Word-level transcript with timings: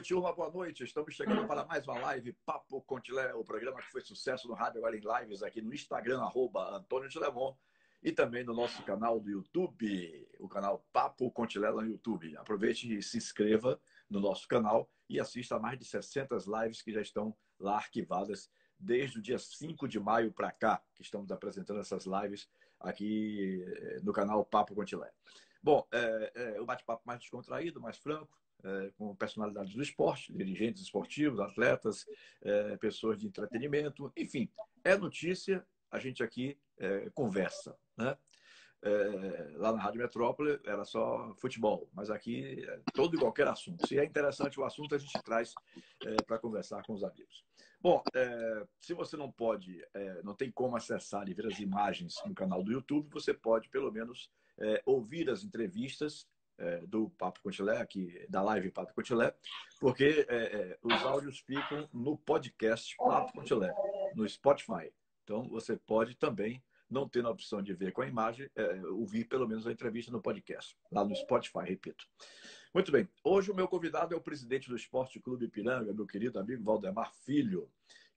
noite, 0.00 0.14
uma 0.14 0.32
boa 0.32 0.50
noite. 0.50 0.82
Estamos 0.82 1.14
chegando 1.14 1.46
para 1.46 1.62
mais 1.66 1.86
uma 1.86 1.98
live 1.98 2.32
Papo 2.46 2.80
Contilé, 2.80 3.34
o 3.34 3.44
programa 3.44 3.82
que 3.82 3.90
foi 3.90 4.00
sucesso 4.00 4.48
no 4.48 4.54
rádio, 4.54 4.78
agora 4.78 4.96
em 4.96 5.02
lives 5.02 5.42
aqui 5.42 5.60
no 5.60 5.74
Instagram, 5.74 6.22
arroba 6.22 6.74
Antônio 6.74 7.10
Tilemon, 7.10 7.54
e 8.02 8.10
também 8.10 8.42
no 8.42 8.54
nosso 8.54 8.82
canal 8.82 9.20
do 9.20 9.28
YouTube, 9.28 10.26
o 10.38 10.48
canal 10.48 10.82
Papo 10.90 11.30
Contilé 11.30 11.70
no 11.70 11.84
YouTube. 11.84 12.34
Aproveite 12.38 12.96
e 12.96 13.02
se 13.02 13.18
inscreva 13.18 13.78
no 14.08 14.20
nosso 14.20 14.48
canal 14.48 14.88
e 15.06 15.20
assista 15.20 15.56
a 15.56 15.60
mais 15.60 15.78
de 15.78 15.84
60 15.84 16.34
lives 16.46 16.80
que 16.80 16.94
já 16.94 17.02
estão 17.02 17.36
lá 17.58 17.76
arquivadas 17.76 18.50
desde 18.78 19.18
o 19.18 19.22
dia 19.22 19.38
5 19.38 19.86
de 19.86 20.00
maio 20.00 20.32
para 20.32 20.50
cá, 20.50 20.82
que 20.94 21.02
estamos 21.02 21.30
apresentando 21.30 21.78
essas 21.78 22.06
lives 22.06 22.48
aqui 22.80 23.62
eh, 23.66 24.00
no 24.02 24.14
canal 24.14 24.46
Papo 24.46 24.74
Contilé. 24.74 25.12
Bom, 25.62 25.86
é, 25.92 26.32
é, 26.34 26.60
o 26.60 26.64
bate-papo 26.64 27.02
mais 27.04 27.20
descontraído, 27.20 27.82
mais 27.82 27.98
franco, 27.98 28.34
é, 28.62 28.90
com 28.98 29.14
personalidades 29.14 29.74
do 29.74 29.82
esporte, 29.82 30.32
dirigentes 30.32 30.82
esportivos, 30.82 31.40
atletas, 31.40 32.06
é, 32.42 32.76
pessoas 32.76 33.18
de 33.18 33.26
entretenimento, 33.26 34.12
enfim, 34.16 34.50
é 34.84 34.96
notícia, 34.96 35.66
a 35.90 35.98
gente 35.98 36.22
aqui 36.22 36.58
é, 36.78 37.10
conversa. 37.10 37.76
Né? 37.96 38.16
Lá 39.56 39.72
na 39.72 39.78
Rádio 39.78 40.00
Metrópole 40.00 40.58
era 40.64 40.86
só 40.86 41.34
futebol, 41.34 41.90
mas 41.92 42.10
aqui 42.10 42.64
é 42.66 42.80
todo 42.94 43.14
e 43.14 43.18
qualquer 43.18 43.46
assunto. 43.46 43.86
Se 43.86 43.98
é 43.98 44.04
interessante 44.04 44.58
o 44.58 44.64
assunto, 44.64 44.94
a 44.94 44.98
gente 44.98 45.22
traz 45.22 45.52
para 46.26 46.38
conversar 46.38 46.82
com 46.86 46.94
os 46.94 47.04
amigos. 47.04 47.44
Bom, 47.78 48.02
se 48.80 48.94
você 48.94 49.18
não 49.18 49.30
pode, 49.30 49.86
não 50.24 50.34
tem 50.34 50.50
como 50.50 50.76
acessar 50.76 51.28
e 51.28 51.34
ver 51.34 51.46
as 51.48 51.58
imagens 51.58 52.14
no 52.24 52.34
canal 52.34 52.62
do 52.62 52.72
YouTube, 52.72 53.10
você 53.10 53.34
pode 53.34 53.68
pelo 53.68 53.92
menos 53.92 54.30
ouvir 54.86 55.28
as 55.28 55.44
entrevistas 55.44 56.26
é, 56.60 56.86
do 56.86 57.08
Papo 57.10 57.40
Contilé, 57.42 57.78
aqui 57.78 58.24
da 58.28 58.42
live 58.42 58.70
Papo 58.70 58.94
Contilé, 58.94 59.34
porque 59.80 60.26
é, 60.28 60.36
é, 60.36 60.78
os 60.82 60.92
áudios 61.02 61.40
ficam 61.40 61.88
no 61.92 62.16
podcast 62.18 62.96
Papo 62.96 63.32
Contilé, 63.32 63.74
no 64.14 64.28
Spotify. 64.28 64.92
Então 65.24 65.48
você 65.48 65.76
pode 65.76 66.14
também, 66.16 66.62
não 66.88 67.08
tendo 67.08 67.28
a 67.28 67.30
opção 67.30 67.62
de 67.62 67.72
ver 67.72 67.92
com 67.92 68.02
a 68.02 68.06
imagem, 68.06 68.48
é, 68.54 68.82
ouvir 68.88 69.24
pelo 69.24 69.48
menos 69.48 69.66
a 69.66 69.72
entrevista 69.72 70.12
no 70.12 70.20
podcast, 70.20 70.76
lá 70.92 71.04
no 71.04 71.16
Spotify, 71.16 71.64
repito. 71.64 72.06
Muito 72.74 72.92
bem, 72.92 73.08
hoje 73.24 73.50
o 73.50 73.54
meu 73.54 73.66
convidado 73.66 74.14
é 74.14 74.16
o 74.16 74.20
presidente 74.20 74.68
do 74.68 74.76
Esporte 74.76 75.18
Clube 75.18 75.48
Piranga, 75.48 75.92
meu 75.92 76.06
querido 76.06 76.38
amigo 76.38 76.62
Valdemar 76.62 77.12
Filho, 77.24 77.68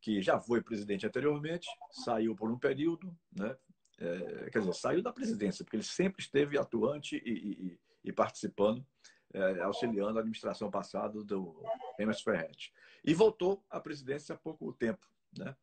que 0.02 0.22
já 0.22 0.40
foi 0.40 0.62
presidente 0.62 1.08
anteriormente, 1.08 1.68
saiu 1.90 2.36
por 2.36 2.52
um 2.52 2.60
período, 2.60 3.16
né? 3.36 3.56
É, 4.00 4.50
quer 4.52 4.60
dizer, 4.60 4.74
saiu 4.74 5.02
da 5.02 5.14
presidência, 5.14 5.64
porque 5.64 5.78
ele 5.78 5.84
sempre 5.84 6.22
esteve 6.22 6.58
atuante 6.58 7.22
e, 7.24 7.32
e, 7.32 7.80
e 8.04 8.12
participando, 8.12 8.86
é, 9.34 9.62
auxiliando 9.62 10.18
a 10.18 10.22
administração 10.22 10.70
passada 10.70 11.24
do 11.24 11.64
Emerson 11.98 12.24
Ferretti. 12.24 12.74
E 13.04 13.14
voltou 13.14 13.64
à 13.70 13.80
presidência 13.80 14.36
há 14.36 14.38
pouco 14.38 14.72
tempo. 14.74 15.08
Né? 15.38 15.56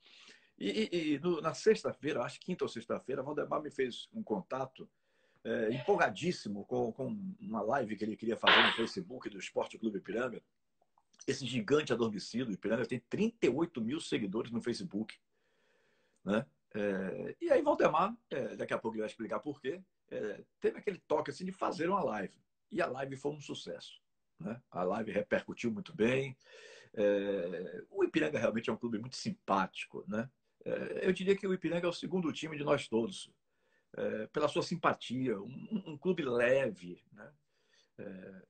E, 0.58 1.14
e 1.14 1.18
no, 1.20 1.40
na 1.40 1.54
sexta-feira, 1.54 2.22
acho 2.22 2.38
que 2.38 2.46
quinta 2.46 2.64
ou 2.64 2.68
sexta-feira, 2.68 3.22
Valdemar 3.22 3.62
me 3.62 3.70
fez 3.70 4.08
um 4.12 4.22
contato 4.22 4.88
é, 5.42 5.72
empolgadíssimo 5.72 6.64
com, 6.66 6.92
com 6.92 7.16
uma 7.40 7.62
live 7.62 7.96
que 7.96 8.04
ele 8.04 8.16
queria 8.16 8.36
fazer 8.36 8.62
no 8.66 8.72
Facebook 8.72 9.30
do 9.30 9.38
Esporte 9.38 9.78
Clube 9.78 9.98
Ipiranga. 9.98 10.42
Esse 11.26 11.46
gigante 11.46 11.92
adormecido, 11.92 12.52
Ipiranga, 12.52 12.86
tem 12.86 13.00
38 13.08 13.80
mil 13.80 14.00
seguidores 14.00 14.50
no 14.50 14.60
Facebook. 14.60 15.18
Né? 16.24 16.44
É, 16.74 17.36
e 17.40 17.50
aí, 17.50 17.62
Valdemar, 17.62 18.14
é, 18.30 18.56
daqui 18.56 18.74
a 18.74 18.78
pouco 18.78 18.96
ele 18.96 19.02
vai 19.02 19.10
explicar 19.10 19.40
por 19.40 19.60
quê, 19.60 19.82
é, 20.10 20.44
teve 20.60 20.78
aquele 20.78 20.98
toque 20.98 21.30
assim 21.30 21.44
de 21.44 21.52
fazer 21.52 21.88
uma 21.88 22.02
live. 22.02 22.36
E 22.70 22.80
a 22.80 22.86
live 22.86 23.16
foi 23.16 23.32
um 23.32 23.40
sucesso. 23.40 24.00
Né? 24.38 24.60
A 24.70 24.82
live 24.82 25.12
repercutiu 25.12 25.70
muito 25.70 25.94
bem. 25.94 26.36
É, 26.94 27.84
o 27.90 28.02
Ipiranga 28.02 28.38
realmente 28.38 28.68
é 28.68 28.72
um 28.72 28.76
clube 28.76 28.98
muito 28.98 29.16
simpático. 29.16 30.04
Né? 30.08 30.28
É, 30.64 31.06
eu 31.06 31.12
diria 31.12 31.36
que 31.36 31.46
o 31.46 31.54
Ipiranga 31.54 31.86
é 31.86 31.90
o 31.90 31.94
segundo 31.94 32.32
time 32.32 32.56
de 32.56 32.64
nós 32.64 32.88
todos, 32.88 33.30
é, 33.96 34.26
pela 34.28 34.48
sua 34.48 34.62
simpatia, 34.62 35.40
um, 35.40 35.82
um 35.86 35.98
clube 35.98 36.22
leve. 36.22 37.02
Né? 37.12 37.32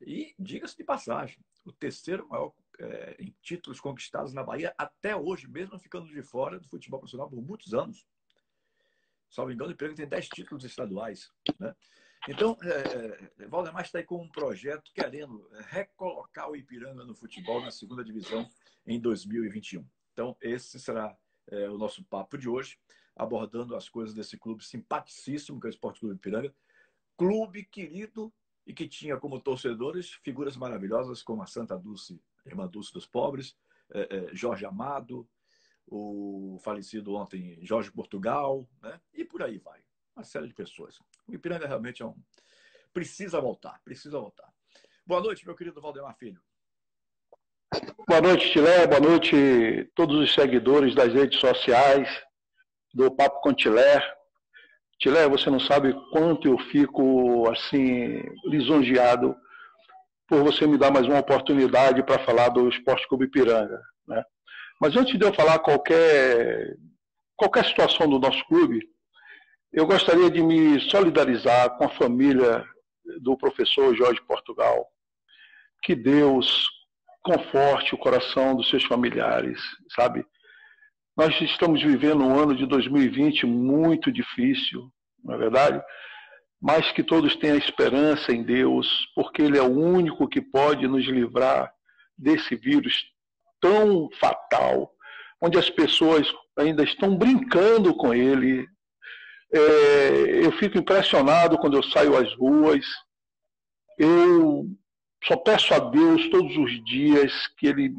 e, 0.01 0.33
diga-se 0.39 0.77
de 0.77 0.85
passagem, 0.85 1.45
o 1.65 1.73
terceiro 1.73 2.29
maior 2.29 2.55
em 3.19 3.35
títulos 3.43 3.81
conquistados 3.81 4.33
na 4.33 4.45
Bahia 4.45 4.73
até 4.79 5.17
hoje, 5.17 5.49
mesmo 5.49 5.77
ficando 5.77 6.07
de 6.07 6.23
fora 6.23 6.61
do 6.61 6.69
futebol 6.69 7.01
profissional 7.01 7.29
por 7.29 7.43
muitos 7.43 7.75
anos 7.75 8.07
salvo 9.31 9.53
engano, 9.53 9.71
o 9.71 9.73
Ipiranga 9.73 9.97
tem 9.97 10.09
10 10.09 10.29
títulos 10.29 10.65
estaduais. 10.65 11.31
Né? 11.59 11.75
Então, 12.29 12.57
é, 12.63 13.43
é, 13.43 13.49
Valdemar 13.49 13.83
está 13.83 13.99
aí 13.99 14.05
com 14.05 14.23
um 14.23 14.29
projeto 14.29 14.91
querendo 14.95 15.49
recolocar 15.69 16.51
o 16.51 16.57
Ipiranga 16.57 17.05
no 17.05 17.15
futebol 17.15 17.63
na 17.63 17.71
segunda 17.71 18.05
divisão 18.05 18.49
em 18.87 19.01
2021. 19.01 19.87
Então, 20.13 20.37
esse 20.43 20.79
será 20.79 21.17
é, 21.49 21.71
o 21.71 21.79
nosso 21.79 22.05
papo 22.05 22.37
de 22.37 22.49
hoje, 22.49 22.79
abordando 23.17 23.75
as 23.75 23.89
coisas 23.89 24.15
desse 24.15 24.37
clube 24.37 24.65
simpaticíssimo, 24.65 25.59
que 25.59 25.67
é 25.67 25.71
o 25.71 25.71
Esporte 25.71 26.01
Clube 26.01 26.17
Ipiranga. 26.17 26.55
Clube 27.17 27.65
querido 27.65 28.33
e 28.67 28.75
que 28.75 28.87
tinha 28.87 29.17
como 29.17 29.41
torcedores 29.41 30.13
figuras 30.23 30.57
maravilhosas 30.57 31.23
como 31.23 31.43
a 31.43 31.47
Santa 31.47 31.79
Dulce, 31.79 32.23
Irmã 32.45 32.67
Dulce 32.67 32.93
dos 32.93 33.07
Pobres, 33.07 33.57
é, 33.93 34.17
é 34.17 34.35
Jorge 34.35 34.67
Amado, 34.67 35.27
o 35.91 36.59
falecido 36.63 37.15
ontem 37.15 37.59
Jorge 37.63 37.91
Portugal, 37.91 38.67
né? 38.81 39.01
e 39.13 39.25
por 39.25 39.43
aí 39.43 39.59
vai. 39.59 39.81
Uma 40.15 40.25
série 40.25 40.47
de 40.47 40.55
pessoas. 40.55 40.99
O 41.27 41.35
Ipiranga 41.35 41.67
realmente 41.67 42.03
é 42.03 42.07
um. 42.07 42.17
Precisa 42.93 43.41
voltar, 43.41 43.81
precisa 43.85 44.19
voltar. 44.19 44.49
Boa 45.05 45.21
noite, 45.21 45.45
meu 45.45 45.57
querido 45.57 45.81
Valdemar 45.81 46.17
Filho. 46.17 46.41
Boa 48.07 48.21
noite, 48.21 48.51
Tilé. 48.53 48.87
Boa 48.87 49.01
noite 49.01 49.91
todos 49.95 50.17
os 50.17 50.35
seguidores 50.35 50.95
das 50.95 51.13
redes 51.13 51.39
sociais 51.41 52.09
do 52.93 53.11
Papo 53.11 53.41
com 53.41 53.55
Tilé. 53.55 54.01
Tilé, 54.99 55.29
você 55.29 55.49
não 55.49 55.61
sabe 55.61 55.95
quanto 56.13 56.49
eu 56.49 56.59
fico 56.71 57.49
assim 57.49 58.23
lisonjeado 58.45 59.35
por 60.29 60.43
você 60.43 60.67
me 60.67 60.77
dar 60.77 60.93
mais 60.93 61.07
uma 61.07 61.21
oportunidade 61.21 62.03
para 62.05 62.25
falar 62.25 62.51
do 62.51 62.69
Esporte 62.69 63.09
Clube 63.09 63.25
Ipiranga, 63.25 63.81
né? 64.07 64.23
Mas 64.81 64.97
antes 64.97 65.19
de 65.19 65.25
eu 65.25 65.35
falar 65.35 65.59
qualquer, 65.59 66.75
qualquer 67.37 67.67
situação 67.67 68.09
do 68.09 68.19
nosso 68.19 68.43
clube, 68.47 68.81
eu 69.71 69.87
gostaria 69.87 70.31
de 70.31 70.43
me 70.43 70.81
solidarizar 70.81 71.77
com 71.77 71.85
a 71.85 71.91
família 71.91 72.65
do 73.21 73.37
professor 73.37 73.95
Jorge 73.95 74.21
Portugal. 74.23 74.89
Que 75.83 75.95
Deus 75.95 76.67
conforte 77.23 77.95
o 77.95 77.99
coração 77.99 78.57
dos 78.57 78.71
seus 78.71 78.85
familiares, 78.85 79.61
sabe? 79.95 80.25
Nós 81.15 81.39
estamos 81.43 81.83
vivendo 81.83 82.25
um 82.25 82.39
ano 82.39 82.57
de 82.57 82.65
2020 82.65 83.45
muito 83.45 84.11
difícil, 84.11 84.91
não 85.23 85.35
é 85.35 85.39
verdade? 85.39 85.83
Mas 86.61 86.91
que 86.93 87.03
todos 87.03 87.37
tenham 87.37 87.59
esperança 87.59 88.33
em 88.33 88.43
Deus, 88.43 89.07
porque 89.15 89.43
Ele 89.43 89.59
é 89.59 89.63
o 89.63 89.71
único 89.71 90.27
que 90.27 90.41
pode 90.41 90.89
nos 90.89 91.05
livrar 91.05 91.71
desse 92.17 92.57
vírus 92.57 93.05
tão 93.61 94.09
fatal, 94.21 94.93
onde 95.41 95.59
as 95.59 95.71
pessoas 95.71 96.27
ainda 96.57 96.83
estão 96.83 97.17
brincando 97.17 97.95
com 97.95 98.15
ele. 98.15 98.67
É, 99.53 100.47
eu 100.47 100.53
fico 100.53 100.79
impressionado 100.79 101.59
quando 101.59 101.77
eu 101.77 101.83
saio 101.83 102.17
às 102.17 102.33
ruas. 102.35 102.85
Eu 103.99 104.67
só 105.25 105.37
peço 105.37 105.75
a 105.75 105.79
Deus 105.79 106.29
todos 106.31 106.57
os 106.57 106.85
dias 106.85 107.33
que 107.59 107.67
Ele 107.67 107.95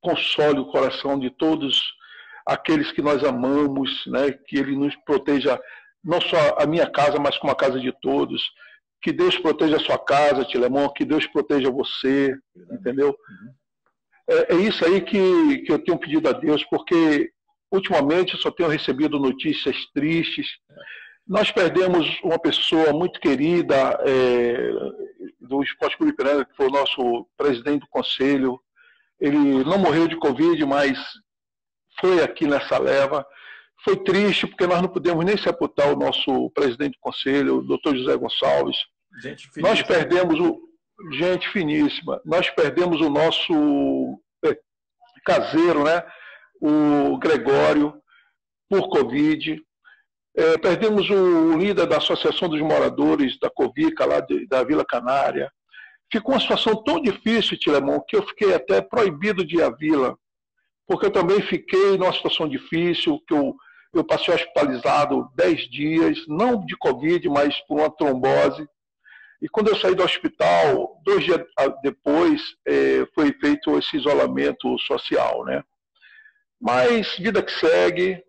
console 0.00 0.60
o 0.60 0.70
coração 0.70 1.18
de 1.18 1.30
todos 1.30 1.82
aqueles 2.46 2.90
que 2.92 3.02
nós 3.02 3.22
amamos, 3.24 4.06
né? 4.06 4.32
que 4.32 4.56
Ele 4.56 4.74
nos 4.76 4.96
proteja, 5.04 5.60
não 6.02 6.20
só 6.20 6.56
a 6.58 6.66
minha 6.66 6.88
casa, 6.90 7.18
mas 7.18 7.36
como 7.36 7.52
a 7.52 7.56
casa 7.56 7.78
de 7.78 7.92
todos. 8.00 8.42
Que 9.02 9.12
Deus 9.12 9.36
proteja 9.38 9.76
a 9.76 9.80
sua 9.80 9.98
casa, 9.98 10.44
Tilemon, 10.44 10.88
que 10.88 11.04
Deus 11.04 11.26
proteja 11.26 11.70
você, 11.70 12.34
entendeu? 12.72 13.08
Uhum. 13.08 13.54
É, 14.28 14.54
é 14.54 14.56
isso 14.56 14.84
aí 14.84 15.00
que, 15.00 15.58
que 15.58 15.72
eu 15.72 15.78
tenho 15.78 15.98
pedido 15.98 16.28
a 16.28 16.32
Deus, 16.32 16.62
porque 16.64 17.30
ultimamente 17.70 18.34
eu 18.34 18.40
só 18.40 18.50
tenho 18.50 18.68
recebido 18.68 19.18
notícias 19.18 19.76
tristes. 19.94 20.46
Nós 21.26 21.50
perdemos 21.50 22.06
uma 22.22 22.38
pessoa 22.38 22.92
muito 22.92 23.20
querida 23.20 23.98
é, 24.06 24.70
do 25.40 25.62
Esporte 25.62 25.96
Clube 25.96 26.14
que 26.14 26.56
foi 26.56 26.66
o 26.66 26.72
nosso 26.72 27.26
presidente 27.36 27.80
do 27.80 27.88
conselho. 27.88 28.60
Ele 29.20 29.64
não 29.64 29.78
morreu 29.78 30.06
de 30.06 30.16
Covid, 30.16 30.64
mas 30.64 30.98
foi 32.00 32.22
aqui 32.22 32.46
nessa 32.46 32.78
leva. 32.78 33.26
Foi 33.84 33.96
triste, 33.96 34.46
porque 34.46 34.66
nós 34.66 34.80
não 34.80 34.88
pudemos 34.88 35.24
nem 35.24 35.36
sepultar 35.36 35.92
o 35.92 35.98
nosso 35.98 36.50
presidente 36.50 36.94
do 36.94 37.00
conselho, 37.00 37.58
o 37.58 37.62
doutor 37.62 37.96
José 37.96 38.16
Gonçalves. 38.16 38.76
Gente, 39.22 39.48
nós 39.60 39.82
perdemos 39.82 40.38
o, 40.40 40.67
gente 41.12 41.48
finíssima. 41.50 42.20
Nós 42.24 42.50
perdemos 42.50 43.00
o 43.00 43.08
nosso 43.08 44.20
é, 44.44 44.56
caseiro, 45.24 45.84
né? 45.84 46.02
o 46.60 47.18
Gregório, 47.18 47.94
por 48.68 48.88
Covid. 48.88 49.60
É, 50.36 50.58
perdemos 50.58 51.08
o 51.10 51.56
líder 51.58 51.86
da 51.86 51.96
Associação 51.96 52.48
dos 52.48 52.60
Moradores 52.60 53.38
da 53.40 53.50
Covica, 53.50 54.04
lá 54.06 54.20
de, 54.20 54.46
da 54.46 54.62
Vila 54.62 54.84
Canária. 54.84 55.50
ficou 56.12 56.34
uma 56.34 56.40
situação 56.40 56.82
tão 56.82 57.00
difícil, 57.00 57.58
Tilemon, 57.58 58.00
que 58.06 58.16
eu 58.16 58.26
fiquei 58.26 58.54
até 58.54 58.80
proibido 58.80 59.44
de 59.44 59.56
ir 59.56 59.62
à 59.62 59.70
vila, 59.70 60.16
porque 60.86 61.06
eu 61.06 61.10
também 61.10 61.40
fiquei 61.42 61.98
numa 61.98 62.12
situação 62.12 62.48
difícil, 62.48 63.20
que 63.26 63.34
eu, 63.34 63.54
eu 63.94 64.04
passei 64.04 64.32
hospitalizado 64.32 65.28
10 65.34 65.70
dias, 65.70 66.18
não 66.28 66.64
de 66.64 66.76
Covid, 66.76 67.28
mas 67.28 67.58
por 67.66 67.80
uma 67.80 67.90
trombose. 67.90 68.66
E 69.40 69.48
quando 69.48 69.68
eu 69.68 69.76
saí 69.76 69.94
do 69.94 70.02
hospital, 70.02 71.00
dois 71.04 71.24
dias 71.24 71.40
depois, 71.82 72.42
é, 72.66 73.06
foi 73.14 73.32
feito 73.34 73.78
esse 73.78 73.96
isolamento 73.96 74.76
social, 74.80 75.44
né? 75.44 75.62
Mas 76.60 77.16
vida 77.16 77.42
que 77.42 77.52
segue, 77.52 78.22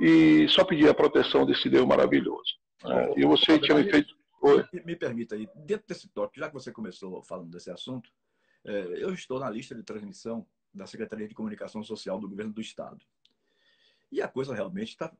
e 0.00 0.48
só 0.48 0.64
pedir 0.64 0.88
a 0.88 0.94
proteção 0.94 1.44
desse 1.44 1.68
Deus 1.68 1.86
maravilhoso. 1.86 2.58
Né? 2.84 3.12
E 3.16 3.24
você 3.26 3.58
tinha 3.58 3.76
me 3.76 3.90
feito. 3.90 4.14
Oi. 4.42 4.64
Me 4.84 4.96
permita 4.96 5.34
aí, 5.34 5.46
dentro 5.54 5.86
desse 5.86 6.08
tópico, 6.08 6.40
já 6.40 6.48
que 6.48 6.54
você 6.54 6.72
começou 6.72 7.22
falando 7.22 7.50
desse 7.50 7.70
assunto, 7.70 8.10
é, 8.64 8.72
eu 8.96 9.12
estou 9.12 9.38
na 9.38 9.50
lista 9.50 9.74
de 9.74 9.82
transmissão 9.82 10.46
da 10.72 10.86
Secretaria 10.86 11.28
de 11.28 11.34
Comunicação 11.34 11.82
Social 11.82 12.18
do 12.18 12.28
Governo 12.28 12.52
do 12.52 12.60
Estado. 12.60 13.04
E 14.10 14.22
a 14.22 14.28
coisa 14.28 14.54
realmente 14.54 14.88
está 14.88 15.12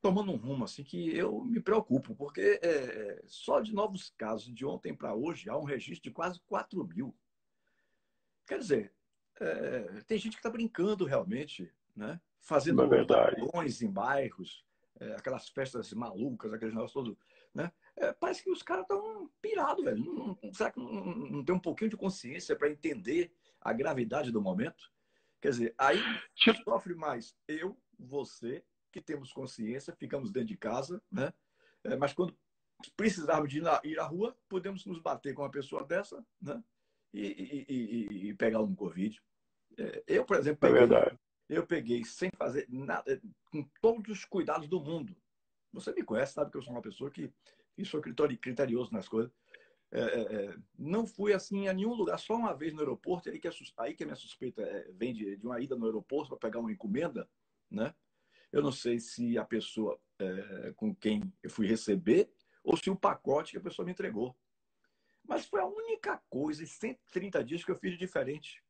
tomando 0.00 0.32
um 0.32 0.36
rumo 0.36 0.64
assim 0.64 0.82
que 0.82 1.14
eu 1.16 1.44
me 1.44 1.60
preocupo, 1.60 2.14
porque 2.14 2.58
é, 2.62 3.22
só 3.26 3.60
de 3.60 3.74
novos 3.74 4.10
casos 4.16 4.52
de 4.52 4.64
ontem 4.64 4.94
para 4.94 5.14
hoje 5.14 5.48
há 5.50 5.56
um 5.56 5.64
registro 5.64 6.08
de 6.08 6.14
quase 6.14 6.40
4 6.46 6.82
mil. 6.86 7.14
Quer 8.46 8.58
dizer, 8.58 8.94
é, 9.40 10.02
tem 10.06 10.18
gente 10.18 10.32
que 10.32 10.38
está 10.38 10.50
brincando 10.50 11.04
realmente, 11.04 11.72
né? 11.94 12.20
fazendo 12.40 12.82
é 12.82 12.86
em 13.82 13.90
bairros, 13.90 14.64
é, 14.98 15.12
aquelas 15.12 15.48
festas 15.48 15.92
malucas, 15.92 16.52
aqueles 16.52 16.74
negócios 16.74 16.92
todos. 16.92 17.18
Né? 17.54 17.70
É, 17.96 18.12
parece 18.12 18.42
que 18.42 18.50
os 18.50 18.62
caras 18.62 18.82
estão 18.82 19.30
pirados, 19.40 19.84
velho. 19.84 20.04
Não, 20.04 20.38
não, 20.42 20.54
será 20.54 20.70
que 20.70 20.78
não, 20.78 20.92
não, 20.92 21.44
tem 21.44 21.54
um 21.54 21.60
pouquinho 21.60 21.90
de 21.90 21.96
consciência 21.96 22.56
para 22.56 22.70
entender 22.70 23.32
a 23.60 23.72
gravidade 23.72 24.30
do 24.30 24.40
momento? 24.40 24.90
Quer 25.40 25.50
dizer, 25.50 25.74
aí 25.78 25.98
sofre 26.64 26.94
mais 26.94 27.34
eu, 27.48 27.78
você, 27.98 28.64
que 28.90 29.00
temos 29.00 29.32
consciência, 29.32 29.94
ficamos 29.96 30.30
dentro 30.30 30.48
de 30.48 30.56
casa, 30.56 31.02
né? 31.10 31.32
É, 31.84 31.96
mas 31.96 32.12
quando 32.12 32.36
precisarmos 32.96 33.50
de 33.50 33.58
ir, 33.58 33.62
na, 33.62 33.80
ir 33.84 33.98
à 33.98 34.04
rua, 34.04 34.36
podemos 34.48 34.84
nos 34.86 34.98
bater 34.98 35.34
com 35.34 35.42
uma 35.42 35.50
pessoa 35.50 35.84
dessa, 35.84 36.24
né? 36.40 36.62
E, 37.12 37.26
e, 37.26 37.66
e, 37.68 38.28
e 38.28 38.34
pegar 38.34 38.60
um 38.60 38.74
Covid. 38.74 39.20
É, 39.78 40.04
eu, 40.06 40.24
por 40.24 40.36
exemplo, 40.36 40.68
é 40.68 40.72
peguei, 40.72 40.96
é 40.96 41.16
eu 41.48 41.66
peguei 41.66 42.04
sem 42.04 42.30
fazer 42.36 42.66
nada, 42.68 43.20
com 43.50 43.68
todos 43.80 44.18
os 44.18 44.24
cuidados 44.24 44.68
do 44.68 44.80
mundo. 44.80 45.16
Você 45.72 45.92
me 45.92 46.02
conhece, 46.02 46.34
sabe 46.34 46.50
que 46.50 46.56
eu 46.56 46.62
sou 46.62 46.72
uma 46.72 46.82
pessoa 46.82 47.10
que, 47.10 47.32
que 47.74 47.84
sou 47.84 48.00
criterioso 48.00 48.92
nas 48.92 49.08
coisas. 49.08 49.32
É, 49.92 50.00
é, 50.00 50.20
é, 50.20 50.56
não 50.78 51.04
fui 51.04 51.32
assim 51.32 51.66
a 51.66 51.72
nenhum 51.72 51.94
lugar, 51.94 52.16
só 52.18 52.36
uma 52.36 52.54
vez 52.54 52.72
no 52.72 52.78
aeroporto, 52.78 53.28
aí 53.28 53.40
que, 53.40 53.48
a, 53.48 53.52
aí 53.78 53.94
que 53.94 54.04
a 54.04 54.06
minha 54.06 54.16
suspeita 54.16 54.62
vem 54.92 55.12
de, 55.12 55.36
de, 55.36 55.44
uma 55.44 55.60
ida 55.60 55.74
no 55.74 55.86
aeroporto 55.86 56.28
para 56.28 56.38
pegar 56.38 56.60
uma 56.60 56.70
encomenda, 56.70 57.28
né? 57.68 57.92
Eu 58.52 58.62
não 58.62 58.72
sei 58.72 58.98
se 58.98 59.38
a 59.38 59.44
pessoa 59.44 59.98
é, 60.18 60.72
com 60.76 60.94
quem 60.94 61.32
eu 61.42 61.50
fui 61.50 61.66
receber 61.66 62.30
ou 62.62 62.76
se 62.76 62.90
o 62.90 62.96
pacote 62.96 63.52
que 63.52 63.58
a 63.58 63.62
pessoa 63.62 63.86
me 63.86 63.92
entregou. 63.92 64.36
Mas 65.26 65.46
foi 65.46 65.60
a 65.60 65.66
única 65.66 66.20
coisa 66.28 66.62
em 66.62 66.66
130 66.66 67.44
dias 67.44 67.64
que 67.64 67.70
eu 67.70 67.76
fiz 67.76 67.98
diferente. 67.98 68.62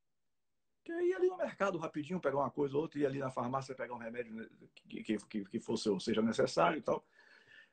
Que 0.84 0.92
eu 0.92 1.00
ia 1.00 1.16
ali 1.16 1.28
no 1.28 1.36
mercado 1.36 1.78
rapidinho, 1.78 2.20
pegar 2.20 2.38
uma 2.38 2.50
coisa 2.50 2.76
ou 2.76 2.82
outra, 2.82 2.98
ia 2.98 3.08
ali 3.08 3.18
na 3.18 3.30
farmácia 3.30 3.74
pegar 3.74 3.94
um 3.94 3.98
remédio 3.98 4.34
né, 4.34 4.46
que, 4.88 5.16
que, 5.18 5.44
que, 5.44 5.60
fosse 5.60 5.88
ou 5.88 5.98
seja 5.98 6.22
necessário 6.22 6.78
e 6.78 6.82
tal. 6.82 7.04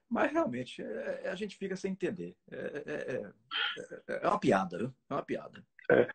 Mas 0.09 0.31
realmente 0.31 0.81
é, 0.81 1.21
é, 1.25 1.29
a 1.29 1.35
gente 1.35 1.57
fica 1.57 1.75
sem 1.75 1.91
entender. 1.91 2.35
É, 2.49 2.83
é, 2.85 4.13
é, 4.13 4.19
é 4.23 4.27
uma 4.27 4.39
piada, 4.39 4.77
viu? 4.77 4.93
É 5.09 5.13
uma 5.13 5.23
piada. 5.23 5.65
É. 5.91 6.07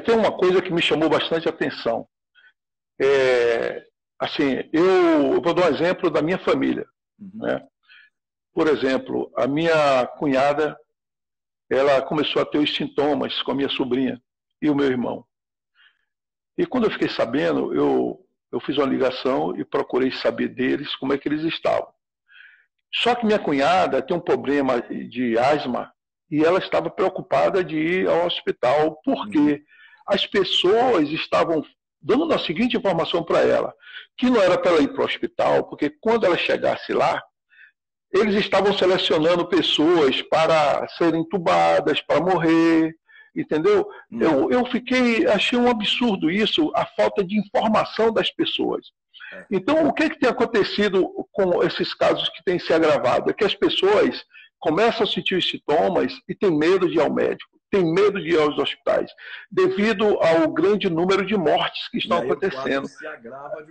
Tem 0.00 0.16
uma 0.16 0.36
coisa 0.36 0.60
que 0.60 0.72
me 0.72 0.82
chamou 0.82 1.08
bastante 1.08 1.48
atenção. 1.48 2.08
É, 2.98 3.86
assim, 4.22 4.68
eu, 4.72 5.32
eu, 5.34 5.42
vou 5.42 5.52
dar 5.52 5.64
um 5.64 5.74
exemplo 5.74 6.08
da 6.08 6.22
minha 6.22 6.38
família. 6.38 6.86
Uhum. 7.18 7.42
Né? 7.42 7.66
Por 8.54 8.68
exemplo, 8.68 9.32
a 9.36 9.48
minha 9.48 10.06
cunhada, 10.18 10.78
ela 11.68 12.00
começou 12.02 12.40
a 12.40 12.46
ter 12.46 12.58
os 12.58 12.72
sintomas 12.72 13.42
com 13.42 13.50
a 13.50 13.54
minha 13.54 13.68
sobrinha 13.68 14.22
e 14.60 14.70
o 14.70 14.76
meu 14.76 14.86
irmão. 14.86 15.26
E 16.56 16.64
quando 16.64 16.84
eu 16.84 16.90
fiquei 16.92 17.08
sabendo, 17.08 17.74
eu, 17.74 18.24
eu 18.52 18.60
fiz 18.60 18.76
uma 18.76 18.86
ligação 18.86 19.56
e 19.58 19.64
procurei 19.64 20.12
saber 20.12 20.48
deles 20.48 20.94
como 20.96 21.12
é 21.12 21.18
que 21.18 21.28
eles 21.28 21.42
estavam. 21.42 21.92
Só 22.94 23.16
que 23.16 23.26
minha 23.26 23.40
cunhada 23.40 24.02
tem 24.02 24.16
um 24.16 24.20
problema 24.20 24.80
de 24.82 25.36
asma 25.36 25.92
e 26.30 26.44
ela 26.44 26.60
estava 26.60 26.90
preocupada 26.90 27.64
de 27.64 27.76
ir 27.76 28.08
ao 28.08 28.26
hospital, 28.26 29.00
porque 29.02 29.38
uhum. 29.38 29.64
as 30.06 30.26
pessoas 30.26 31.08
estavam 31.08 31.64
dando 32.02 32.32
a 32.32 32.38
seguinte 32.38 32.76
informação 32.76 33.22
para 33.22 33.40
ela, 33.40 33.72
que 34.18 34.28
não 34.28 34.40
era 34.40 34.58
para 34.58 34.72
ela 34.72 34.82
ir 34.82 34.92
para 34.92 35.02
o 35.02 35.04
hospital, 35.04 35.64
porque 35.64 35.90
quando 36.00 36.26
ela 36.26 36.36
chegasse 36.36 36.92
lá, 36.92 37.22
eles 38.12 38.34
estavam 38.34 38.76
selecionando 38.76 39.48
pessoas 39.48 40.20
para 40.22 40.86
serem 40.98 41.22
entubadas, 41.22 42.00
para 42.02 42.20
morrer, 42.20 42.94
entendeu? 43.34 43.88
Hum. 44.10 44.20
Eu, 44.20 44.50
eu 44.50 44.66
fiquei, 44.66 45.26
achei 45.26 45.58
um 45.58 45.68
absurdo 45.68 46.30
isso, 46.30 46.70
a 46.74 46.84
falta 46.84 47.24
de 47.24 47.38
informação 47.38 48.12
das 48.12 48.30
pessoas. 48.30 48.86
É. 49.32 49.46
Então, 49.50 49.86
o 49.86 49.94
que, 49.94 50.10
que 50.10 50.18
tem 50.18 50.28
acontecido 50.28 51.08
com 51.32 51.62
esses 51.62 51.94
casos 51.94 52.28
que 52.28 52.44
têm 52.44 52.58
se 52.58 52.72
agravado? 52.72 53.30
É 53.30 53.32
que 53.32 53.44
as 53.44 53.54
pessoas 53.54 54.22
começam 54.58 55.04
a 55.04 55.10
sentir 55.10 55.34
os 55.34 55.48
sintomas 55.48 56.12
e 56.28 56.34
têm 56.34 56.56
medo 56.56 56.88
de 56.88 56.96
ir 56.96 57.00
ao 57.00 57.12
médico, 57.12 57.58
têm 57.72 57.90
medo 57.90 58.22
de 58.22 58.28
ir 58.28 58.38
aos 58.38 58.58
hospitais, 58.58 59.10
devido 59.50 60.04
ao 60.22 60.52
grande 60.52 60.90
número 60.90 61.24
de 61.24 61.34
mortes 61.34 61.88
que 61.88 61.96
estão 61.96 62.18
aí 62.18 62.30
acontecendo. 62.30 62.86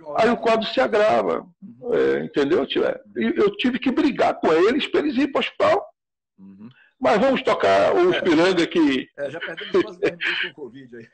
O 0.04 0.18
aí 0.18 0.28
o 0.28 0.36
quadro 0.36 0.66
se 0.66 0.80
agrava, 0.80 1.46
uhum. 1.62 1.94
é, 1.94 2.24
entendeu, 2.24 2.66
Tiver? 2.66 3.00
Eu 3.14 3.56
tive 3.56 3.78
que 3.78 3.92
brigar 3.92 4.38
com 4.40 4.52
eles 4.52 4.88
para 4.88 5.00
eles 5.00 5.14
irem 5.14 5.30
para 5.30 5.38
o 5.38 5.40
hospital. 5.40 5.94
Uhum. 6.36 6.68
Mas 7.00 7.20
vamos 7.20 7.42
tocar 7.42 7.94
o 7.94 8.10
Espiranga 8.10 8.66
que. 8.66 9.08
É, 9.16 9.30
já 9.30 9.38
perdemos 9.38 9.82
quase 9.82 10.00
10 10.00 10.16
minutos 10.18 10.42
com 10.42 10.48
o 10.48 10.54
Covid 10.54 10.96
aí. 10.96 11.08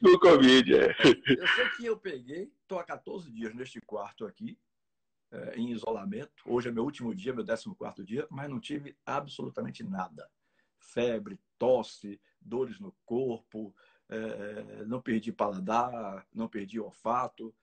No 0.00 0.18
Covid, 0.18 0.74
é. 0.74 0.96
Eu 1.38 1.48
sei 1.48 1.68
que 1.76 1.86
eu 1.86 1.96
peguei, 1.96 2.50
estou 2.62 2.78
há 2.78 2.84
14 2.84 3.30
dias 3.30 3.54
neste 3.54 3.80
quarto 3.80 4.26
aqui, 4.26 4.58
é, 5.30 5.56
em 5.56 5.72
isolamento. 5.72 6.42
Hoje 6.46 6.68
é 6.68 6.72
meu 6.72 6.84
último 6.84 7.14
dia, 7.14 7.34
meu 7.34 7.44
14 7.44 8.04
dia, 8.04 8.26
mas 8.30 8.48
não 8.48 8.60
tive 8.60 8.96
absolutamente 9.04 9.82
nada. 9.82 10.28
Febre, 10.78 11.38
tosse, 11.58 12.20
dores 12.40 12.78
no 12.78 12.94
corpo, 13.04 13.74
é, 14.08 14.84
não 14.84 15.00
perdi 15.00 15.32
paladar, 15.32 16.26
não 16.32 16.48
perdi 16.48 16.80
olfato. 16.80 17.54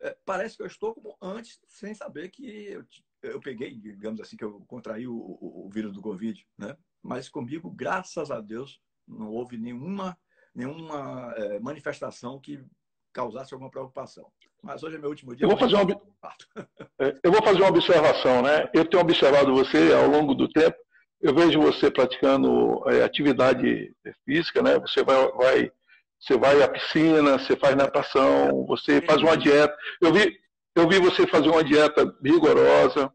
É, 0.00 0.16
parece 0.24 0.56
que 0.56 0.62
eu 0.62 0.66
estou 0.66 0.94
como 0.94 1.16
antes, 1.20 1.60
sem 1.66 1.94
saber 1.94 2.30
que 2.30 2.44
eu 2.44 2.84
eu 3.22 3.40
peguei, 3.40 3.74
digamos 3.76 4.20
assim, 4.20 4.36
que 4.36 4.44
eu 4.44 4.60
contraí 4.66 5.06
o, 5.06 5.14
o, 5.14 5.66
o, 5.66 5.70
vírus 5.70 5.92
do 5.92 6.02
Covid, 6.02 6.44
né? 6.58 6.76
Mas 7.02 7.28
comigo, 7.28 7.70
graças 7.70 8.30
a 8.30 8.40
Deus, 8.40 8.80
não 9.06 9.30
houve 9.30 9.56
nenhuma, 9.56 10.18
nenhuma 10.54 11.32
é, 11.36 11.60
manifestação 11.60 12.40
que 12.40 12.64
causasse 13.12 13.54
alguma 13.54 13.70
preocupação. 13.70 14.30
Mas 14.62 14.82
hoje 14.82 14.96
é 14.96 14.98
meu 14.98 15.10
último 15.10 15.34
dia. 15.36 15.44
Eu 15.44 15.50
vou 15.50 15.58
fazer 15.58 15.76
uma, 15.76 15.84
é, 16.98 17.18
eu 17.22 17.32
vou 17.32 17.42
fazer 17.42 17.60
uma 17.60 17.68
observação, 17.68 18.42
né? 18.42 18.68
Eu 18.74 18.88
tenho 18.88 19.02
observado 19.02 19.54
você 19.54 19.92
ao 19.92 20.08
longo 20.08 20.34
do 20.34 20.48
tempo. 20.48 20.76
Eu 21.22 21.32
vejo 21.32 21.60
você 21.60 21.88
praticando 21.88 22.82
é, 22.90 23.04
atividade 23.04 23.94
física, 24.24 24.60
né? 24.60 24.76
Você 24.80 25.04
vai, 25.04 25.28
vai, 25.32 25.72
você 26.18 26.36
vai 26.36 26.60
à 26.60 26.68
piscina, 26.68 27.38
você 27.38 27.56
faz 27.56 27.76
natação, 27.76 28.66
você 28.66 29.00
faz 29.02 29.22
uma 29.22 29.36
dieta. 29.36 29.72
Eu 30.00 30.12
vi, 30.12 30.36
eu 30.74 30.88
vi 30.88 30.98
você 30.98 31.24
fazer 31.28 31.48
uma 31.48 31.62
dieta 31.62 32.12
rigorosa, 32.24 33.12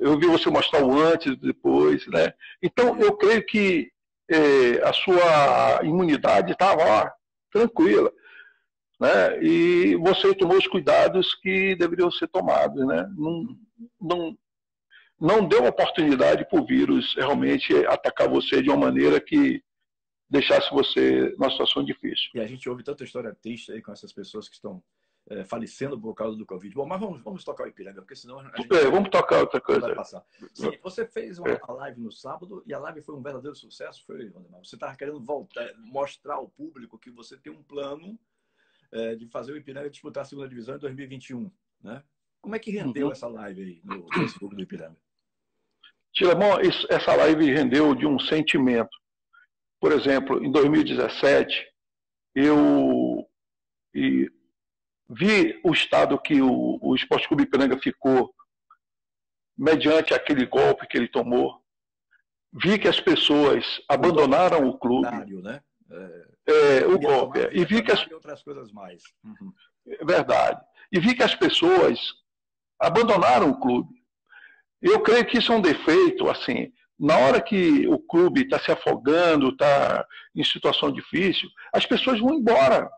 eu 0.00 0.18
vi 0.18 0.26
você 0.26 0.50
mostrar 0.50 0.84
o 0.84 0.98
antes 0.98 1.32
e 1.32 1.36
depois, 1.36 2.04
né? 2.08 2.32
Então, 2.60 2.98
eu 2.98 3.16
creio 3.16 3.46
que 3.46 3.88
é, 4.28 4.82
a 4.82 4.92
sua 4.92 5.80
imunidade 5.84 6.52
estava 6.52 7.12
tranquila, 7.52 8.12
né? 9.00 9.40
E 9.40 9.94
você 9.94 10.34
tomou 10.34 10.56
os 10.56 10.66
cuidados 10.66 11.34
que 11.36 11.76
deveriam 11.76 12.10
ser 12.10 12.26
tomados, 12.26 12.84
né? 12.84 13.08
Não, 13.16 13.56
não, 14.00 14.36
não 15.20 15.46
deu 15.46 15.64
oportunidade 15.64 16.48
para 16.48 16.60
o 16.60 16.66
vírus 16.66 17.14
realmente 17.16 17.74
atacar 17.86 18.28
você 18.28 18.62
de 18.62 18.68
uma 18.68 18.78
maneira 18.78 19.20
que 19.20 19.62
deixasse 20.30 20.70
você 20.70 21.34
numa 21.38 21.50
situação 21.50 21.84
difícil. 21.84 22.30
E 22.34 22.40
a 22.40 22.46
gente 22.46 22.68
ouve 22.68 22.82
tanta 22.82 23.04
história 23.04 23.34
triste 23.34 23.72
aí 23.72 23.82
com 23.82 23.92
essas 23.92 24.12
pessoas 24.12 24.48
que 24.48 24.54
estão 24.54 24.82
é, 25.30 25.44
falecendo 25.44 26.00
por 26.00 26.14
causa 26.14 26.36
do 26.36 26.46
Covid. 26.46 26.74
Bom, 26.74 26.86
mas 26.86 27.00
vamos, 27.00 27.22
vamos 27.22 27.44
tocar 27.44 27.64
o 27.64 27.66
Ipiranga, 27.66 28.00
porque 28.00 28.16
senão 28.16 28.38
a 28.38 28.44
gente 28.44 28.74
é, 28.74 28.90
vamos 28.90 29.10
tocar 29.10 29.40
outra 29.40 29.60
coisa. 29.60 29.80
Vai 29.80 29.94
passar. 29.94 30.24
Sim, 30.54 30.78
você 30.82 31.06
fez 31.06 31.38
uma 31.38 31.50
é. 31.50 31.60
live 31.68 32.00
no 32.00 32.12
sábado 32.12 32.62
e 32.66 32.72
a 32.72 32.78
live 32.78 33.02
foi 33.02 33.14
um 33.14 33.22
verdadeiro 33.22 33.56
sucesso, 33.56 34.04
foi, 34.06 34.30
Você 34.62 34.76
estava 34.76 34.96
querendo 34.96 35.20
voltar, 35.20 35.72
mostrar 35.78 36.34
ao 36.34 36.48
público 36.48 36.98
que 36.98 37.10
você 37.10 37.36
tem 37.36 37.52
um 37.52 37.62
plano 37.62 38.18
é, 38.92 39.14
de 39.14 39.26
fazer 39.26 39.52
o 39.52 39.56
Ipiranga 39.56 39.90
disputar 39.90 40.22
a 40.22 40.26
segunda 40.26 40.48
divisão 40.48 40.76
em 40.76 40.78
2021, 40.78 41.50
né? 41.82 42.02
Como 42.40 42.54
é 42.54 42.58
que 42.58 42.70
rendeu 42.70 43.06
uhum. 43.06 43.12
essa 43.12 43.26
live 43.26 43.60
aí 43.60 43.80
no 43.84 44.06
Facebook 44.14 44.54
do 44.54 44.62
Ipiranga? 44.62 44.96
Tilemão, 46.18 46.58
essa 46.90 47.14
live 47.14 47.52
rendeu 47.52 47.94
de 47.94 48.04
um 48.04 48.18
sentimento. 48.18 48.90
por 49.80 49.92
exemplo, 49.92 50.44
em 50.44 50.50
2017, 50.50 51.64
eu 52.34 53.24
vi 55.08 55.60
o 55.64 55.72
estado 55.72 56.20
que 56.20 56.42
o, 56.42 56.76
o 56.82 56.96
Esporte 56.96 57.28
Clube 57.28 57.44
Ipiranga 57.44 57.78
ficou 57.78 58.34
mediante 59.56 60.12
aquele 60.12 60.44
golpe 60.44 60.88
que 60.88 60.98
ele 60.98 61.06
tomou. 61.06 61.62
Vi 62.52 62.80
que 62.80 62.88
as 62.88 63.00
pessoas 63.00 63.64
abandonaram 63.88 64.68
o 64.68 64.76
clube. 64.76 65.08
Né? 65.40 65.62
É, 65.88 66.78
é, 66.78 66.86
o 66.86 66.98
golpe. 66.98 67.38
E 67.52 67.64
vi 67.64 67.80
que 67.80 67.92
as 67.92 68.04
outras 68.10 68.42
coisas 68.42 68.72
mais. 68.72 69.04
Uhum. 69.22 69.52
É 69.86 70.04
verdade. 70.04 70.60
E 70.90 70.98
vi 70.98 71.14
que 71.14 71.22
as 71.22 71.36
pessoas 71.36 72.00
abandonaram 72.80 73.50
o 73.50 73.60
clube. 73.60 73.97
Eu 74.80 75.00
creio 75.00 75.24
que 75.24 75.38
isso 75.38 75.52
é 75.52 75.56
um 75.56 75.60
defeito, 75.60 76.28
assim, 76.28 76.72
na 76.98 77.16
hora 77.16 77.40
que 77.40 77.86
o 77.86 77.98
clube 77.98 78.42
está 78.42 78.58
se 78.58 78.72
afogando, 78.72 79.50
está 79.50 80.04
em 80.34 80.44
situação 80.44 80.90
difícil, 80.92 81.48
as 81.72 81.86
pessoas 81.86 82.20
vão 82.20 82.34
embora. 82.34 82.88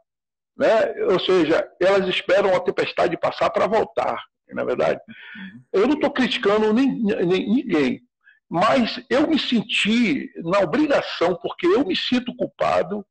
Né? 0.57 0.95
Ou 1.11 1.21
seja, 1.21 1.67
elas 1.81 2.09
esperam 2.09 2.55
a 2.55 2.61
tempestade 2.61 3.17
passar 3.19 3.51
para 3.51 3.67
voltar, 3.67 4.23
na 4.51 4.63
é 4.63 4.65
verdade. 4.65 5.01
Uhum. 5.09 5.63
Eu 5.73 5.87
não 5.87 5.95
estou 5.95 6.11
criticando 6.11 6.73
nem, 6.73 7.03
nem, 7.03 7.49
ninguém, 7.49 8.01
mas 8.49 9.03
eu 9.09 9.29
me 9.29 9.39
senti 9.39 10.31
na 10.43 10.61
obrigação, 10.61 11.37
porque 11.37 11.67
eu 11.67 11.87
me 11.87 11.95
sinto 11.95 12.35
culpado 12.37 13.07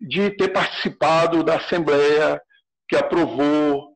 de 0.00 0.30
ter 0.30 0.48
participado 0.48 1.44
da 1.44 1.56
Assembleia 1.56 2.40
que 2.88 2.96
aprovou 2.96 3.93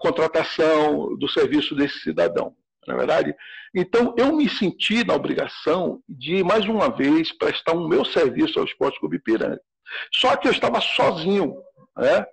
contratação 0.00 1.16
do 1.16 1.28
serviço 1.28 1.74
desse 1.74 2.00
cidadão 2.00 2.54
na 2.86 2.94
é 2.94 2.96
verdade? 2.96 3.34
Então, 3.74 4.14
eu 4.16 4.34
me 4.34 4.48
senti 4.48 5.04
na 5.04 5.14
obrigação 5.14 6.02
de, 6.08 6.42
mais 6.42 6.64
uma 6.66 6.90
vez, 6.90 7.32
prestar 7.32 7.74
o 7.74 7.84
um 7.84 7.88
meu 7.88 8.04
serviço 8.04 8.58
ao 8.58 8.64
Esporte 8.64 8.98
Clube 8.98 9.16
Ipiranga. 9.16 9.60
Só 10.12 10.36
que 10.36 10.48
eu 10.48 10.52
estava 10.52 10.80
sozinho, 10.80 11.56
né? 11.96 12.24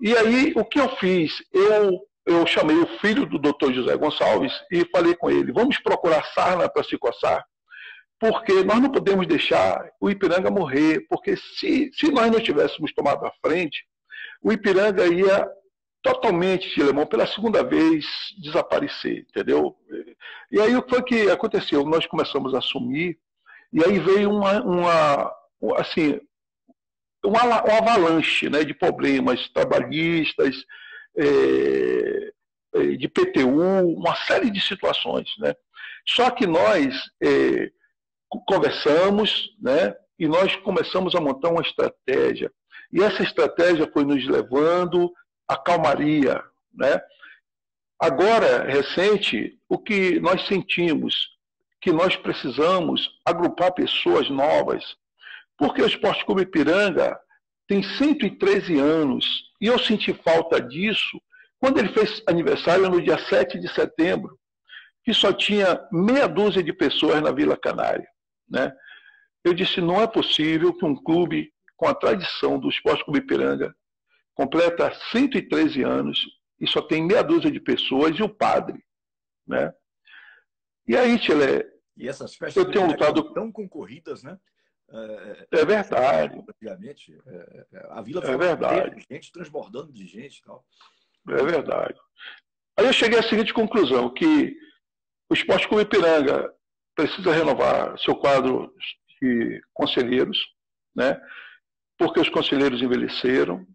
E 0.00 0.16
aí, 0.16 0.52
o 0.56 0.64
que 0.64 0.80
eu 0.80 0.88
fiz? 0.96 1.42
Eu, 1.52 2.00
eu 2.26 2.46
chamei 2.46 2.76
o 2.76 2.98
filho 2.98 3.26
do 3.26 3.38
doutor 3.38 3.72
José 3.72 3.96
Gonçalves 3.96 4.52
e 4.70 4.84
falei 4.90 5.14
com 5.14 5.30
ele, 5.30 5.52
vamos 5.52 5.78
procurar 5.78 6.24
sarna 6.34 6.68
para 6.68 6.82
se 6.82 6.96
coçar, 6.98 7.44
porque 8.18 8.64
nós 8.64 8.80
não 8.80 8.90
podemos 8.90 9.26
deixar 9.26 9.88
o 10.00 10.10
Ipiranga 10.10 10.50
morrer, 10.50 11.06
porque 11.08 11.36
se, 11.36 11.90
se 11.94 12.10
nós 12.10 12.30
não 12.30 12.40
tivéssemos 12.40 12.92
tomado 12.92 13.24
a 13.26 13.32
frente, 13.44 13.84
o 14.42 14.52
Ipiranga 14.52 15.06
ia 15.06 15.48
totalmente, 16.02 16.68
Filemão, 16.70 17.06
pela 17.06 17.26
segunda 17.26 17.62
vez 17.62 18.04
desaparecer, 18.38 19.24
entendeu? 19.28 19.76
E 20.50 20.60
aí 20.60 20.74
o 20.76 20.82
que 20.82 20.90
foi 20.90 21.02
que 21.02 21.30
aconteceu? 21.30 21.84
Nós 21.84 22.06
começamos 22.06 22.54
a 22.54 22.58
assumir, 22.58 23.18
e 23.72 23.82
aí 23.84 23.98
veio 23.98 24.30
uma, 24.30 24.60
uma 24.62 25.32
assim, 25.78 26.20
uma, 27.24 27.44
uma 27.44 27.78
avalanche 27.78 28.50
né, 28.50 28.64
de 28.64 28.74
problemas 28.74 29.48
trabalhistas, 29.50 30.56
é, 31.16 32.32
é 32.74 32.96
de 32.96 33.08
PTU, 33.08 33.62
uma 33.96 34.16
série 34.16 34.50
de 34.50 34.60
situações. 34.60 35.30
Né? 35.38 35.54
Só 36.06 36.30
que 36.30 36.46
nós 36.46 36.96
é, 37.22 37.70
conversamos 38.46 39.50
né, 39.60 39.94
e 40.18 40.26
nós 40.26 40.56
começamos 40.56 41.14
a 41.14 41.20
montar 41.20 41.50
uma 41.50 41.62
estratégia. 41.62 42.50
E 42.92 43.02
essa 43.02 43.22
estratégia 43.22 43.88
foi 43.90 44.04
nos 44.04 44.26
levando 44.26 45.12
a 45.48 45.56
calmaria. 45.56 46.42
Né? 46.74 47.00
Agora, 47.98 48.64
recente, 48.64 49.58
o 49.68 49.78
que 49.78 50.18
nós 50.20 50.46
sentimos 50.46 51.32
que 51.80 51.92
nós 51.92 52.16
precisamos 52.16 53.10
agrupar 53.24 53.74
pessoas 53.74 54.30
novas, 54.30 54.96
porque 55.58 55.82
o 55.82 55.86
Esporte 55.86 56.24
Clube 56.24 56.42
Ipiranga 56.42 57.18
tem 57.66 57.82
113 57.82 58.78
anos 58.78 59.24
e 59.60 59.66
eu 59.66 59.78
senti 59.78 60.14
falta 60.14 60.60
disso 60.60 61.20
quando 61.58 61.78
ele 61.78 61.92
fez 61.92 62.22
aniversário 62.26 62.88
no 62.88 63.00
dia 63.00 63.18
7 63.18 63.58
de 63.58 63.72
setembro, 63.72 64.36
que 65.04 65.12
só 65.12 65.32
tinha 65.32 65.80
meia 65.92 66.28
dúzia 66.28 66.62
de 66.62 66.72
pessoas 66.72 67.20
na 67.20 67.32
Vila 67.32 67.56
Canária. 67.56 68.06
Né? 68.48 68.72
Eu 69.44 69.52
disse: 69.54 69.80
não 69.80 70.00
é 70.00 70.06
possível 70.06 70.72
que 70.72 70.84
um 70.84 70.94
clube 70.94 71.52
com 71.76 71.86
a 71.86 71.94
tradição 71.94 72.58
do 72.58 72.68
Esporte 72.68 73.04
Clube 73.04 73.20
Ipiranga 73.20 73.74
completa 74.34 74.92
113 75.10 75.82
anos 75.82 76.18
e 76.60 76.66
só 76.68 76.80
tem 76.80 77.04
meia 77.04 77.22
dúzia 77.22 77.50
de 77.50 77.60
pessoas 77.60 78.16
e 78.18 78.22
o 78.22 78.28
padre. 78.28 78.82
Né? 79.46 79.72
E 80.86 80.96
aí, 80.96 81.18
Tchele, 81.18 81.64
e 81.96 82.08
essas 82.08 82.34
festas 82.34 82.56
eu 82.56 82.70
tenho 82.70 82.86
lutado... 82.86 83.32
tão 83.34 83.50
concorridas, 83.50 84.22
né? 84.22 84.38
É, 84.90 85.46
é 85.60 85.64
verdade. 85.64 86.38
Obviamente, 86.48 87.18
é, 87.26 87.66
é, 87.72 87.86
a 87.90 88.02
vila 88.02 88.22
é 88.24 88.36
verdade. 88.36 89.06
gente 89.10 89.32
transbordando 89.32 89.92
de 89.92 90.06
gente 90.06 90.38
e 90.38 90.42
tal. 90.42 90.64
É 91.28 91.42
verdade. 91.44 91.98
Aí 92.76 92.86
eu 92.86 92.92
cheguei 92.92 93.18
à 93.18 93.22
seguinte 93.22 93.52
conclusão, 93.52 94.12
que 94.12 94.56
o 95.30 95.34
Esporte 95.34 95.68
Clube 95.68 95.84
Ipiranga 95.84 96.52
precisa 96.94 97.32
renovar 97.32 97.98
seu 97.98 98.16
quadro 98.16 98.74
de 99.20 99.62
conselheiros, 99.72 100.38
né? 100.94 101.20
porque 101.96 102.20
os 102.20 102.28
conselheiros 102.28 102.82
envelheceram, 102.82 103.66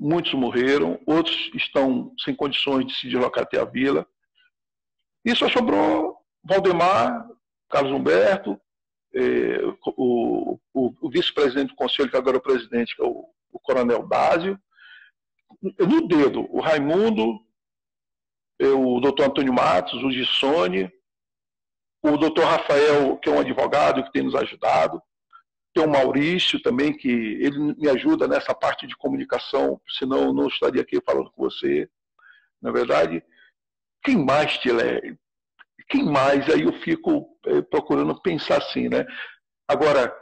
muitos 0.00 0.32
morreram, 0.32 0.98
outros 1.04 1.50
estão 1.54 2.14
sem 2.24 2.34
condições 2.34 2.86
de 2.86 2.94
se 2.94 3.06
deslocar 3.06 3.44
até 3.44 3.60
a 3.60 3.66
vila. 3.66 4.06
E 5.22 5.36
só 5.36 5.46
sobrou 5.50 6.16
Valdemar, 6.42 7.28
Carlos 7.68 7.92
Humberto, 7.92 8.58
eh, 9.14 9.60
o, 9.84 10.58
o, 10.72 10.94
o 11.02 11.10
vice-presidente 11.10 11.68
do 11.68 11.76
conselho, 11.76 12.10
que 12.10 12.16
agora 12.16 12.38
é 12.38 12.40
o 12.40 12.42
presidente, 12.42 12.96
que 12.96 13.02
é 13.02 13.04
o, 13.04 13.28
o 13.52 13.58
coronel 13.60 14.06
Dásio, 14.06 14.58
no 15.62 16.08
dedo, 16.08 16.46
o 16.50 16.60
Raimundo, 16.60 17.38
eh, 18.58 18.68
o 18.68 19.00
doutor 19.00 19.26
Antônio 19.26 19.52
Matos, 19.52 20.02
o 20.02 20.10
Gissone, 20.10 20.90
o 22.02 22.16
doutor 22.16 22.46
Rafael, 22.46 23.18
que 23.18 23.28
é 23.28 23.32
um 23.32 23.40
advogado 23.40 24.02
que 24.02 24.12
tem 24.12 24.22
nos 24.22 24.34
ajudado, 24.34 25.02
tem 25.72 25.84
o 25.84 25.88
Maurício 25.88 26.60
também, 26.60 26.96
que 26.96 27.08
ele 27.08 27.74
me 27.74 27.88
ajuda 27.88 28.26
nessa 28.26 28.54
parte 28.54 28.86
de 28.86 28.96
comunicação, 28.96 29.80
senão 29.98 30.24
eu 30.24 30.32
não 30.32 30.48
estaria 30.48 30.82
aqui 30.82 31.00
falando 31.04 31.30
com 31.30 31.42
você. 31.44 31.88
Na 32.60 32.72
verdade, 32.72 33.22
quem 34.02 34.16
mais, 34.16 34.58
Tilé? 34.58 35.00
Quem 35.88 36.04
mais? 36.04 36.48
Aí 36.48 36.62
eu 36.62 36.72
fico 36.80 37.36
é, 37.46 37.62
procurando 37.62 38.20
pensar 38.20 38.58
assim, 38.58 38.88
né? 38.88 39.06
Agora, 39.68 40.14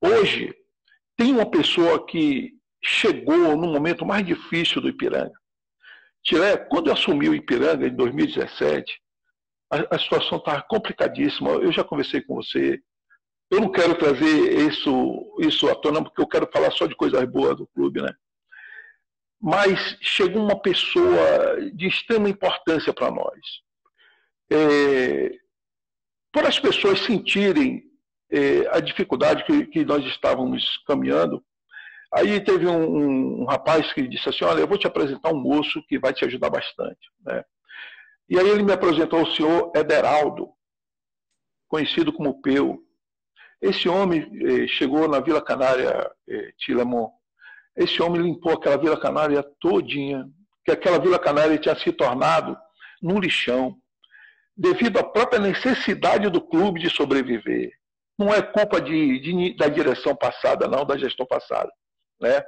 hoje, 0.00 0.54
tem 1.16 1.32
uma 1.32 1.50
pessoa 1.50 2.06
que 2.06 2.52
chegou 2.82 3.56
no 3.56 3.72
momento 3.72 4.04
mais 4.04 4.24
difícil 4.24 4.80
do 4.80 4.88
Ipiranga. 4.88 5.32
Tilé, 6.22 6.56
quando 6.56 6.88
eu 6.88 6.92
assumi 6.92 7.28
o 7.28 7.34
Ipiranga 7.34 7.86
em 7.86 7.94
2017, 7.94 9.00
a, 9.70 9.96
a 9.96 9.98
situação 9.98 10.38
estava 10.38 10.62
complicadíssima. 10.62 11.50
Eu 11.50 11.72
já 11.72 11.82
conversei 11.82 12.22
com 12.22 12.34
você, 12.36 12.80
eu 13.50 13.60
não 13.60 13.70
quero 13.70 13.94
trazer 13.96 14.68
isso, 14.68 15.36
isso 15.38 15.68
à 15.68 15.74
tona, 15.74 16.02
porque 16.02 16.20
eu 16.20 16.26
quero 16.26 16.48
falar 16.52 16.70
só 16.70 16.86
de 16.86 16.96
coisas 16.96 17.22
boas 17.24 17.56
do 17.56 17.66
clube, 17.68 18.02
né? 18.02 18.12
Mas 19.40 19.96
chegou 20.00 20.42
uma 20.42 20.58
pessoa 20.58 21.70
de 21.74 21.86
extrema 21.86 22.28
importância 22.28 22.92
para 22.92 23.10
nós. 23.10 23.38
É, 24.50 25.30
por 26.32 26.44
as 26.46 26.58
pessoas 26.58 27.00
sentirem 27.00 27.84
é, 28.30 28.66
a 28.72 28.80
dificuldade 28.80 29.44
que, 29.44 29.66
que, 29.66 29.84
nós 29.84 30.04
estávamos 30.06 30.82
caminhando, 30.86 31.44
aí 32.12 32.40
teve 32.40 32.66
um, 32.66 33.42
um, 33.42 33.44
rapaz 33.44 33.92
que 33.92 34.08
disse 34.08 34.28
assim, 34.28 34.44
olha, 34.44 34.60
eu 34.60 34.66
vou 34.66 34.78
te 34.78 34.86
apresentar 34.86 35.32
um 35.32 35.40
moço 35.40 35.82
que 35.86 35.98
vai 35.98 36.12
te 36.12 36.24
ajudar 36.24 36.50
bastante. 36.50 37.10
Né? 37.20 37.44
E 38.28 38.38
aí 38.38 38.48
ele 38.48 38.62
me 38.62 38.72
apresentou 38.72 39.22
o 39.22 39.30
senhor 39.32 39.70
Ederaldo, 39.76 40.48
conhecido 41.68 42.12
como 42.12 42.40
Peu. 42.40 42.83
Esse 43.64 43.88
homem 43.88 44.30
eh, 44.42 44.66
chegou 44.66 45.08
na 45.08 45.20
Vila 45.20 45.40
Canária, 45.40 46.10
eh, 46.28 46.52
Tilemon. 46.58 47.08
Esse 47.74 48.02
homem 48.02 48.20
limpou 48.20 48.52
aquela 48.52 48.76
Vila 48.76 49.00
Canária 49.00 49.42
todinha, 49.58 50.26
que 50.62 50.70
aquela 50.70 50.98
Vila 50.98 51.18
Canária 51.18 51.56
tinha 51.56 51.74
se 51.74 51.90
tornado 51.90 52.58
num 53.00 53.18
lixão, 53.18 53.74
devido 54.54 54.98
à 54.98 55.02
própria 55.02 55.40
necessidade 55.40 56.28
do 56.28 56.42
clube 56.42 56.78
de 56.78 56.90
sobreviver. 56.90 57.72
Não 58.18 58.34
é 58.34 58.42
culpa 58.42 58.82
de, 58.82 59.18
de, 59.20 59.56
da 59.56 59.66
direção 59.66 60.14
passada, 60.14 60.68
não, 60.68 60.84
da 60.84 60.98
gestão 60.98 61.24
passada. 61.24 61.72
Né? 62.20 62.44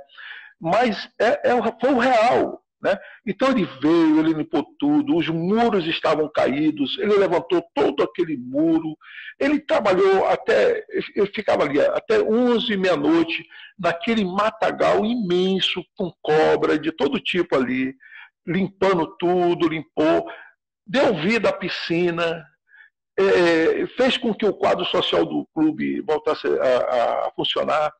Mas 0.60 1.08
é, 1.18 1.50
é, 1.50 1.80
foi 1.80 1.94
o 1.94 1.98
real. 1.98 2.62
Né? 2.86 2.96
Então 3.26 3.50
ele 3.50 3.64
veio, 3.82 4.20
ele 4.20 4.32
limpou 4.32 4.64
tudo, 4.78 5.16
os 5.16 5.28
muros 5.28 5.84
estavam 5.88 6.30
caídos, 6.32 6.96
ele 7.00 7.16
levantou 7.16 7.60
todo 7.74 8.00
aquele 8.04 8.36
muro, 8.36 8.96
ele 9.40 9.58
trabalhou 9.58 10.24
até, 10.28 10.84
ele 11.16 11.26
ficava 11.34 11.64
ali 11.64 11.80
até 11.80 12.22
11, 12.22 12.76
meia-noite, 12.76 13.44
naquele 13.76 14.24
matagal 14.24 15.04
imenso, 15.04 15.82
com 15.96 16.12
cobra 16.22 16.78
de 16.78 16.92
todo 16.92 17.18
tipo 17.18 17.56
ali, 17.56 17.92
limpando 18.46 19.16
tudo, 19.18 19.68
limpou, 19.68 20.24
deu 20.86 21.12
vida 21.12 21.48
à 21.48 21.52
piscina, 21.52 22.40
é, 23.18 23.84
fez 23.96 24.16
com 24.16 24.32
que 24.32 24.46
o 24.46 24.54
quadro 24.54 24.84
social 24.84 25.26
do 25.26 25.44
clube 25.52 26.00
voltasse 26.02 26.46
a, 26.46 27.26
a 27.26 27.32
funcionar. 27.34 27.92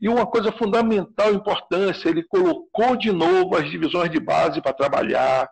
E 0.00 0.08
uma 0.08 0.26
coisa 0.26 0.52
fundamental, 0.52 1.32
importância, 1.32 2.08
ele 2.08 2.22
colocou 2.22 2.96
de 2.96 3.10
novo 3.10 3.56
as 3.56 3.68
divisões 3.70 4.10
de 4.10 4.20
base 4.20 4.60
para 4.60 4.74
trabalhar, 4.74 5.48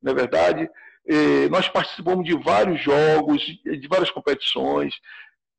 não 0.00 0.12
é 0.12 0.14
verdade? 0.14 0.70
É, 1.06 1.48
nós 1.48 1.68
participamos 1.68 2.24
de 2.24 2.36
vários 2.38 2.80
jogos, 2.80 3.42
de 3.42 3.88
várias 3.88 4.10
competições, 4.10 4.94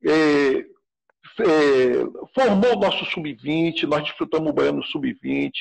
é, 0.06 0.66
é, 1.40 2.06
formou 2.34 2.76
o 2.76 2.80
nosso 2.80 3.04
sub-20, 3.06 3.84
nós 3.84 4.04
disputamos 4.04 4.50
o 4.50 4.54
Baiano 4.54 4.84
sub-20, 4.84 5.52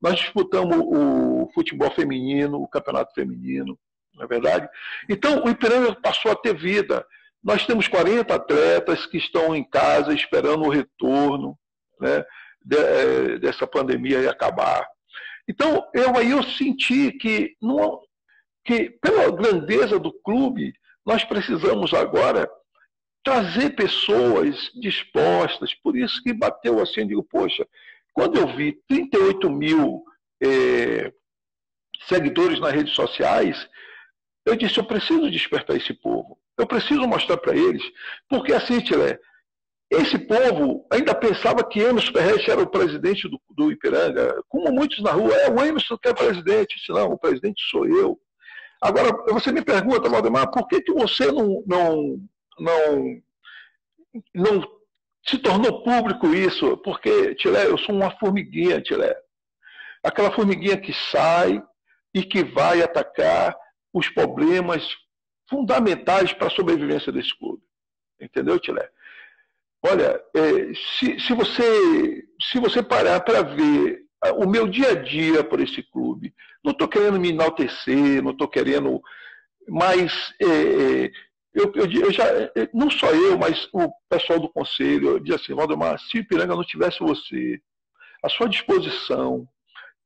nós 0.00 0.16
disputamos 0.16 0.76
o 0.78 1.50
futebol 1.54 1.90
feminino, 1.90 2.60
o 2.60 2.68
campeonato 2.68 3.14
feminino, 3.14 3.78
não 4.14 4.24
é 4.24 4.26
verdade? 4.26 4.68
Então, 5.08 5.44
o 5.44 5.48
Ipiranga 5.48 5.94
passou 5.94 6.32
a 6.32 6.36
ter 6.36 6.54
vida. 6.54 7.06
Nós 7.42 7.66
temos 7.66 7.88
40 7.88 8.34
atletas 8.34 9.06
que 9.06 9.16
estão 9.16 9.54
em 9.54 9.64
casa 9.64 10.12
esperando 10.12 10.64
o 10.64 10.70
retorno 10.70 11.58
né, 12.00 12.24
de, 12.62 13.38
dessa 13.38 13.66
pandemia 13.66 14.30
acabar. 14.30 14.86
Então, 15.48 15.88
eu 15.94 16.16
aí 16.16 16.30
eu 16.30 16.42
senti 16.42 17.12
que, 17.12 17.56
não, 17.60 18.00
que, 18.64 18.90
pela 19.02 19.30
grandeza 19.30 19.98
do 19.98 20.12
clube, 20.12 20.72
nós 21.04 21.24
precisamos 21.24 21.92
agora 21.92 22.48
trazer 23.24 23.70
pessoas 23.70 24.70
dispostas. 24.80 25.74
Por 25.74 25.96
isso 25.96 26.22
que 26.22 26.32
bateu 26.32 26.80
assim, 26.80 27.06
digo, 27.06 27.22
poxa, 27.22 27.66
quando 28.12 28.38
eu 28.38 28.46
vi 28.56 28.80
38 28.88 29.50
mil 29.50 30.04
é, 30.42 31.12
seguidores 32.06 32.60
nas 32.60 32.72
redes 32.72 32.94
sociais, 32.94 33.68
eu 34.44 34.56
disse, 34.56 34.78
eu 34.78 34.84
preciso 34.84 35.30
despertar 35.30 35.76
esse 35.76 35.92
povo. 35.92 36.38
Eu 36.56 36.66
preciso 36.66 37.06
mostrar 37.06 37.36
para 37.36 37.56
eles. 37.56 37.82
Porque 38.28 38.52
assim, 38.52 38.80
Tilé, 38.80 39.18
esse 39.90 40.16
povo 40.18 40.86
ainda 40.88 41.12
pensava 41.14 41.68
que 41.68 41.80
Emerson 41.80 42.12
Ferreira 42.12 42.52
era 42.52 42.62
o 42.62 42.70
presidente 42.70 43.28
do, 43.28 43.40
do, 43.50 43.72
Ipiranga, 43.72 44.40
como 44.48 44.70
muitos 44.70 45.02
na 45.02 45.10
rua, 45.10 45.34
é 45.34 45.50
o 45.50 45.60
Emerson 45.60 45.98
que 45.98 46.08
é 46.08 46.14
presidente. 46.14 46.76
disse, 46.76 46.92
não, 46.92 47.12
o 47.12 47.18
presidente 47.18 47.60
sou 47.68 47.86
eu. 47.86 48.20
Agora, 48.80 49.10
você 49.32 49.50
me 49.50 49.62
pergunta, 49.62 50.08
Valdemar, 50.08 50.50
por 50.52 50.68
que, 50.68 50.80
que 50.80 50.92
você 50.92 51.30
não, 51.32 51.62
não, 51.66 52.20
não, 52.58 53.22
não 54.32 54.80
se 55.26 55.38
tornou 55.38 55.82
público 55.82 56.28
isso? 56.28 56.76
Porque, 56.78 57.34
Tilé, 57.34 57.66
eu 57.66 57.76
sou 57.76 57.94
uma 57.94 58.12
formiguinha, 58.12 58.80
Tilé. 58.80 59.14
Aquela 60.04 60.30
formiguinha 60.30 60.80
que 60.80 60.92
sai 60.92 61.60
e 62.14 62.22
que 62.22 62.44
vai 62.44 62.80
atacar 62.80 63.56
os 63.92 64.08
problemas 64.08 64.88
fundamentais 65.48 66.32
para 66.32 66.46
a 66.46 66.50
sobrevivência 66.50 67.12
desse 67.12 67.36
clube. 67.36 67.62
Entendeu, 68.20 68.58
Tilé? 68.60 68.88
Olha, 69.82 70.20
é, 70.36 70.74
se, 70.98 71.18
se, 71.20 71.32
você, 71.32 72.24
se 72.40 72.58
você 72.58 72.82
parar 72.82 73.20
para 73.20 73.42
ver 73.42 74.02
o 74.36 74.46
meu 74.46 74.68
dia 74.68 74.90
a 74.90 74.94
dia 74.94 75.42
por 75.42 75.60
esse 75.60 75.82
clube, 75.82 76.34
não 76.62 76.72
estou 76.72 76.86
querendo 76.86 77.18
me 77.18 77.30
enaltecer, 77.30 78.22
não 78.22 78.32
estou 78.32 78.46
querendo, 78.46 79.00
mas 79.66 80.34
é, 80.40 80.44
é, 80.44 81.10
eu, 81.54 81.72
eu, 81.74 81.90
eu, 81.90 82.12
já, 82.12 82.26
é, 82.26 82.68
não 82.74 82.90
só 82.90 83.10
eu, 83.10 83.38
mas 83.38 83.68
o 83.72 83.90
pessoal 84.08 84.38
do 84.38 84.50
conselho, 84.50 85.18
diz 85.18 85.36
assim, 85.36 85.54
Valdemar, 85.54 85.98
se 85.98 86.18
Ipiranga 86.18 86.54
não 86.54 86.64
tivesse 86.64 87.00
você, 87.00 87.58
à 88.22 88.28
sua 88.28 88.48
disposição 88.48 89.48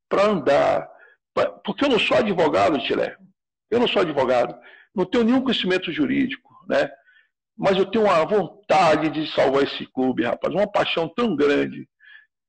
para 0.09 0.27
andar, 0.27 0.89
pra, 1.35 1.51
porque 1.51 1.85
eu 1.85 1.89
não 1.89 1.99
sou 1.99 2.17
advogado, 2.17 2.79
Tilé, 2.79 3.17
eu 3.69 3.81
não 3.81 3.89
sou 3.89 4.03
advogado, 4.03 4.57
não 4.95 5.05
tenho 5.05 5.25
nenhum 5.25 5.41
conhecimento 5.41 5.91
jurídico, 5.91 6.49
né? 6.69 6.89
Mas 7.57 7.77
eu 7.77 7.87
tenho 7.87 8.05
uma 8.05 8.25
vontade 8.25 9.11
de 9.11 9.31
salvar 9.33 9.63
esse 9.63 9.87
clube, 9.87 10.25
rapaz, 10.25 10.53
uma 10.53 10.71
paixão 10.71 11.09
tão 11.09 11.37
grande 11.37 11.89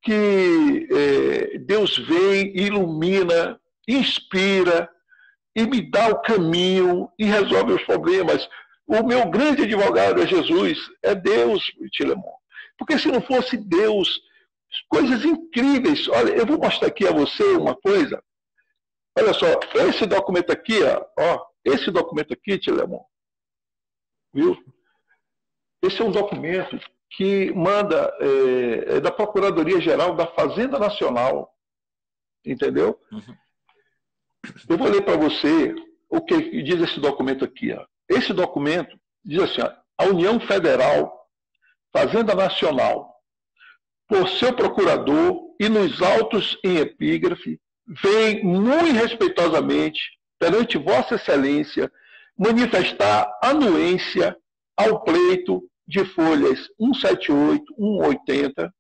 que 0.02 0.88
é, 0.92 1.58
Deus 1.60 1.98
vem, 1.98 2.56
ilumina, 2.56 3.60
inspira 3.88 4.90
e 5.56 5.66
me 5.66 5.82
dá 5.90 6.10
o 6.10 6.22
caminho 6.22 7.10
e 7.18 7.26
resolve 7.26 7.74
os 7.74 7.84
problemas. 7.84 8.48
O 8.86 9.04
meu 9.04 9.28
grande 9.30 9.64
advogado 9.64 10.22
é 10.22 10.28
Jesus, 10.28 10.78
é 11.02 11.16
Deus, 11.16 11.64
Tilemon. 11.92 12.36
Porque 12.78 13.00
se 13.00 13.08
não 13.08 13.22
fosse 13.22 13.58
Deus, 13.58 14.22
coisas 14.90 15.26
incríveis. 15.26 16.08
Olha, 16.10 16.34
eu 16.34 16.46
vou 16.46 16.60
mostrar 16.60 16.88
aqui 16.88 17.08
a 17.08 17.12
você 17.12 17.44
uma 17.54 17.76
coisa. 17.76 18.22
Olha 19.18 19.34
só, 19.34 19.48
esse 19.90 20.06
documento 20.06 20.52
aqui, 20.52 20.80
ó, 21.18 21.46
esse 21.64 21.90
documento 21.90 22.34
aqui, 22.34 22.60
Tilemon, 22.60 23.02
viu? 24.34 24.56
Esse 25.86 26.02
é 26.02 26.06
um 26.06 26.12
documento 26.12 26.80
que 27.12 27.52
manda 27.54 28.14
é, 28.20 28.96
é 28.98 29.00
da 29.00 29.12
Procuradoria-Geral 29.12 30.16
da 30.16 30.28
Fazenda 30.28 30.80
Nacional, 30.80 31.54
entendeu? 32.46 33.00
Uhum. 33.12 33.36
Eu 34.70 34.78
vou 34.78 34.90
ler 34.90 35.04
para 35.04 35.18
você 35.18 35.74
o 36.10 36.22
que 36.22 36.62
diz 36.64 36.82
esse 36.82 37.00
documento 37.00 37.46
aqui. 37.46 37.74
Ó. 37.74 37.86
Esse 38.10 38.34
documento 38.34 38.98
diz 39.24 39.42
assim: 39.44 39.62
ó, 39.62 39.72
a 39.98 40.06
União 40.06 40.40
Federal, 40.40 41.28
Fazenda 41.94 42.36
Nacional, 42.36 43.16
por 44.08 44.28
seu 44.30 44.54
procurador 44.54 45.56
e 45.60 45.70
nos 45.70 46.02
autos 46.02 46.58
em 46.64 46.78
epígrafe, 46.78 47.60
vem 47.88 48.44
muito 48.44 48.94
respeitosamente 48.94 50.02
perante 50.38 50.78
Vossa 50.78 51.16
Excelência 51.16 51.92
manifestar 52.38 53.32
anuência 53.42 54.36
ao 54.78 55.02
pleito 55.04 55.64
de 55.88 56.04
folhas 56.06 56.68
178, 56.78 57.64
180, 57.76 58.74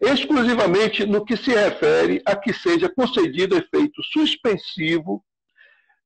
exclusivamente 0.00 1.06
no 1.06 1.24
que 1.24 1.36
se 1.36 1.50
refere 1.50 2.22
a 2.26 2.36
que 2.36 2.52
seja 2.52 2.88
concedido 2.88 3.56
efeito 3.56 4.02
suspensivo 4.12 5.24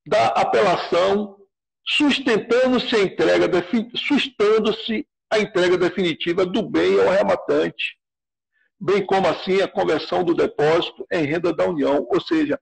da 0.06 0.28
apelação, 0.28 1.36
sustentando-se 1.84 2.94
a 2.94 3.02
entrega 3.02 3.48
sustando-se 3.96 5.06
a 5.30 5.38
entrega 5.38 5.76
definitiva 5.76 6.44
do 6.44 6.62
bem 6.62 7.00
ao 7.00 7.10
rematante, 7.10 7.96
bem 8.78 9.04
como 9.04 9.28
assim 9.28 9.60
a 9.60 9.68
conversão 9.68 10.24
do 10.24 10.34
depósito 10.34 11.06
em 11.12 11.24
renda 11.24 11.52
da 11.52 11.66
União, 11.66 12.06
ou 12.08 12.20
seja, 12.20 12.58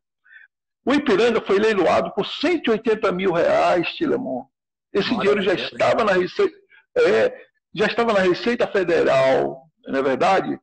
o 0.84 0.94
Ipiranga 0.94 1.40
foi 1.40 1.58
leiloado 1.58 2.12
por 2.14 2.26
180 2.26 3.12
mil 3.12 3.32
reais, 3.32 3.88
Tilemon. 3.94 4.44
Esse 4.92 5.10
Olha 5.10 5.18
dinheiro 5.18 5.42
já 5.42 5.52
estava 5.52 6.02
na 6.02 6.12
Receita, 6.12 6.56
é, 6.96 7.47
já 7.78 7.86
estava 7.86 8.12
na 8.12 8.20
Receita 8.20 8.66
Federal, 8.66 9.62
não 9.86 10.00
é 10.00 10.02
verdade? 10.02 10.58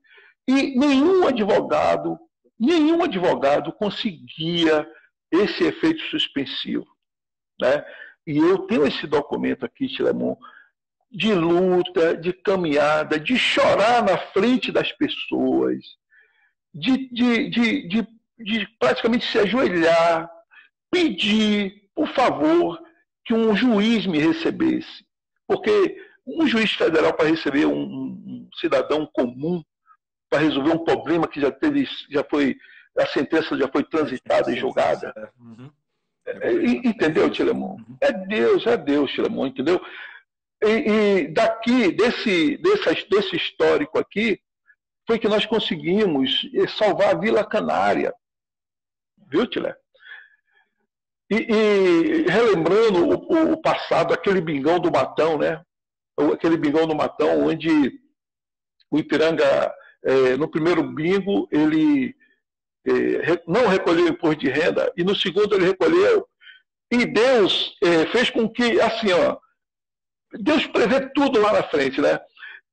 E 0.47 0.78
nenhum 0.78 1.25
advogado, 1.25 2.19
nenhum 2.60 3.04
advogado 3.04 3.71
conseguia 3.73 4.88
esse 5.32 5.63
efeito 5.63 6.01
suspensivo. 6.10 6.86
Né? 7.60 7.84
E 8.28 8.38
eu 8.38 8.60
tenho 8.67 8.86
esse 8.86 9.08
documento 9.08 9.65
aqui, 9.65 9.88
Tilemon, 9.88 10.36
de 11.10 11.34
luta, 11.34 12.17
de 12.17 12.34
caminhada, 12.34 13.17
de 13.17 13.38
chorar 13.38 14.04
na 14.04 14.17
frente 14.17 14.71
das 14.71 14.91
pessoas, 14.91 15.78
de, 16.73 17.10
de, 17.13 17.49
de, 17.49 17.88
de, 17.88 18.08
de 18.38 18.67
praticamente 18.78 19.25
se 19.32 19.39
ajoelhar, 19.39 20.30
pedir, 20.91 21.89
por 21.95 22.08
favor, 22.10 22.78
que 23.23 23.34
um 23.34 23.56
juiz 23.56 24.06
me 24.06 24.19
recebesse. 24.19 25.06
Porque 25.47 25.95
um 26.26 26.48
juiz 26.48 26.72
federal 26.74 27.14
para 27.14 27.30
receber 27.30 27.66
um, 27.66 27.84
um 27.84 28.50
cidadão 28.60 29.06
comum 29.14 29.64
para 30.30 30.40
resolver 30.40 30.72
um 30.72 30.84
problema 30.84 31.28
que 31.28 31.40
já 31.40 31.52
teve, 31.52 31.88
já 32.10 32.24
foi, 32.24 32.58
a 32.98 33.06
sentença 33.06 33.58
já 33.58 33.68
foi 33.68 33.84
transitada 33.84 34.52
e 34.52 34.58
julgada. 34.58 35.14
Uhum. 35.40 35.72
É, 36.26 36.52
entendeu, 36.84 37.30
Tilemon? 37.30 37.76
Uhum. 37.76 37.98
É 38.02 38.12
Deus, 38.12 38.66
é 38.66 38.76
Deus, 38.76 39.12
Tilemon, 39.12 39.48
entendeu? 39.48 39.80
E, 40.64 40.68
e, 40.68 41.28
daqui, 41.28 41.92
desse, 41.92 42.58
desse, 42.58 43.10
desse 43.10 43.36
histórico 43.36 44.00
aqui, 44.00 44.40
foi 45.08 45.20
que 45.20 45.28
nós 45.28 45.46
conseguimos 45.46 46.42
salvar 46.78 47.16
a 47.16 47.18
Vila 47.20 47.46
Canária. 47.46 48.14
Viu, 49.30 49.46
Tilé? 49.46 49.76
E, 51.30 51.36
e 51.36 52.22
relembrando 52.28 53.08
o, 53.08 53.54
o, 53.54 53.62
passado, 53.62 54.14
aquele 54.14 54.42
bingão 54.42 54.80
do 54.80 54.92
Matão, 54.92 55.38
né? 55.38 55.62
Aquele 56.34 56.58
bingão 56.58 56.88
do 56.88 56.95
Matão, 56.95 57.45
onde 57.45 57.99
o 58.89 58.97
Ipiranga, 58.97 59.73
é, 60.04 60.38
no 60.38 60.49
primeiro 60.49 60.84
bingo, 60.84 61.47
ele 61.51 62.15
é, 62.88 63.43
não 63.47 63.67
recolheu 63.67 64.08
imposto 64.08 64.39
de 64.39 64.49
renda, 64.49 64.91
e 64.95 65.04
no 65.04 65.15
segundo 65.15 65.56
ele 65.56 65.65
recolheu. 65.65 66.28
E 66.91 67.06
Deus 67.06 67.75
é, 67.84 68.06
fez 68.08 68.30
com 68.30 68.47
que, 68.47 68.80
assim, 68.80 69.12
ó, 69.12 69.38
Deus 70.34 70.65
prevê 70.67 71.10
tudo 71.10 71.41
lá 71.41 71.54
na 71.54 71.63
frente, 71.63 71.99
né? 71.99 72.19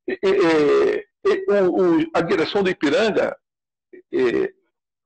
E, 0.07 1.07
o, 1.48 2.00
o, 2.00 2.11
a 2.14 2.20
direção 2.20 2.62
do 2.62 2.70
Ipiranga, 2.70 3.37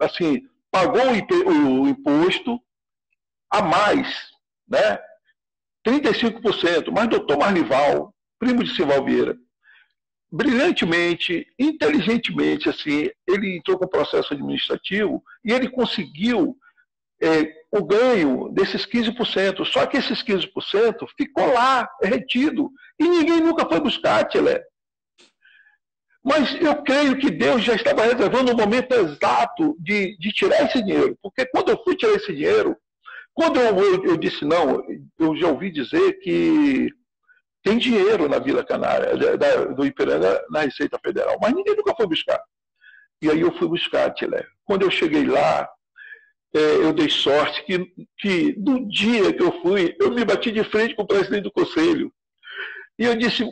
assim, 0.01 0.43
pagou 0.71 1.03
o, 1.03 1.83
o 1.83 1.89
imposto 1.89 2.61
a 3.51 3.63
mais, 3.63 4.31
né? 4.69 4.99
35%. 5.87 6.91
Mas 6.91 7.09
doutor 7.09 7.39
Marlival, 7.39 8.13
primo 8.39 8.63
de 8.63 8.75
Sival 8.75 9.05
Vieira, 9.05 9.37
brilhantemente, 10.31 11.47
inteligentemente, 11.59 12.69
assim, 12.69 13.09
ele 13.27 13.57
entrou 13.57 13.79
com 13.79 13.85
o 13.85 13.91
processo 13.91 14.35
administrativo 14.35 15.23
e 15.45 15.53
ele 15.53 15.71
conseguiu 15.71 16.57
é, 17.23 17.53
o 17.71 17.85
ganho 17.85 18.49
desses 18.51 18.85
15%. 18.87 19.65
Só 19.65 19.87
que 19.87 19.97
esses 19.97 20.23
15% 20.23 21.07
ficou 21.17 21.53
lá, 21.53 21.89
retido, 22.03 22.71
e 22.99 23.09
ninguém 23.09 23.41
nunca 23.41 23.67
foi 23.67 23.81
buscar, 23.81 24.25
Tchele. 24.29 24.61
Mas 26.25 26.61
eu 26.61 26.83
creio 26.83 27.17
que 27.19 27.31
Deus 27.31 27.63
já 27.63 27.75
estava 27.75 28.03
reservando 28.03 28.53
o 28.53 28.57
momento 28.57 28.93
exato 28.93 29.77
de, 29.79 30.17
de 30.19 30.33
tirar 30.33 30.65
esse 30.65 30.83
dinheiro. 30.83 31.17
Porque 31.23 31.47
quando 31.47 31.71
eu 31.71 31.81
fui 31.85 31.95
tirar 31.95 32.15
esse 32.15 32.35
dinheiro, 32.35 32.77
quando 33.33 33.61
eu, 33.61 33.79
eu, 33.79 34.05
eu 34.07 34.17
disse 34.17 34.45
não, 34.45 34.83
eu 35.21 35.37
já 35.37 35.47
ouvi 35.47 35.71
dizer 35.71 36.19
que 36.19 36.91
tem 37.67 37.79
dinheiro 37.79 38.29
na 38.29 38.39
Vila 38.39 38.65
Canária, 38.65 39.17
da, 39.37 39.65
do 39.65 39.85
Ipiranga, 39.85 40.41
na 40.49 40.61
Receita 40.61 41.01
Federal, 41.05 41.37
mas 41.43 41.53
ninguém 41.53 41.75
nunca 41.75 41.97
foi 41.97 42.07
buscar. 42.07 42.41
E 43.21 43.29
aí 43.29 43.41
eu 43.41 43.51
fui 43.59 43.67
buscar, 43.67 44.15
Tilé. 44.15 44.47
Quando 44.65 44.83
eu 44.83 44.91
cheguei 44.91 45.27
lá, 45.27 45.69
é, 46.55 46.61
eu 46.77 46.93
dei 46.93 47.11
sorte 47.11 47.65
que, 47.65 47.93
que 48.21 48.55
no 48.57 48.89
dia 48.89 49.33
que 49.33 49.43
eu 49.43 49.51
fui, 49.63 49.97
eu 49.99 50.13
me 50.13 50.25
bati 50.25 50.53
de 50.53 50.63
frente 50.63 50.95
com 50.95 51.03
o 51.03 51.07
presidente 51.09 51.43
do 51.43 51.51
conselho. 51.51 52.13
E 52.97 53.05
eu 53.05 53.17
disse, 53.17 53.43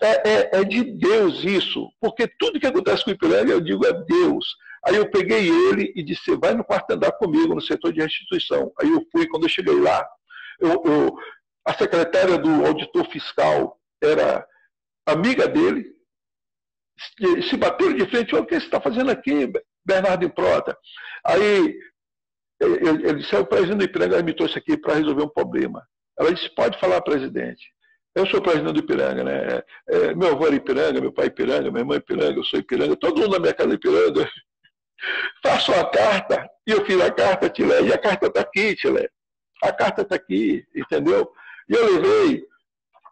é, 0.00 0.30
é, 0.30 0.50
é 0.60 0.64
de 0.64 0.84
Deus 0.84 1.42
isso, 1.42 1.90
porque 2.00 2.28
tudo 2.38 2.60
que 2.60 2.66
acontece 2.66 3.02
com 3.02 3.10
o 3.10 3.14
Ipiranga, 3.14 3.50
eu 3.50 3.60
digo, 3.60 3.84
é 3.84 3.92
Deus. 3.92 4.46
Aí 4.86 4.94
eu 4.94 5.10
peguei 5.10 5.48
ele 5.48 5.92
e 5.96 6.04
disse, 6.04 6.36
vai 6.36 6.54
no 6.54 6.62
quarto 6.62 6.92
andar 6.92 7.10
comigo, 7.10 7.56
no 7.56 7.60
setor 7.60 7.92
de 7.92 8.02
restituição. 8.02 8.70
Aí 8.80 8.88
eu 8.88 9.04
fui, 9.10 9.26
quando 9.26 9.46
eu 9.46 9.48
cheguei 9.48 9.80
lá, 9.80 10.06
eu, 10.60 10.80
eu 10.84 11.18
a 11.68 11.74
secretária 11.74 12.38
do 12.38 12.64
auditor 12.64 13.04
fiscal 13.10 13.78
era 14.02 14.46
amiga 15.06 15.46
dele, 15.46 15.84
se 17.48 17.56
bateram 17.58 17.94
de 17.94 18.06
frente, 18.08 18.34
o 18.34 18.44
que 18.46 18.54
você 18.58 18.64
está 18.64 18.80
fazendo 18.80 19.10
aqui, 19.10 19.52
Bernardo 19.84 20.30
Prota? 20.30 20.76
Aí 21.26 21.78
ele 22.58 23.12
disse, 23.14 23.34
é, 23.34 23.38
o 23.38 23.46
presidente 23.46 23.78
do 23.78 23.84
Ipiranga 23.84 24.22
me 24.22 24.34
trouxe 24.34 24.58
aqui 24.58 24.78
para 24.78 24.94
resolver 24.94 25.22
um 25.24 25.28
problema. 25.28 25.86
Ela 26.18 26.32
disse, 26.32 26.48
pode 26.54 26.80
falar, 26.80 27.02
presidente. 27.02 27.66
Eu 28.14 28.26
sou 28.26 28.40
presidente 28.40 28.72
do 28.72 28.80
Ipiranga, 28.80 29.22
né? 29.22 29.62
É, 29.88 30.14
meu 30.14 30.32
avô 30.32 30.46
era 30.46 30.56
Ipiranga, 30.56 31.02
meu 31.02 31.12
pai 31.12 31.26
é 31.26 31.28
Ipiranga, 31.28 31.70
minha 31.70 31.84
mãe 31.84 31.96
é 31.96 31.98
Ipiranga, 31.98 32.38
eu 32.38 32.44
sou 32.44 32.58
Ipiranga, 32.58 32.96
todo 32.96 33.20
mundo 33.20 33.32
na 33.32 33.40
minha 33.40 33.54
casa 33.54 33.70
é 33.70 33.74
Ipiranga. 33.74 34.28
Faço 35.44 35.70
a 35.72 35.84
carta, 35.90 36.48
e 36.66 36.70
eu 36.70 36.84
fiz 36.86 36.98
a 37.00 37.12
carta, 37.12 37.50
Tilé, 37.50 37.82
e 37.82 37.92
a 37.92 37.98
carta 37.98 38.26
está 38.26 38.40
aqui, 38.40 38.74
Tilé. 38.74 39.06
A 39.62 39.70
carta 39.70 40.02
está 40.02 40.16
aqui, 40.16 40.64
entendeu? 40.74 41.30
E 41.68 41.74
eu 41.74 41.84
levei, 41.84 42.46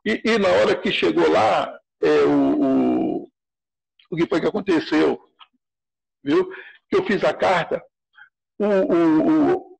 e, 0.04 0.22
e, 0.24 0.38
na 0.38 0.48
hora 0.48 0.76
que 0.76 0.90
chegou 0.90 1.28
lá, 1.30 1.78
é, 2.02 2.24
o, 2.24 2.62
o, 2.62 3.28
o 4.10 4.16
que 4.16 4.26
foi 4.26 4.40
que 4.40 4.46
aconteceu? 4.46 5.20
Viu? 6.22 6.48
Que 6.88 6.96
eu 6.96 7.04
fiz 7.04 7.22
a 7.24 7.34
carta, 7.34 7.82
o, 8.58 8.64
o, 8.64 9.78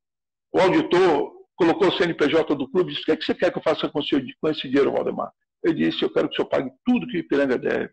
o, 0.53 0.61
auditor 0.61 1.33
colocou 1.55 1.89
o 1.89 1.93
CNPJ 1.93 2.55
do 2.55 2.69
clube 2.69 2.91
e 2.91 2.95
disse: 2.95 3.03
O 3.03 3.07
que, 3.07 3.13
é 3.13 3.17
que 3.17 3.25
você 3.25 3.35
quer 3.35 3.51
que 3.51 3.59
eu 3.59 3.63
faça 3.63 3.89
com, 3.89 4.03
seu, 4.03 4.21
com 4.41 4.49
esse 4.49 4.69
dinheiro, 4.69 4.93
Valdemar? 4.93 5.33
Eu 5.63 5.73
disse: 5.73 6.03
Eu 6.03 6.13
quero 6.13 6.29
que 6.29 6.35
o 6.35 6.37
senhor 6.37 6.49
pague 6.49 6.71
tudo 6.85 7.07
que 7.07 7.17
o 7.17 7.21
Ipiranga 7.21 7.57
deve. 7.57 7.91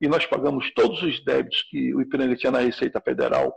E 0.00 0.08
nós 0.08 0.24
pagamos 0.24 0.72
todos 0.72 1.02
os 1.02 1.22
débitos 1.24 1.62
que 1.64 1.94
o 1.94 2.00
Ipiranga 2.00 2.36
tinha 2.36 2.50
na 2.50 2.60
Receita 2.60 3.00
Federal 3.00 3.54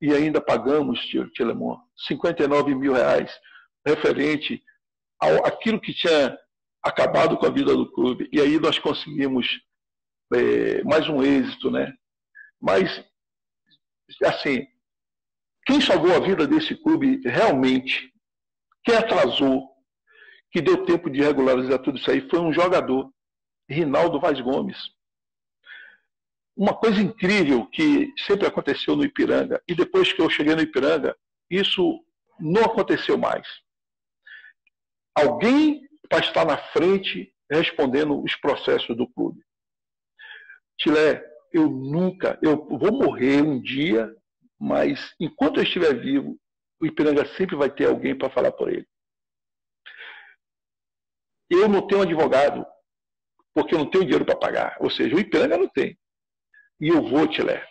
e 0.00 0.14
ainda 0.14 0.40
pagamos, 0.40 1.00
tio 1.06 1.28
Tilemon, 1.30 1.76
59 2.06 2.74
mil 2.74 2.92
reais 2.92 3.30
referente 3.84 4.62
aquilo 5.20 5.80
que 5.80 5.92
tinha 5.92 6.36
acabado 6.82 7.36
com 7.36 7.46
a 7.46 7.50
vida 7.50 7.76
do 7.76 7.90
clube. 7.92 8.28
E 8.32 8.40
aí 8.40 8.58
nós 8.58 8.78
conseguimos 8.78 9.46
é, 10.32 10.82
mais 10.82 11.08
um 11.08 11.22
êxito, 11.22 11.70
né? 11.70 11.92
Mas, 12.60 13.04
assim, 14.24 14.66
quem 15.66 15.80
salvou 15.80 16.14
a 16.14 16.20
vida 16.20 16.46
desse 16.46 16.74
clube 16.74 17.20
realmente, 17.24 18.12
quem 18.84 18.96
atrasou, 18.96 19.68
que 20.50 20.60
deu 20.60 20.84
tempo 20.84 21.10
de 21.10 21.20
regularizar 21.20 21.78
tudo 21.80 21.98
isso 21.98 22.10
aí, 22.10 22.28
foi 22.28 22.40
um 22.40 22.52
jogador, 22.52 23.12
Rinaldo 23.68 24.18
Vaz 24.18 24.40
Gomes. 24.40 24.78
Uma 26.56 26.74
coisa 26.74 27.00
incrível 27.00 27.66
que 27.66 28.12
sempre 28.26 28.46
aconteceu 28.46 28.96
no 28.96 29.04
Ipiranga, 29.04 29.62
e 29.68 29.74
depois 29.74 30.12
que 30.12 30.20
eu 30.20 30.28
cheguei 30.28 30.54
no 30.54 30.62
Ipiranga, 30.62 31.16
isso 31.48 32.02
não 32.38 32.62
aconteceu 32.64 33.16
mais 33.16 33.46
alguém 35.14 35.88
para 36.08 36.20
estar 36.20 36.44
na 36.44 36.58
frente 36.72 37.32
respondendo 37.50 38.22
os 38.22 38.34
processos 38.36 38.96
do 38.96 39.08
clube. 39.12 39.42
Tilé, 40.78 41.22
eu 41.52 41.68
nunca, 41.68 42.38
eu 42.42 42.66
vou 42.66 42.92
morrer 42.92 43.42
um 43.42 43.60
dia, 43.60 44.14
mas 44.58 45.14
enquanto 45.18 45.58
eu 45.58 45.64
estiver 45.64 45.94
vivo, 45.94 46.38
o 46.80 46.86
Ipiranga 46.86 47.26
sempre 47.36 47.56
vai 47.56 47.70
ter 47.70 47.86
alguém 47.86 48.16
para 48.16 48.30
falar 48.30 48.52
por 48.52 48.72
ele. 48.72 48.86
Eu 51.50 51.68
não 51.68 51.86
tenho 51.86 52.02
advogado, 52.02 52.64
porque 53.52 53.74
eu 53.74 53.78
não 53.78 53.90
tenho 53.90 54.04
dinheiro 54.04 54.24
para 54.24 54.38
pagar. 54.38 54.76
Ou 54.80 54.88
seja, 54.88 55.14
o 55.14 55.18
Ipiranga 55.18 55.58
não 55.58 55.68
tem. 55.68 55.98
E 56.80 56.88
eu 56.88 57.02
vou, 57.02 57.26
Tilé. 57.26 57.66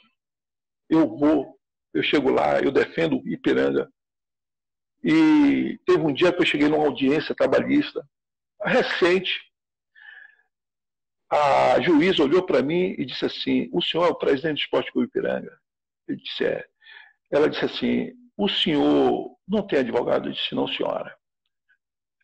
Eu 0.90 1.08
vou, 1.18 1.58
eu 1.94 2.04
chego 2.04 2.30
lá, 2.30 2.60
eu 2.60 2.72
defendo 2.72 3.20
o 3.20 3.28
Ipiranga 3.28 3.90
e 5.04 5.80
teve 5.86 6.04
um 6.04 6.14
dia 6.14 6.32
que 6.34 6.42
eu 6.42 6.46
cheguei 6.46 6.68
numa 6.68 6.86
audiência 6.86 7.36
trabalhista, 7.36 8.06
recente. 8.62 9.40
A 11.30 11.80
juíza 11.80 12.24
olhou 12.24 12.44
para 12.46 12.62
mim 12.62 12.96
e 12.98 13.06
disse 13.06 13.26
assim: 13.26 13.70
O 13.72 13.82
senhor 13.82 14.08
é 14.08 14.10
o 14.10 14.16
presidente 14.16 14.58
do 14.58 14.62
Esporte 14.62 14.92
Clube 14.92 15.08
Ipiranga? 15.08 15.58
Eu 16.08 16.16
disse: 16.16 16.46
É. 16.46 16.66
Ela 17.32 17.50
disse 17.50 17.66
assim: 17.66 18.12
O 18.36 18.50
senhor 18.50 19.38
não 19.48 19.66
tem 19.66 19.80
advogado? 19.80 20.28
Eu 20.28 20.34
disse: 20.34 20.54
Não, 20.54 20.68
senhora. 20.68 21.16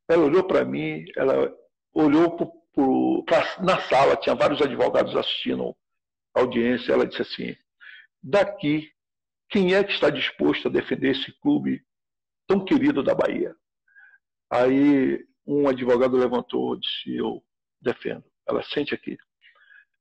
Ela 0.08 0.24
olhou 0.24 0.44
para 0.44 0.66
mim, 0.66 1.06
ela 1.16 1.52
olhou 1.94 2.36
pro, 2.36 2.52
pro, 2.74 3.24
pra, 3.26 3.58
na 3.64 3.82
sala, 3.82 4.18
tinha 4.18 4.36
vários 4.36 4.62
advogados 4.62 5.16
assistindo 5.16 5.76
a 6.36 6.42
audiência. 6.42 6.92
Ela 6.92 7.08
disse 7.08 7.22
assim: 7.22 7.56
Daqui, 8.22 8.92
quem 9.50 9.76
é 9.76 9.84
que 9.84 9.94
está 9.94 10.10
disposto 10.10 10.68
a 10.68 10.72
defender 10.72 11.12
esse 11.12 11.32
clube 11.40 11.82
tão 12.48 12.64
querido 12.64 13.04
da 13.04 13.14
Bahia. 13.14 13.56
Aí 14.50 15.26
um 15.46 15.68
advogado 15.68 16.18
levantou 16.18 16.76
e 16.76 16.80
disse: 16.80 17.16
Eu 17.16 17.44
defendo. 17.82 18.24
Ela 18.48 18.64
sente 18.64 18.94
aqui. 18.94 19.18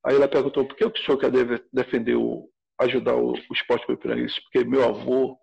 Aí 0.05 0.17
ela 0.17 0.29
perguntou: 0.29 0.67
por 0.67 0.77
que 0.77 0.85
o 0.85 0.97
senhor 0.99 1.19
quer 1.19 1.31
defender 1.73 2.17
o, 2.17 2.51
ajudar 2.81 3.15
o, 3.15 3.33
o 3.33 3.53
esporte? 3.53 3.87
Disse, 4.17 4.41
porque 4.43 4.65
meu 4.65 4.85
avô 4.85 5.39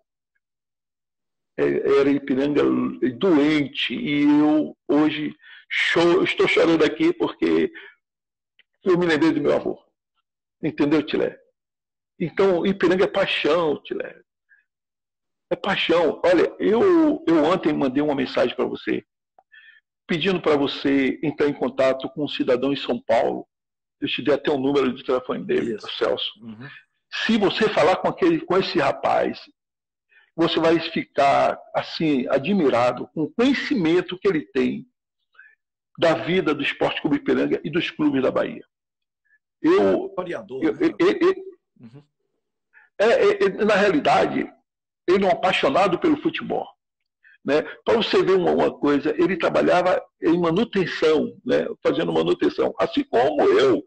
é, 1.58 1.64
era 2.00 2.10
Ipiranga 2.10 2.62
doente 3.18 3.94
e 3.94 4.22
eu 4.22 4.76
hoje 4.88 5.34
estou 6.24 6.46
chorando 6.46 6.84
aqui 6.84 7.12
porque 7.12 7.72
eu 8.84 8.98
me 8.98 9.06
lembrei 9.06 9.32
do 9.32 9.40
meu 9.40 9.54
avô. 9.54 9.82
Entendeu, 10.62 11.04
Tilé? 11.04 11.36
Então, 12.18 12.64
Ipiranga 12.64 13.04
é 13.04 13.08
paixão, 13.08 13.82
Tilé. 13.82 14.20
É 15.52 15.56
paixão. 15.56 16.18
Olha, 16.24 16.50
eu, 16.58 17.22
eu 17.28 17.44
ontem 17.44 17.74
mandei 17.74 18.02
uma 18.02 18.14
mensagem 18.14 18.56
para 18.56 18.64
você, 18.64 19.04
pedindo 20.06 20.40
para 20.40 20.56
você 20.56 21.20
entrar 21.22 21.46
em 21.46 21.52
contato 21.52 22.08
com 22.08 22.24
um 22.24 22.28
cidadão 22.28 22.72
em 22.72 22.76
São 22.76 22.98
Paulo. 22.98 23.46
Eu 24.00 24.08
te 24.08 24.22
dei 24.22 24.34
até 24.34 24.50
o 24.50 24.56
número 24.56 24.90
de 24.94 25.04
telefone 25.04 25.44
dele, 25.44 25.74
Isso. 25.74 25.86
Celso. 25.98 26.32
Uhum. 26.40 26.66
Se 27.26 27.36
você 27.36 27.68
falar 27.68 27.96
com, 27.96 28.08
aquele, 28.08 28.40
com 28.40 28.56
esse 28.56 28.78
rapaz, 28.78 29.42
você 30.34 30.58
vai 30.58 30.80
ficar 30.80 31.60
assim 31.74 32.26
admirado 32.28 33.06
com 33.08 33.24
o 33.24 33.30
conhecimento 33.30 34.18
que 34.18 34.26
ele 34.26 34.46
tem 34.54 34.86
da 35.98 36.14
vida 36.14 36.54
do 36.54 36.62
Esporte 36.62 37.02
Clube 37.02 37.16
Ipiranga 37.16 37.60
e 37.62 37.68
dos 37.68 37.90
clubes 37.90 38.22
da 38.22 38.30
Bahia. 38.30 38.64
Eu, 39.60 40.14
eu, 40.16 40.72
né? 40.72 40.94
eu, 40.98 41.08
eu 41.08 41.44
uhum. 41.78 42.02
é, 42.98 43.44
é, 43.44 43.48
na 43.66 43.74
realidade, 43.74 44.50
ele 45.08 45.24
é 45.24 45.28
um 45.28 45.32
apaixonado 45.32 45.98
pelo 45.98 46.20
futebol. 46.20 46.66
Né? 47.44 47.62
Para 47.84 47.96
você 47.96 48.22
ver 48.22 48.36
uma, 48.36 48.52
uma, 48.52 48.70
coisa, 48.70 49.14
ele 49.18 49.36
trabalhava 49.36 50.00
em 50.22 50.38
manutenção, 50.38 51.36
né? 51.44 51.66
fazendo 51.82 52.12
manutenção, 52.12 52.72
assim 52.78 53.02
como 53.04 53.42
eu. 53.42 53.82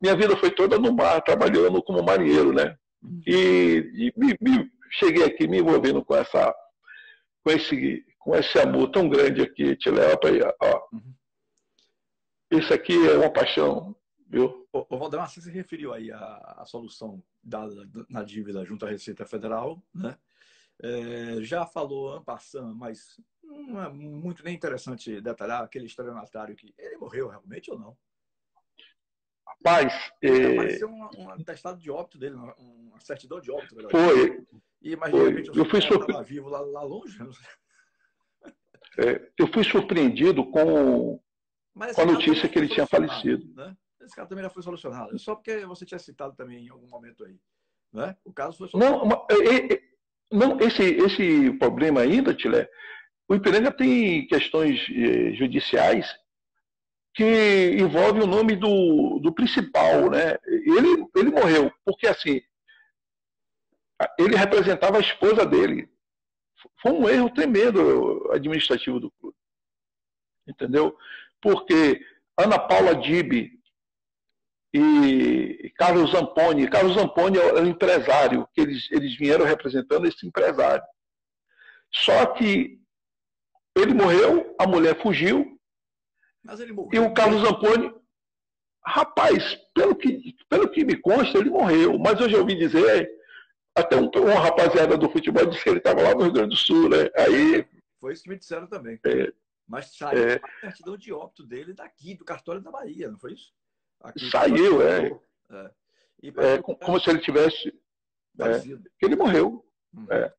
Minha 0.00 0.16
vida 0.16 0.36
foi 0.36 0.50
toda 0.50 0.78
no 0.78 0.92
mar, 0.92 1.20
trabalhando 1.22 1.82
como 1.82 2.02
marinheiro, 2.02 2.52
né? 2.52 2.76
E, 3.26 3.90
e 3.94 4.12
me, 4.16 4.36
me, 4.40 4.70
cheguei 4.98 5.24
aqui 5.24 5.46
me 5.46 5.58
envolvendo 5.58 6.04
com 6.04 6.14
essa, 6.14 6.54
com 7.42 7.50
esse, 7.50 8.04
com 8.18 8.34
esse 8.34 8.58
amor 8.58 8.90
tão 8.90 9.08
grande 9.08 9.42
aqui, 9.42 9.76
te 9.76 9.90
leva 9.90 10.16
para 10.16 10.54
ó. 10.60 10.88
Uhum. 10.92 11.14
Isso 12.50 12.72
aqui 12.72 12.94
é 13.08 13.16
uma 13.16 13.30
paixão, 13.30 13.94
viu? 14.28 14.66
O, 14.72 14.86
o 14.88 14.98
Valdemar, 14.98 15.28
você 15.28 15.40
se 15.40 15.50
referiu 15.50 15.92
aí 15.92 16.10
à, 16.10 16.54
à 16.58 16.64
solução 16.64 17.22
dada 17.42 17.88
na 18.08 18.22
dívida 18.22 18.64
junto 18.64 18.86
à 18.86 18.90
Receita 18.90 19.24
Federal, 19.24 19.82
né? 19.94 20.16
É, 20.82 21.42
já 21.42 21.64
falou 21.64 22.12
Ampassan, 22.12 22.74
mas 22.74 23.20
não 23.42 23.82
é 23.82 23.88
muito 23.88 24.44
nem 24.44 24.54
interessante 24.54 25.20
detalhar 25.20 25.62
aquele 25.62 25.86
estelionatário 25.86 26.56
que 26.56 26.74
ele 26.76 26.96
morreu 26.96 27.28
realmente 27.28 27.70
ou 27.70 27.78
não. 27.78 27.96
Rapaz, 29.46 29.92
é... 30.22 30.52
apareceu 30.52 30.88
um, 30.88 31.08
um 31.18 31.30
atestado 31.30 31.78
de 31.78 31.90
óbito 31.90 32.18
dele, 32.18 32.34
uma 32.34 33.00
certidão 33.00 33.40
de 33.40 33.50
óbito. 33.50 33.76
Foi. 33.90 34.44
E, 34.82 34.96
mas, 34.96 35.10
foi. 35.10 35.28
Repente, 35.30 35.56
eu 35.56 35.64
fui 35.64 35.80
surpreendido. 35.80 36.24
vivo 36.24 36.48
lá, 36.48 36.60
lá 36.60 36.82
longe. 36.82 37.18
É, 38.96 39.28
eu 39.36 39.48
fui 39.52 39.64
surpreendido 39.64 40.48
com, 40.52 41.18
com 41.18 42.00
a 42.00 42.06
notícia 42.06 42.48
que 42.48 42.56
ele 42.56 42.68
tinha 42.68 42.86
falecido. 42.86 43.52
Né? 43.52 43.76
Esse 44.00 44.14
caso 44.14 44.28
também 44.28 44.44
já 44.44 44.50
foi 44.50 44.62
solucionado. 44.62 45.18
Só 45.18 45.34
porque 45.34 45.66
você 45.66 45.84
tinha 45.84 45.98
citado 45.98 46.36
também 46.36 46.66
em 46.66 46.68
algum 46.68 46.86
momento 46.86 47.24
aí. 47.24 47.36
Né? 47.92 48.16
O 48.24 48.32
caso 48.32 48.56
foi 48.56 48.68
solucionado. 48.68 49.04
Não, 49.04 49.26
é, 49.28 49.74
é, 49.74 49.82
não 50.30 50.58
esse, 50.60 50.82
esse 50.82 51.52
problema 51.58 52.00
ainda, 52.00 52.34
Tilé, 52.34 52.68
o 53.28 53.34
Ipiranga 53.34 53.72
tem 53.72 54.26
questões 54.26 54.80
eh, 54.90 55.32
judiciais 55.34 56.06
que 57.14 57.76
envolvem 57.78 58.22
o 58.22 58.26
nome 58.26 58.56
do, 58.56 59.20
do 59.20 59.32
principal, 59.32 60.10
né? 60.10 60.36
Ele, 60.46 61.06
ele 61.14 61.30
morreu, 61.30 61.72
porque 61.84 62.08
assim, 62.08 62.42
ele 64.18 64.36
representava 64.36 64.98
a 64.98 65.00
esposa 65.00 65.46
dele. 65.46 65.88
Foi 66.82 66.92
um 66.92 67.08
erro 67.08 67.30
tremendo 67.30 68.30
administrativo 68.32 68.98
do 68.98 69.10
clube. 69.12 69.36
Entendeu? 70.46 70.96
Porque 71.40 72.00
Ana 72.38 72.58
Paula 72.58 72.94
Dibi 72.94 73.52
e 74.76 75.70
Carlos 75.76 76.10
Zamponi, 76.10 76.68
Carlos 76.68 76.94
Zamponi 76.94 77.38
era 77.38 77.62
o 77.62 77.66
empresário, 77.66 78.48
que 78.52 78.60
eles, 78.60 78.90
eles 78.90 79.16
vieram 79.16 79.44
representando 79.44 80.06
esse 80.06 80.26
empresário. 80.26 80.82
Só 81.92 82.26
que 82.26 82.80
ele 83.76 83.94
morreu, 83.94 84.54
a 84.58 84.66
mulher 84.66 85.00
fugiu, 85.00 85.56
e 86.92 86.98
o 86.98 87.14
Carlos 87.14 87.42
Zamponi, 87.42 87.94
rapaz, 88.84 89.54
pelo 89.72 89.94
que, 89.94 90.34
pelo 90.48 90.68
que 90.68 90.84
me 90.84 90.96
consta, 90.96 91.38
ele 91.38 91.50
morreu, 91.50 91.96
mas 91.98 92.20
eu 92.20 92.28
já 92.28 92.38
ouvi 92.38 92.56
dizer 92.56 93.08
até 93.76 93.96
um, 93.96 94.08
uma 94.08 94.40
rapaziada 94.40 94.96
do 94.96 95.08
futebol 95.08 95.46
disse 95.46 95.62
que 95.62 95.70
ele 95.70 95.78
estava 95.78 96.02
lá 96.02 96.14
no 96.14 96.22
Rio 96.22 96.32
Grande 96.32 96.50
do 96.50 96.56
Sul, 96.56 96.88
né? 96.88 97.08
Aí. 97.16 97.66
Foi 98.00 98.12
isso 98.12 98.24
que 98.24 98.30
me 98.30 98.38
disseram 98.38 98.66
também. 98.66 99.00
É, 99.06 99.32
Mas 99.66 99.96
saiu 99.96 100.28
é, 100.28 100.40
a 100.62 100.66
certidão 100.66 100.96
de 100.96 101.12
óbito 101.12 101.44
dele 101.46 101.72
daqui, 101.72 102.14
do 102.14 102.24
cartório 102.24 102.60
da 102.60 102.70
Bahia, 102.70 103.10
não 103.10 103.18
foi 103.18 103.32
isso? 103.32 103.52
Saiu, 104.30 104.82
é. 104.82 105.08
é. 105.50 105.70
é 106.22 106.62
como 106.62 107.00
se 107.00 107.10
ele 107.10 107.20
tivesse. 107.20 107.68
É, 108.40 109.06
ele 109.06 109.16
morreu. 109.16 109.64
Uhum. 109.92 110.06
É. 110.10 110.34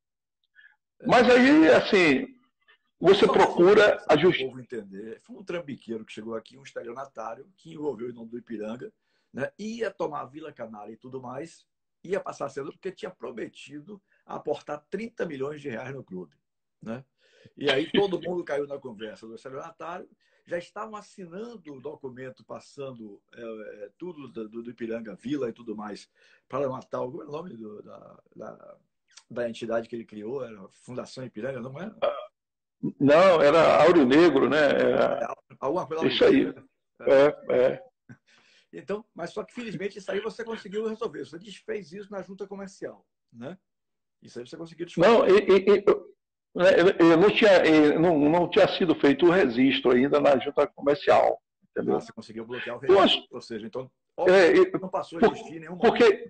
Mas 1.05 1.29
aí, 1.29 1.67
assim, 1.69 2.35
você 2.99 3.27
procura 3.27 4.03
a 4.09 4.17
justiça. 4.17 4.59
entender. 4.59 5.19
Foi 5.21 5.35
um 5.37 5.43
trambiqueiro 5.43 6.05
que 6.05 6.13
chegou 6.13 6.35
aqui, 6.35 6.57
um 6.57 6.63
estelionatário, 6.63 7.47
que 7.57 7.73
envolveu 7.73 8.09
o 8.09 8.13
nome 8.13 8.29
do 8.29 8.37
Ipiranga, 8.37 8.91
né? 9.33 9.51
ia 9.59 9.91
tomar 9.91 10.21
a 10.21 10.25
Vila 10.25 10.51
Canária 10.51 10.93
e 10.93 10.97
tudo 10.97 11.21
mais, 11.21 11.65
ia 12.03 12.19
passar 12.19 12.49
cedo 12.49 12.71
porque 12.71 12.91
tinha 12.91 13.11
prometido 13.11 14.01
aportar 14.25 14.83
30 14.89 15.25
milhões 15.25 15.61
de 15.61 15.69
reais 15.69 15.93
no 15.93 16.03
clube. 16.03 16.35
Né? 16.81 17.03
E 17.57 17.69
aí 17.69 17.91
todo 17.91 18.21
mundo 18.21 18.43
caiu 18.43 18.65
na 18.65 18.79
conversa 18.79 19.27
do 19.27 19.35
estelionatário, 19.35 20.09
já 20.45 20.57
estavam 20.57 20.95
assinando 20.95 21.73
o 21.73 21.81
documento, 21.81 22.43
passando 22.45 23.21
é, 23.33 23.41
é, 23.41 23.89
tudo 23.97 24.27
do, 24.27 24.47
do, 24.47 24.69
Ipiranga, 24.69 25.15
Vila 25.15 25.49
e 25.49 25.53
tudo 25.53 25.75
mais, 25.75 26.09
para 26.47 26.69
matar 26.69 27.01
o, 27.01 27.09
o 27.09 27.31
nome 27.31 27.57
do, 27.57 27.81
da, 27.81 28.19
da, 28.35 28.77
da, 29.29 29.49
entidade 29.49 29.89
que 29.89 29.95
ele 29.95 30.05
criou, 30.05 30.43
era 30.43 30.67
Fundação 30.69 31.25
Ipiranga, 31.25 31.59
não 31.59 31.79
era? 31.79 31.95
Não, 32.99 33.41
era 33.41 33.83
Áureo 33.83 34.05
Negro, 34.05 34.47
né? 34.47 34.69
Era... 34.69 35.35
Alguma 35.59 35.87
coisa 35.87 36.05
Isso 36.05 36.23
aí. 36.23 36.53
É, 37.01 37.55
é. 37.55 37.83
Então, 38.77 39.05
mas 39.13 39.29
só 39.29 39.41
que 39.41 39.53
felizmente 39.53 39.97
isso 39.97 40.11
aí 40.11 40.19
você 40.19 40.43
conseguiu 40.43 40.85
resolver. 40.85 41.25
Você 41.25 41.39
desfez 41.39 41.93
isso 41.93 42.11
na 42.11 42.21
junta 42.21 42.45
comercial, 42.45 43.07
né? 43.31 43.57
Isso 44.21 44.37
aí 44.37 44.45
você 44.45 44.57
conseguiu 44.57 44.85
desfazer. 44.85 45.09
Não, 45.09 45.25
e, 45.25 45.39
e, 45.39 45.85
não 46.55 47.29
tinha, 47.29 47.99
não, 47.99 48.17
não 48.17 48.49
tinha 48.49 48.67
sido 48.77 48.95
feito 48.95 49.25
o 49.25 49.31
registro 49.31 49.91
ainda 49.91 50.19
na 50.19 50.37
junta 50.39 50.65
comercial. 50.67 51.41
Entendeu? 51.71 51.97
Ah, 51.97 51.99
você 51.99 52.13
conseguiu 52.13 52.45
bloquear 52.45 52.77
o 52.77 52.79
registro, 52.79 53.27
ou 53.31 53.41
seja, 53.41 53.67
então 53.67 53.91
é, 54.19 54.77
não 54.79 54.87
passou 54.87 55.19
a 55.21 55.27
existir 55.27 55.59
nenhum 55.59 55.77
porque, 55.77 56.29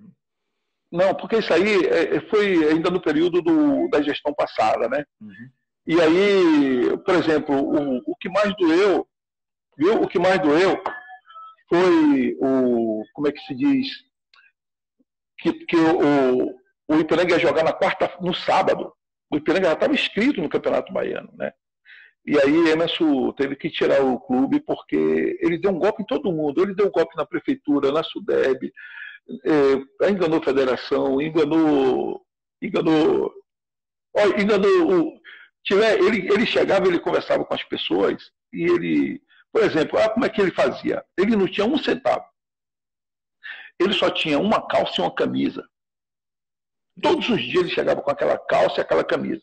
Não, 0.91 1.13
porque 1.13 1.37
isso 1.37 1.53
aí 1.53 1.85
é, 1.85 2.15
é, 2.15 2.21
foi 2.21 2.67
ainda 2.71 2.89
no 2.89 2.99
período 2.99 3.41
do, 3.43 3.87
da 3.89 4.01
gestão 4.01 4.33
passada, 4.33 4.89
né? 4.89 5.05
Uhum. 5.21 5.49
E 5.85 6.01
aí, 6.01 6.97
por 7.05 7.13
exemplo, 7.13 7.55
o, 7.55 7.97
o 8.07 8.15
que 8.15 8.27
mais 8.27 8.55
doeu, 8.57 9.07
viu? 9.77 10.01
O 10.01 10.07
que 10.07 10.17
mais 10.17 10.41
doeu 10.41 10.81
foi 11.69 12.35
o. 12.41 13.03
Como 13.13 13.27
é 13.27 13.31
que 13.31 13.41
se 13.41 13.53
diz? 13.53 13.87
Que, 15.37 15.53
que 15.53 15.75
o, 15.75 16.55
o 16.87 16.99
Ipiranga 16.99 17.35
ia 17.35 17.39
jogar 17.39 17.63
na 17.63 17.73
quarta, 17.73 18.11
no 18.19 18.33
sábado. 18.33 18.91
O 19.35 19.37
Ipiranga 19.37 19.67
já 19.67 19.73
estava 19.73 19.93
inscrito 19.93 20.41
no 20.41 20.49
Campeonato 20.49 20.93
Baiano, 20.93 21.31
né? 21.37 21.51
E 22.25 22.39
aí 22.39 22.69
Emerson 22.69 23.31
teve 23.33 23.55
que 23.55 23.69
tirar 23.69 24.01
o 24.01 24.19
clube 24.19 24.59
porque 24.61 25.37
ele 25.41 25.59
deu 25.59 25.71
um 25.71 25.77
golpe 25.77 26.01
em 26.01 26.05
todo 26.05 26.31
mundo. 26.31 26.61
Ele 26.61 26.73
deu 26.73 26.87
um 26.87 26.91
golpe 26.91 27.15
na 27.15 27.25
prefeitura, 27.25 27.91
na 27.91 28.01
Sudeb, 28.01 28.71
é, 29.45 30.09
enganou 30.09 30.39
a 30.39 30.43
federação, 30.43 31.21
enganou. 31.21 32.25
enganou. 32.61 33.31
Enganou 34.39 34.91
o. 34.91 35.19
Tiver, 35.63 35.99
ele, 35.99 36.27
ele 36.31 36.45
chegava, 36.45 36.87
ele 36.87 36.99
conversava 36.99 37.43
com 37.43 37.53
as 37.53 37.63
pessoas 37.63 38.31
e 38.53 38.63
ele 38.63 39.21
por 39.55 39.63
exemplo, 39.63 39.97
ah, 39.97 40.09
como 40.09 40.25
é 40.25 40.29
que 40.29 40.41
ele 40.41 40.51
fazia? 40.51 41.01
Ele 41.17 41.33
não 41.33 41.47
tinha 41.47 41.65
um 41.65 41.77
centavo. 41.77 42.25
Ele 43.79 43.93
só 43.93 44.09
tinha 44.09 44.37
uma 44.37 44.67
calça 44.67 44.95
e 44.99 45.01
uma 45.01 45.15
camisa. 45.15 45.65
Todos 47.01 47.27
os 47.29 47.41
dias 47.41 47.63
ele 47.63 47.73
chegava 47.73 48.01
com 48.01 48.11
aquela 48.11 48.37
calça 48.37 48.79
e 48.79 48.81
aquela 48.81 49.03
camisa. 49.03 49.41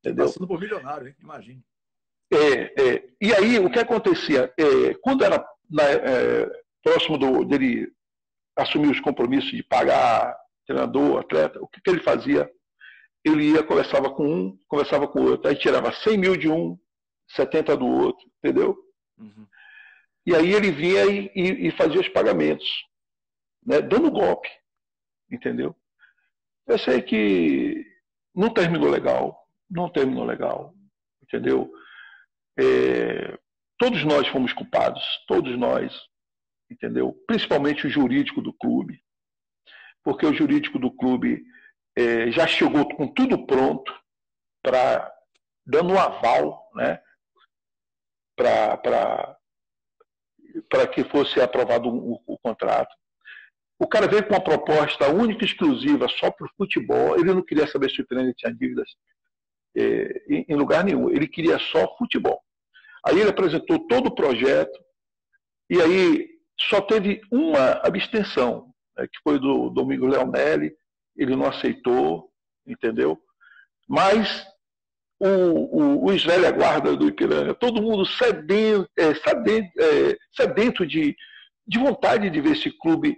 Entendeu? 0.00 0.26
Passando 0.26 0.46
por 0.46 0.60
milionário, 0.60 1.08
hein? 1.08 1.16
Imagine. 1.20 1.62
É, 2.32 2.82
é. 2.82 3.08
E 3.20 3.32
aí, 3.34 3.58
o 3.58 3.70
que 3.70 3.78
acontecia? 3.78 4.52
É, 4.58 4.94
quando 5.02 5.24
era 5.24 5.44
na, 5.70 5.82
é, 5.84 6.46
próximo 6.82 7.18
do, 7.18 7.44
dele 7.44 7.90
assumir 8.56 8.90
os 8.90 9.00
compromissos 9.00 9.50
de 9.50 9.62
pagar 9.62 10.36
treinador, 10.66 11.20
atleta, 11.20 11.60
o 11.60 11.68
que, 11.68 11.80
que 11.80 11.90
ele 11.90 12.02
fazia? 12.02 12.50
Ele 13.24 13.52
ia, 13.52 13.62
conversava 13.62 14.10
com 14.14 14.26
um, 14.26 14.58
conversava 14.68 15.08
com 15.08 15.20
o 15.20 15.30
outro, 15.30 15.48
aí 15.48 15.56
tirava 15.56 15.92
100 15.92 16.18
mil 16.18 16.36
de 16.36 16.48
um, 16.48 16.78
70 17.30 17.76
do 17.76 17.86
outro, 17.86 18.26
entendeu? 18.38 18.76
Uhum. 19.18 19.46
E 20.26 20.34
aí 20.34 20.52
ele 20.52 20.70
vinha 20.70 21.06
e, 21.06 21.30
e, 21.34 21.68
e, 21.68 21.70
fazia 21.72 22.00
os 22.00 22.08
pagamentos, 22.08 22.68
né, 23.64 23.80
dando 23.80 24.10
golpe, 24.10 24.48
entendeu? 25.30 25.74
Eu 26.68 26.78
sei 26.78 27.02
que 27.02 27.84
não 28.34 28.52
terminou 28.52 28.90
legal, 28.90 29.48
não 29.70 29.90
terminou 29.90 30.24
legal, 30.24 30.74
entendeu? 31.22 31.72
É, 32.58 33.38
todos 33.78 34.04
nós 34.04 34.28
fomos 34.28 34.52
culpados, 34.52 35.02
todos 35.26 35.58
nós, 35.58 35.92
entendeu? 36.70 37.14
Principalmente 37.26 37.86
o 37.86 37.90
jurídico 37.90 38.42
do 38.42 38.52
clube, 38.52 39.02
porque 40.04 40.26
o 40.26 40.34
jurídico 40.34 40.78
do 40.78 40.90
clube 40.90 41.42
é, 41.96 42.30
já 42.30 42.46
chegou 42.46 42.86
com 42.94 43.08
tudo 43.08 43.46
pronto 43.46 43.92
para 44.62 45.12
dando 45.66 45.94
um 45.94 45.98
aval, 45.98 46.70
né? 46.74 47.02
para 48.36 49.36
que 50.92 51.02
fosse 51.04 51.40
aprovado 51.40 51.88
o, 51.88 52.22
o, 52.26 52.38
contrato. 52.38 52.94
O 53.78 53.86
cara 53.86 54.08
veio 54.08 54.26
com 54.26 54.34
uma 54.34 54.42
proposta 54.42 55.08
única 55.08 55.44
e 55.44 55.46
exclusiva 55.46 56.08
só 56.08 56.30
para 56.30 56.46
o 56.46 56.50
futebol. 56.56 57.14
Ele 57.14 57.32
não 57.32 57.42
queria 57.42 57.66
saber 57.66 57.88
se 57.90 58.00
o 58.00 58.02
Ipiranga 58.02 58.34
tinha 58.36 58.52
dívidas 58.52 58.88
é, 59.76 60.44
em, 60.48 60.56
lugar 60.56 60.82
nenhum. 60.82 61.08
Ele 61.08 61.28
queria 61.28 61.58
só 61.58 61.96
futebol. 61.96 62.42
Aí 63.06 63.20
ele 63.20 63.30
apresentou 63.30 63.86
todo 63.86 64.08
o 64.08 64.14
projeto 64.14 64.76
e 65.70 65.80
aí 65.80 66.28
só 66.58 66.80
teve 66.80 67.20
uma 67.30 67.80
abstenção, 67.84 68.74
né, 68.96 69.06
que 69.06 69.20
foi 69.22 69.38
do 69.38 69.70
Domingo 69.70 70.06
Leonelli. 70.06 70.74
Ele 71.16 71.36
não 71.36 71.46
aceitou, 71.46 72.32
entendeu? 72.66 73.16
Mas 73.88 74.44
o, 75.20 75.26
o, 75.26 76.06
o 76.06 76.12
Israel 76.12 76.52
Guarda 76.52 76.96
do 76.96 77.06
Ipiranga, 77.06 77.54
todo 77.54 77.82
mundo 77.82 78.04
sedento, 78.04 78.90
é, 78.98 79.14
sedento, 79.14 79.70
é, 79.78 80.18
sedento 80.32 80.84
de, 80.84 81.16
de 81.66 81.78
vontade 81.78 82.28
de 82.28 82.40
ver 82.40 82.52
esse 82.52 82.70
clube 82.70 83.16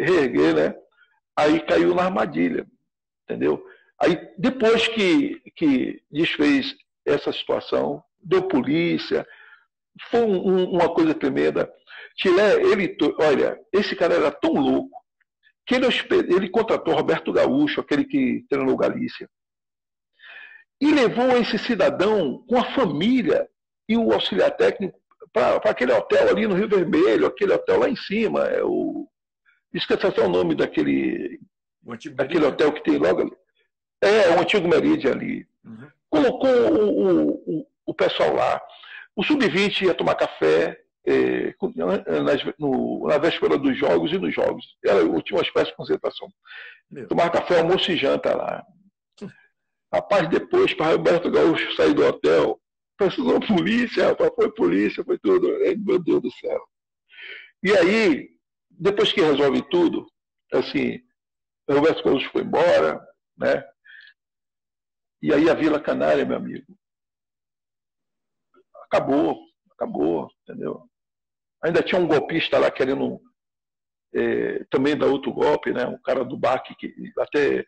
reerguer, 0.00 0.54
né? 0.54 0.74
Aí 1.36 1.60
caiu 1.60 1.94
na 1.94 2.04
armadilha, 2.04 2.66
entendeu? 3.24 3.64
Aí 4.00 4.18
depois 4.38 4.88
que, 4.88 5.40
que 5.56 6.02
desfez 6.10 6.74
essa 7.04 7.32
situação, 7.32 8.02
deu 8.20 8.42
polícia, 8.48 9.26
foi 10.10 10.20
um, 10.20 10.70
uma 10.70 10.92
coisa 10.92 11.14
tremenda. 11.14 11.70
Tilé, 12.16 12.54
ele, 12.62 12.96
olha, 13.18 13.60
esse 13.72 13.96
cara 13.96 14.14
era 14.14 14.30
tão 14.30 14.52
louco 14.54 14.96
que 15.66 15.74
ele, 15.74 15.86
ele 16.34 16.48
contratou 16.48 16.94
Roberto 16.94 17.32
Gaúcho, 17.32 17.80
aquele 17.80 18.04
que 18.04 18.44
treinou 18.48 18.76
Galícia 18.76 19.28
e 20.84 20.92
levou 20.92 21.30
esse 21.38 21.56
cidadão 21.56 22.44
com 22.46 22.58
a 22.58 22.74
família 22.74 23.48
e 23.88 23.96
o 23.96 24.12
auxiliar 24.12 24.50
técnico 24.50 24.98
para 25.32 25.56
aquele 25.70 25.92
hotel 25.92 26.28
ali 26.28 26.46
no 26.46 26.54
Rio 26.54 26.68
Vermelho, 26.68 27.26
aquele 27.26 27.54
hotel 27.54 27.80
lá 27.80 27.88
em 27.88 27.96
cima, 27.96 28.42
é 28.42 28.62
o 28.62 28.93
esqueci 29.78 30.06
até 30.06 30.22
o 30.22 30.28
nome 30.28 30.54
daquele 30.54 31.40
daquele 32.14 32.46
hotel 32.46 32.72
que 32.72 32.82
tem 32.82 32.96
logo 32.96 33.22
ali. 33.22 33.32
É, 34.00 34.30
o 34.30 34.40
antigo 34.40 34.68
Meridian 34.68 35.12
ali. 35.12 35.46
Uhum. 35.64 35.88
Colocou 36.08 36.50
o, 36.50 37.30
o, 37.30 37.66
o, 37.86 37.94
pessoal 37.94 38.34
lá. 38.34 38.60
O 39.16 39.22
Sub-20 39.22 39.82
ia 39.82 39.94
tomar 39.94 40.14
café 40.14 40.78
é, 41.06 41.54
na, 41.74 42.54
no, 42.58 43.06
na 43.08 43.18
véspera 43.18 43.58
dos 43.58 43.76
jogos 43.76 44.12
e 44.12 44.18
nos 44.18 44.34
jogos. 44.34 44.76
Era 44.84 45.00
a 45.00 45.04
última 45.04 45.40
espécie 45.40 45.70
de 45.70 45.76
concentração. 45.76 46.28
Meu. 46.90 47.08
Tomar 47.08 47.30
café, 47.30 47.60
almoço 47.60 47.90
e 47.90 47.96
janta 47.96 48.34
lá. 48.34 48.64
Rapaz, 49.92 50.28
depois, 50.28 50.74
para 50.74 50.92
Roberto 50.92 51.30
Gaúcho 51.30 51.74
sair 51.74 51.94
do 51.94 52.06
hotel, 52.06 52.60
precisou 52.96 53.40
polícia, 53.40 54.08
rapaz, 54.08 54.30
foi 54.34 54.50
polícia, 54.52 55.04
foi 55.04 55.18
tudo. 55.18 55.48
Meu 55.78 55.98
Deus 55.98 56.22
do 56.22 56.30
céu. 56.32 56.60
E 57.62 57.72
aí, 57.72 58.33
depois 58.78 59.12
que 59.12 59.20
resolve 59.20 59.62
tudo, 59.70 60.06
assim, 60.52 61.00
Roberto 61.68 62.04
Gaúcho 62.04 62.30
foi 62.30 62.42
embora, 62.42 63.00
né? 63.36 63.64
E 65.22 65.32
aí 65.32 65.48
a 65.48 65.54
Vila 65.54 65.80
Canária, 65.80 66.24
meu 66.24 66.36
amigo, 66.36 66.76
acabou, 68.84 69.38
acabou, 69.72 70.30
entendeu? 70.42 70.86
Ainda 71.62 71.82
tinha 71.82 72.00
um 72.00 72.06
golpista 72.06 72.58
lá 72.58 72.70
querendo 72.70 73.20
é, 74.14 74.64
também 74.64 74.96
dar 74.96 75.06
outro 75.06 75.32
golpe, 75.32 75.72
né? 75.72 75.86
Um 75.86 76.00
cara 76.02 76.24
do 76.24 76.36
BAC 76.36 76.74
que 76.76 76.94
até 77.18 77.64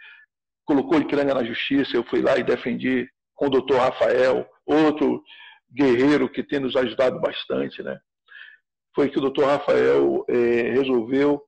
colocou 0.64 0.98
Ipiranga 0.98 1.34
na 1.34 1.44
justiça, 1.44 1.96
eu 1.96 2.04
fui 2.04 2.20
lá 2.20 2.36
e 2.36 2.44
defendi 2.44 3.08
com 3.34 3.46
o 3.46 3.50
doutor 3.50 3.78
Rafael, 3.78 4.48
outro 4.66 5.22
guerreiro 5.72 6.28
que 6.30 6.42
tem 6.42 6.60
nos 6.60 6.76
ajudado 6.76 7.20
bastante, 7.20 7.82
né? 7.82 7.98
Foi 8.96 9.10
que 9.10 9.18
o 9.18 9.20
doutor 9.20 9.44
Rafael 9.44 10.24
é, 10.26 10.72
resolveu, 10.72 11.42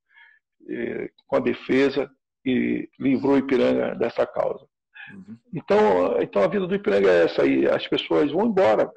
é, 0.69 1.11
com 1.27 1.37
a 1.37 1.41
defesa, 1.41 2.09
e 2.45 2.89
livrou 3.01 3.39
Ipiranga 3.39 3.95
dessa 3.95 4.27
causa. 4.27 4.67
Uhum. 5.15 5.39
Então, 5.55 6.21
então 6.21 6.43
a 6.43 6.47
vida 6.47 6.67
do 6.67 6.75
Ipiranga 6.75 7.11
é 7.11 7.25
essa 7.25 7.43
aí, 7.43 7.67
as 7.67 7.87
pessoas 7.89 8.31
vão 8.31 8.47
embora. 8.47 8.93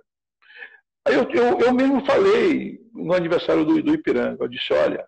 Aí 1.08 1.16
eu, 1.16 1.24
eu, 1.32 1.60
eu 1.60 1.74
mesmo 1.74 2.06
falei 2.06 2.78
no 2.94 3.14
aniversário 3.14 3.66
do, 3.66 3.82
do 3.82 3.94
Ipiranga, 3.94 4.44
eu 4.44 4.50
disse, 4.50 4.74
olha, 4.74 5.08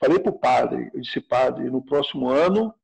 falei 0.00 0.18
para 0.18 0.32
o 0.32 0.38
padre, 0.38 0.90
eu 0.94 1.00
disse, 1.02 1.20
padre, 1.20 1.70
no 1.70 1.84
próximo 1.84 2.30
ano 2.30 2.74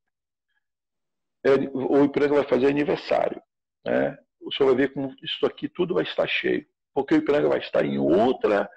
é, 1.44 1.53
o 1.72 2.05
Ipiranga 2.05 2.35
vai 2.35 2.44
fazer 2.44 2.66
aniversário. 2.66 3.42
Né? 3.87 4.18
O 4.42 4.53
senhor 4.53 4.74
vai 4.74 4.87
ver 4.87 4.92
como 4.92 5.14
isso 5.22 5.46
aqui 5.46 5.66
tudo 5.66 5.94
vai 5.94 6.05
estar 6.05 6.26
cheio, 6.29 6.66
porque 6.92 7.14
o 7.14 7.18
Ipiranga 7.18 7.48
vai 7.48 7.59
estar 7.61 7.87
em 7.87 7.98
outra, 7.98 8.68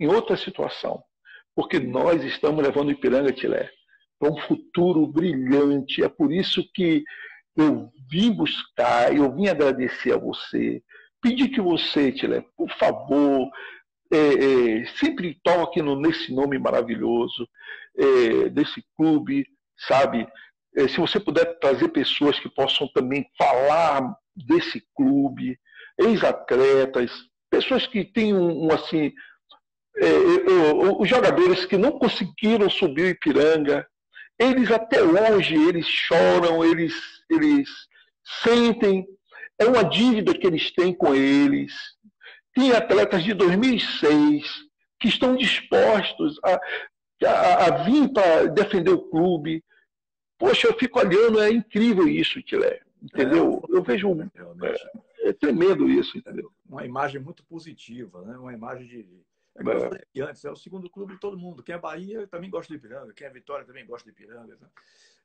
em 0.00 0.08
outra 0.08 0.36
situação. 0.36 1.02
Porque 1.54 1.78
nós 1.78 2.24
estamos 2.24 2.64
levando 2.64 2.90
Ipiranga, 2.90 3.32
Tilé, 3.32 3.70
para 4.18 4.32
um 4.32 4.38
futuro 4.38 5.06
brilhante. 5.06 6.02
É 6.02 6.08
por 6.08 6.32
isso 6.32 6.64
que 6.74 7.04
eu 7.56 7.92
vim 8.10 8.32
buscar, 8.32 9.14
eu 9.14 9.32
vim 9.34 9.48
agradecer 9.48 10.12
a 10.12 10.18
você, 10.18 10.82
pedir 11.20 11.48
que 11.48 11.60
você, 11.60 12.10
Tilé, 12.10 12.42
por 12.56 12.70
favor, 12.70 13.50
é, 14.12 14.16
é, 14.16 14.86
sempre 14.98 15.38
toque 15.42 15.82
no, 15.82 16.00
nesse 16.00 16.32
nome 16.32 16.58
maravilhoso, 16.58 17.48
é, 17.96 18.48
desse 18.48 18.82
clube, 18.96 19.46
sabe? 19.86 20.26
É, 20.76 20.88
se 20.88 20.98
você 20.98 21.20
puder 21.20 21.58
trazer 21.58 21.88
pessoas 21.88 22.38
que 22.38 22.48
possam 22.48 22.88
também 22.88 23.26
falar 23.36 24.16
desse 24.34 24.82
clube, 24.96 25.58
ex-atletas, 25.98 27.10
pessoas 27.50 27.86
que 27.86 28.04
têm 28.04 28.34
um, 28.34 28.66
um 28.66 28.72
assim, 28.72 29.12
os 30.98 31.08
jogadores 31.08 31.64
que 31.64 31.76
não 31.76 31.92
conseguiram 31.92 32.70
subir 32.70 33.02
o 33.02 33.08
Ipiranga, 33.08 33.86
eles 34.38 34.70
até 34.70 35.02
hoje 35.02 35.54
eles 35.54 35.86
choram, 35.86 36.64
eles, 36.64 36.94
eles 37.28 37.68
sentem, 38.42 39.06
é 39.58 39.66
uma 39.66 39.84
dívida 39.84 40.32
que 40.32 40.46
eles 40.46 40.70
têm 40.72 40.94
com 40.94 41.14
eles. 41.14 41.74
Tem 42.54 42.72
atletas 42.72 43.22
de 43.22 43.34
2006 43.34 44.46
que 44.98 45.08
estão 45.08 45.36
dispostos 45.36 46.38
a, 46.44 46.60
a, 47.26 47.66
a 47.66 47.84
vir 47.84 48.10
para 48.12 48.46
defender 48.46 48.90
o 48.90 49.10
clube. 49.10 49.62
Poxa, 50.38 50.68
eu 50.68 50.78
fico 50.78 50.98
olhando, 50.98 51.40
é 51.40 51.50
incrível 51.50 52.08
isso, 52.08 52.42
Tilé. 52.42 52.80
Entendeu? 53.02 53.62
É, 53.68 53.76
eu 53.76 53.82
vejo. 53.82 54.08
É, 54.62 55.28
é, 55.28 55.32
tremendo 55.32 55.88
isso, 55.88 56.16
entendeu? 56.16 56.50
Uma 56.68 56.84
imagem 56.84 57.20
muito 57.20 57.44
positiva, 57.44 58.22
né? 58.22 58.36
uma 58.38 58.52
imagem 58.52 58.86
de 58.86 59.06
é 59.56 59.62
que 59.62 59.68
eu 59.68 59.80
falei 59.80 60.02
antes, 60.20 60.44
é 60.44 60.50
o 60.50 60.56
segundo 60.56 60.88
clube 60.88 61.14
de 61.14 61.20
todo 61.20 61.38
mundo. 61.38 61.62
Quem 61.62 61.74
é 61.74 61.78
Bahia 61.78 62.26
também 62.26 62.50
gosta 62.50 62.72
do 62.72 62.76
Ipiranga, 62.76 63.12
quem 63.12 63.26
é 63.26 63.30
Vitória 63.30 63.66
também 63.66 63.84
gosta 63.84 64.08
do 64.08 64.12
Ipiranga. 64.12 64.56
Né? 64.56 64.68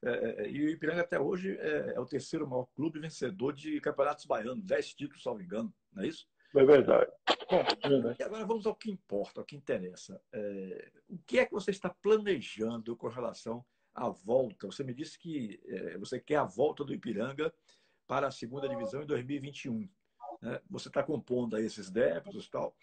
É, 0.04 0.10
é, 0.10 0.46
é, 0.46 0.50
e 0.50 0.66
o 0.66 0.70
Ipiranga 0.70 1.02
até 1.02 1.20
hoje 1.20 1.56
é, 1.58 1.94
é, 1.96 2.00
o 2.00 2.06
terceiro 2.06 2.48
maior 2.48 2.68
clube 2.76 3.00
vencedor 3.00 3.54
de 3.54 3.80
campeonatos 3.80 4.26
baianos, 4.26 4.64
dez 4.64 4.94
títulos, 4.94 5.24
salvo 5.24 5.42
engano, 5.42 5.74
não 5.94 6.04
é 6.04 6.08
isso? 6.08 6.28
É 6.56 6.64
verdade. 6.64 7.12
Bom, 7.50 7.64
e 8.18 8.24
agora 8.24 8.46
vamos 8.46 8.66
ao 8.66 8.76
que 8.76 8.90
importa, 8.90 9.42
ao 9.42 9.46
que 9.46 9.56
interessa. 9.56 10.22
o 11.10 11.18
que 11.20 11.38
é 11.38 11.46
que 11.46 11.52
você 11.52 11.70
está 11.70 11.90
planejando 11.90 12.96
com 12.96 13.08
relação 13.08 13.64
à 13.94 14.10
volta? 14.10 14.68
Você 14.68 14.84
me 14.84 14.94
disse 14.94 15.20
que 15.20 15.60
você 16.00 16.18
quer 16.18 16.38
a 16.38 16.46
volta 16.46 16.86
do 16.86 16.94
Ipiranga 16.94 17.54
para 18.08 18.28
a 18.28 18.32
segunda 18.32 18.70
divisão 18.70 19.04
em 19.04 19.06
2021. 19.06 19.90
Né? 20.42 20.62
Você 20.70 20.88
está 20.88 21.04
compondo 21.04 21.58
aí 21.58 21.66
esses 21.66 21.90
débitos 21.90 22.46
e 22.46 22.50
tal 22.50 22.74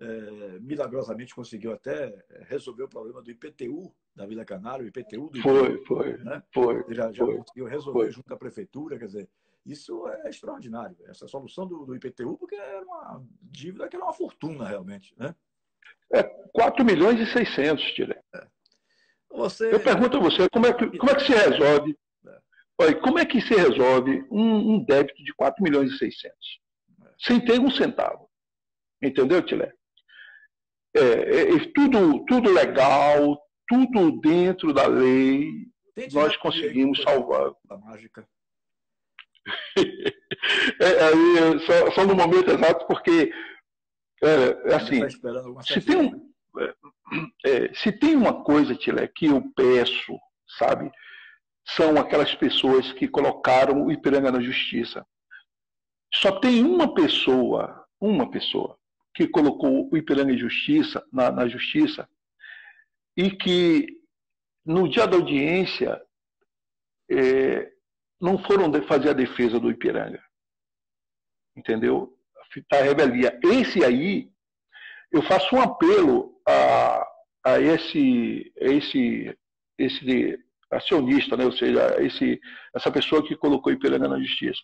é, 0.00 0.58
milagrosamente 0.60 1.34
conseguiu 1.34 1.72
até 1.72 2.24
resolver 2.48 2.84
o 2.84 2.88
problema 2.88 3.22
do 3.22 3.30
IPTU 3.30 3.94
da 4.14 4.26
Vila 4.26 4.44
Canário, 4.44 4.84
o 4.84 4.88
IPTU 4.88 5.30
do 5.30 5.40
Foi, 5.40 5.74
IPTU, 5.74 5.86
foi, 5.86 6.16
né? 6.18 6.42
foi. 6.52 6.84
Já, 6.90 7.12
já 7.12 7.24
foi, 7.24 7.36
conseguiu 7.36 7.66
resolver 7.66 8.00
foi. 8.00 8.10
junto 8.10 8.32
à 8.32 8.36
prefeitura, 8.36 8.98
quer 8.98 9.06
dizer, 9.06 9.28
isso 9.64 10.06
é 10.08 10.28
extraordinário, 10.28 10.96
essa 11.06 11.28
solução 11.28 11.66
do, 11.66 11.86
do 11.86 11.94
IPTU, 11.94 12.36
porque 12.36 12.56
era 12.56 12.82
uma 12.82 13.24
dívida 13.40 13.88
que 13.88 13.96
era 13.96 14.04
uma 14.04 14.12
fortuna 14.12 14.66
realmente, 14.66 15.14
né? 15.16 15.34
É 16.12 16.22
4 16.52 16.84
milhões 16.84 17.18
e 17.20 17.32
600, 17.32 17.84
Tire. 17.92 18.18
É. 18.34 18.46
Você... 19.30 19.72
Eu 19.72 19.80
pergunto 19.80 20.18
a 20.18 20.20
você, 20.20 20.48
como 20.50 20.66
é 20.66 20.74
que, 20.74 20.98
como 20.98 21.10
é 21.10 21.14
que 21.14 21.24
se 21.24 21.32
resolve? 21.32 21.96
É. 22.26 22.38
Olha, 22.78 23.00
como 23.00 23.18
é 23.18 23.24
que 23.24 23.40
se 23.40 23.54
resolve 23.54 24.26
um, 24.30 24.74
um 24.74 24.84
débito 24.84 25.22
de 25.22 25.32
4 25.34 25.62
milhões 25.62 25.90
e 25.92 25.98
600? 25.98 26.36
É. 27.02 27.08
Sem 27.18 27.42
ter 27.42 27.58
um 27.58 27.70
centavo. 27.70 28.28
Entendeu, 29.00 29.42
Tilé? 29.42 29.72
É, 30.94 31.00
é, 31.00 31.56
é, 31.56 31.72
tudo, 31.74 32.24
tudo 32.26 32.52
legal, 32.52 33.40
tudo 33.66 34.20
dentro 34.20 34.74
da 34.74 34.86
lei, 34.86 35.50
nós 36.12 36.36
conseguimos 36.36 36.98
aí, 37.00 37.04
salvar. 37.04 37.52
A 37.70 37.76
mágica. 37.78 38.28
é, 39.76 40.88
é, 40.88 41.58
só, 41.60 41.90
só, 41.92 42.06
no 42.06 42.14
momento 42.14 42.50
exato, 42.50 42.86
porque 42.86 43.32
é, 44.22 44.70
é 44.70 44.74
assim, 44.74 45.00
tá 45.00 45.62
se 45.62 45.80
tem, 45.80 45.96
um, 45.96 46.32
se 47.74 47.92
tem 47.92 48.14
uma 48.14 48.44
coisa, 48.44 48.76
Tilé, 48.76 49.08
que 49.08 49.26
eu 49.26 49.42
peço, 49.56 50.16
sabe, 50.58 50.92
são 51.68 51.98
aquelas 51.98 52.34
pessoas 52.34 52.92
que 52.92 53.08
colocaram 53.08 53.84
o 53.84 53.90
Ipiranga 53.90 54.30
na 54.30 54.40
justiça. 54.40 55.06
Só 56.14 56.38
tem 56.40 56.62
uma 56.62 56.92
pessoa, 56.92 57.86
uma 58.00 58.30
pessoa, 58.30 58.78
que 59.14 59.28
colocou 59.28 59.88
o 59.92 59.96
Ipiranga 59.96 60.32
em 60.32 60.38
justiça, 60.38 61.04
na, 61.12 61.30
na 61.30 61.48
justiça, 61.48 62.08
e 63.16 63.30
que 63.30 63.86
no 64.64 64.88
dia 64.88 65.06
da 65.06 65.16
audiência 65.16 66.00
é, 67.10 67.70
não 68.20 68.38
foram 68.44 68.72
fazer 68.84 69.10
a 69.10 69.14
defesa 69.14 69.58
do 69.58 69.70
Ipiranga. 69.70 70.22
Entendeu? 71.56 72.16
A 72.72 72.76
revelia. 72.76 73.38
Esse 73.42 73.84
aí, 73.84 74.30
eu 75.10 75.22
faço 75.22 75.54
um 75.54 75.60
apelo 75.60 76.40
a, 76.48 77.06
a 77.44 77.60
esse, 77.60 78.52
a 78.60 78.64
esse, 78.64 79.38
esse 79.78 80.38
acionista, 80.70 81.36
né? 81.36 81.44
ou 81.44 81.52
seja, 81.52 82.02
esse, 82.02 82.40
essa 82.74 82.90
pessoa 82.90 83.26
que 83.26 83.36
colocou 83.36 83.72
o 83.72 83.74
Ipiranga 83.74 84.08
na 84.08 84.18
justiça. 84.18 84.62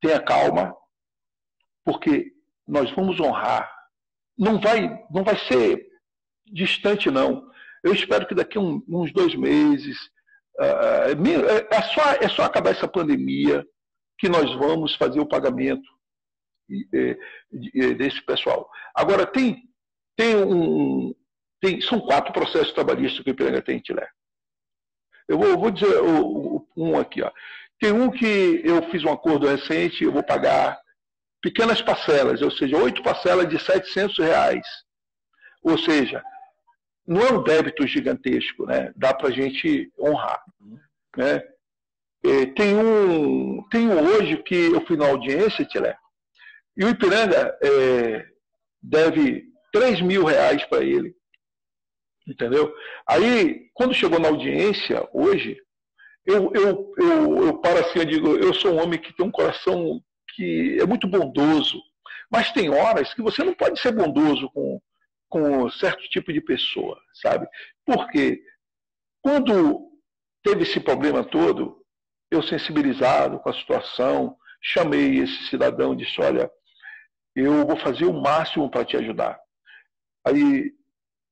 Tenha 0.00 0.22
calma, 0.22 0.74
porque 1.84 2.32
nós 2.66 2.90
vamos 2.92 3.18
honrar. 3.20 3.70
Não 4.38 4.60
vai, 4.60 4.88
não 5.10 5.22
vai 5.22 5.36
ser 5.46 5.86
distante, 6.46 7.10
não. 7.10 7.48
Eu 7.82 7.92
espero 7.92 8.26
que 8.26 8.34
daqui 8.34 8.58
um, 8.58 8.82
uns 8.88 9.12
dois 9.12 9.34
meses, 9.34 9.96
uh, 10.58 11.70
é, 11.70 11.82
só, 11.82 12.12
é 12.20 12.28
só 12.28 12.42
acabar 12.42 12.70
essa 12.70 12.88
pandemia 12.88 13.66
que 14.18 14.28
nós 14.28 14.54
vamos 14.54 14.94
fazer 14.96 15.20
o 15.20 15.28
pagamento 15.28 15.88
desse 17.96 18.20
pessoal. 18.22 18.68
Agora, 18.94 19.26
tem, 19.26 19.62
tem 20.16 20.36
um. 20.36 21.14
Tem, 21.60 21.80
são 21.82 22.00
quatro 22.00 22.32
processos 22.32 22.72
trabalhistas 22.72 23.22
que 23.22 23.30
o 23.30 23.32
Ipiranga 23.32 23.60
tem 23.60 23.76
em 23.76 23.80
Tilé. 23.80 24.08
Eu 25.28 25.38
vou, 25.38 25.58
vou 25.58 25.70
dizer 25.70 26.00
um 26.76 26.98
aqui. 26.98 27.22
Ó. 27.22 27.30
Tem 27.78 27.92
um 27.92 28.10
que 28.10 28.62
eu 28.64 28.82
fiz 28.90 29.04
um 29.04 29.12
acordo 29.12 29.46
recente, 29.46 30.04
eu 30.04 30.12
vou 30.12 30.22
pagar 30.22 30.78
pequenas 31.42 31.80
parcelas, 31.80 32.42
ou 32.42 32.50
seja, 32.50 32.76
oito 32.76 33.02
parcelas 33.02 33.48
de 33.48 33.58
700 33.58 34.18
reais. 34.18 34.66
Ou 35.62 35.78
seja, 35.78 36.22
não 37.06 37.22
é 37.22 37.32
um 37.32 37.42
débito 37.42 37.86
gigantesco, 37.86 38.66
né? 38.66 38.92
Dá 38.96 39.12
para 39.12 39.28
a 39.28 39.32
gente 39.32 39.92
honrar. 39.98 40.42
Né? 41.16 41.42
É, 42.24 42.46
tem, 42.54 42.76
um, 42.76 43.66
tem 43.70 43.88
um 43.88 44.00
hoje 44.00 44.36
que 44.42 44.54
eu 44.54 44.84
fui 44.86 44.96
na 44.96 45.08
audiência, 45.08 45.64
Tilé, 45.64 45.96
e 46.76 46.84
o 46.84 46.88
Ipiranga 46.88 47.56
é, 47.62 48.26
deve 48.82 49.46
3 49.72 50.02
mil 50.02 50.24
reais 50.24 50.64
para 50.64 50.84
ele. 50.84 51.14
Entendeu? 52.28 52.72
Aí, 53.08 53.70
quando 53.74 53.94
chegou 53.94 54.20
na 54.20 54.28
audiência, 54.28 55.08
hoje, 55.12 55.56
eu, 56.24 56.52
eu, 56.54 56.94
eu, 56.96 57.46
eu 57.46 57.58
paro 57.58 57.80
assim, 57.80 57.98
eu 57.98 58.04
digo, 58.04 58.36
eu 58.36 58.54
sou 58.54 58.72
um 58.72 58.82
homem 58.82 59.00
que 59.00 59.12
tem 59.16 59.26
um 59.26 59.30
coração 59.30 60.00
que 60.34 60.78
é 60.80 60.86
muito 60.86 61.06
bondoso, 61.06 61.80
mas 62.30 62.52
tem 62.52 62.70
horas 62.70 63.12
que 63.14 63.22
você 63.22 63.42
não 63.42 63.54
pode 63.54 63.80
ser 63.80 63.92
bondoso 63.92 64.48
com, 64.50 64.80
com 65.28 65.70
certo 65.70 66.02
tipo 66.08 66.32
de 66.32 66.40
pessoa, 66.40 67.00
sabe? 67.22 67.46
Porque 67.84 68.42
quando 69.22 69.90
teve 70.42 70.62
esse 70.62 70.80
problema 70.80 71.24
todo, 71.24 71.84
eu 72.30 72.42
sensibilizado 72.42 73.38
com 73.40 73.50
a 73.50 73.54
situação, 73.54 74.36
chamei 74.62 75.18
esse 75.18 75.48
cidadão 75.48 75.92
e 75.92 75.96
disse: 75.96 76.20
Olha, 76.20 76.50
eu 77.34 77.66
vou 77.66 77.76
fazer 77.76 78.04
o 78.04 78.20
máximo 78.20 78.70
para 78.70 78.84
te 78.84 78.96
ajudar. 78.96 79.38
Aí, 80.24 80.72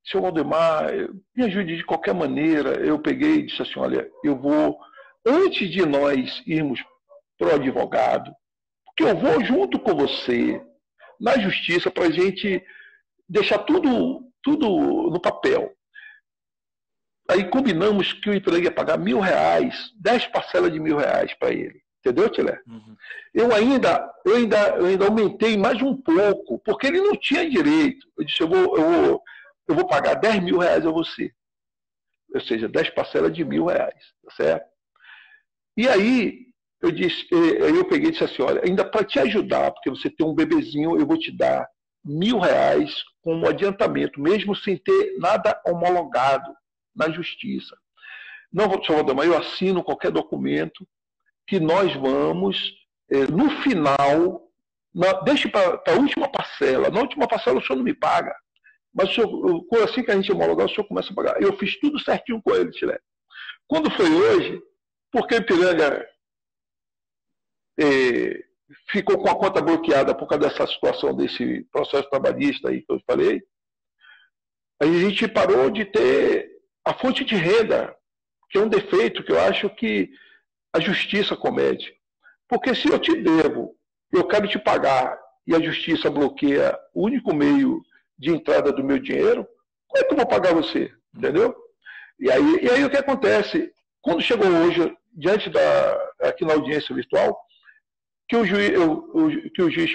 seu 0.03 0.21
Valdemar, 0.21 0.91
me 1.35 1.45
ajude 1.45 1.77
de 1.77 1.85
qualquer 1.85 2.13
maneira. 2.13 2.85
Eu 2.85 2.99
peguei 2.99 3.35
e 3.35 3.45
disse 3.45 3.61
assim: 3.61 3.79
Olha, 3.79 4.09
eu 4.23 4.37
vou, 4.37 4.77
antes 5.25 5.69
de 5.69 5.85
nós 5.85 6.43
irmos 6.45 6.83
para 7.37 7.49
o 7.49 7.55
advogado, 7.55 8.33
porque 8.99 9.03
eu 9.03 9.15
vou 9.15 9.43
junto 9.45 9.79
com 9.79 9.95
você 9.95 10.61
na 11.19 11.37
justiça 11.39 11.89
para 11.89 12.07
a 12.07 12.11
gente 12.11 12.61
deixar 13.27 13.59
tudo, 13.59 14.29
tudo 14.43 14.67
no 15.09 15.21
papel. 15.21 15.73
Aí 17.29 17.49
combinamos 17.49 18.11
que 18.11 18.29
o 18.29 18.33
Ipiranga 18.33 18.65
ia 18.65 18.71
pagar 18.71 18.97
mil 18.97 19.19
reais, 19.19 19.93
dez 20.01 20.25
parcelas 20.27 20.73
de 20.73 20.79
mil 20.79 20.97
reais 20.97 21.33
para 21.35 21.51
ele. 21.53 21.81
Entendeu, 21.99 22.29
Tilé? 22.29 22.61
Uhum. 22.67 22.95
Eu, 23.33 23.53
ainda, 23.53 24.11
eu, 24.25 24.35
ainda, 24.35 24.69
eu 24.75 24.85
ainda 24.87 25.05
aumentei 25.05 25.55
mais 25.55 25.81
um 25.81 25.95
pouco, 25.95 26.59
porque 26.59 26.87
ele 26.87 26.99
não 26.99 27.15
tinha 27.15 27.49
direito. 27.49 28.05
Eu 28.17 28.25
disse, 28.25 28.41
eu 28.41 28.49
vou, 28.49 28.77
eu 28.77 28.83
vou, 28.83 29.23
eu 29.67 29.75
vou 29.75 29.87
pagar 29.87 30.15
dez 30.15 30.41
mil 30.41 30.57
reais 30.57 30.85
a 30.85 30.91
você. 30.91 31.31
Ou 32.33 32.41
seja, 32.41 32.67
dez 32.67 32.89
parcelas 32.89 33.33
de 33.33 33.45
mil 33.45 33.65
reais. 33.65 34.13
Tá 34.25 34.31
certo? 34.35 34.69
E 35.77 35.87
aí, 35.87 36.48
eu 36.81 36.91
disse, 36.91 37.27
aí 37.33 37.75
eu 37.75 37.85
peguei 37.85 38.09
e 38.09 38.11
disse 38.11 38.23
assim, 38.23 38.41
olha, 38.41 38.61
ainda 38.63 38.85
para 38.85 39.03
te 39.03 39.19
ajudar, 39.19 39.71
porque 39.71 39.89
você 39.89 40.09
tem 40.09 40.25
um 40.25 40.33
bebezinho, 40.33 40.97
eu 40.97 41.05
vou 41.05 41.17
te 41.17 41.31
dar 41.31 41.67
mil 42.03 42.39
reais 42.39 43.03
como 43.21 43.47
adiantamento, 43.47 44.19
mesmo 44.21 44.55
sem 44.55 44.77
ter 44.77 45.17
nada 45.17 45.61
homologado 45.65 46.51
na 46.95 47.09
justiça. 47.09 47.75
Não, 48.51 48.71
senhor 48.83 48.97
Valdemar, 48.97 49.25
eu 49.25 49.37
assino 49.37 49.83
qualquer 49.83 50.11
documento 50.11 50.87
que 51.45 51.59
nós 51.59 51.93
vamos, 51.95 52.73
é, 53.11 53.27
no 53.27 53.49
final, 53.61 54.49
na, 54.93 55.13
deixe 55.21 55.47
para 55.49 55.81
a 55.87 55.93
última 55.93 56.29
parcela. 56.29 56.89
Na 56.89 57.01
última 57.01 57.27
parcela 57.27 57.59
o 57.59 57.61
senhor 57.61 57.77
não 57.77 57.83
me 57.83 57.93
paga. 57.93 58.33
Mas 58.93 59.13
senhor, 59.13 59.65
assim 59.83 60.03
que 60.03 60.11
a 60.11 60.15
gente 60.15 60.31
homologar, 60.31 60.65
o 60.65 60.69
senhor 60.69 60.87
começa 60.87 61.11
a 61.11 61.15
pagar. 61.15 61.41
Eu 61.41 61.55
fiz 61.57 61.79
tudo 61.79 61.99
certinho 61.99 62.41
com 62.41 62.55
ele, 62.55 62.71
Tilé. 62.71 62.97
Quando 63.67 63.91
foi 63.91 64.09
hoje, 64.09 64.59
porque 65.11 65.35
Ipiranga 65.35 66.05
é, 67.79 68.43
ficou 68.89 69.17
com 69.17 69.29
a 69.29 69.35
conta 69.35 69.61
bloqueada 69.61 70.13
por 70.13 70.27
causa 70.27 70.49
dessa 70.49 70.67
situação, 70.67 71.15
desse 71.15 71.63
processo 71.71 72.09
trabalhista 72.09 72.69
aí 72.69 72.81
que 72.81 72.91
eu 72.91 73.01
falei, 73.05 73.41
a 74.81 74.85
gente 74.85 75.27
parou 75.27 75.69
de 75.69 75.85
ter 75.85 76.49
a 76.85 76.93
fonte 76.93 77.23
de 77.23 77.35
renda, 77.35 77.95
que 78.49 78.57
é 78.57 78.61
um 78.61 78.69
defeito 78.69 79.23
que 79.23 79.31
eu 79.31 79.39
acho 79.39 79.69
que 79.69 80.09
a 80.73 80.79
justiça 80.79 81.35
comete. 81.35 81.93
Porque 82.47 82.73
se 82.73 82.89
eu 82.89 82.97
te 82.97 83.15
devo, 83.15 83.75
eu 84.11 84.25
quero 84.27 84.47
te 84.47 84.57
pagar, 84.57 85.19
e 85.45 85.55
a 85.55 85.59
justiça 85.59 86.09
bloqueia 86.09 86.77
o 86.93 87.05
único 87.05 87.33
meio 87.33 87.81
de 88.17 88.29
entrada 88.31 88.71
do 88.71 88.83
meu 88.83 88.99
dinheiro, 88.99 89.47
como 89.87 90.03
é 90.03 90.07
que 90.07 90.13
eu 90.13 90.17
vou 90.17 90.27
pagar 90.27 90.53
você? 90.53 90.91
Entendeu? 91.15 91.55
E 92.19 92.29
aí, 92.31 92.59
e 92.61 92.69
aí 92.69 92.85
o 92.85 92.89
que 92.89 92.97
acontece? 92.97 93.71
Quando 94.01 94.21
chegou 94.21 94.47
hoje, 94.47 94.95
diante 95.11 95.49
da, 95.49 96.11
aqui 96.21 96.45
na 96.45 96.53
audiência 96.53 96.93
virtual, 96.93 97.37
que 98.29 98.35
o 98.37 98.45
juiz, 98.45 98.69
eu, 98.69 99.09
que 99.53 99.61
o 99.61 99.71
juiz 99.71 99.91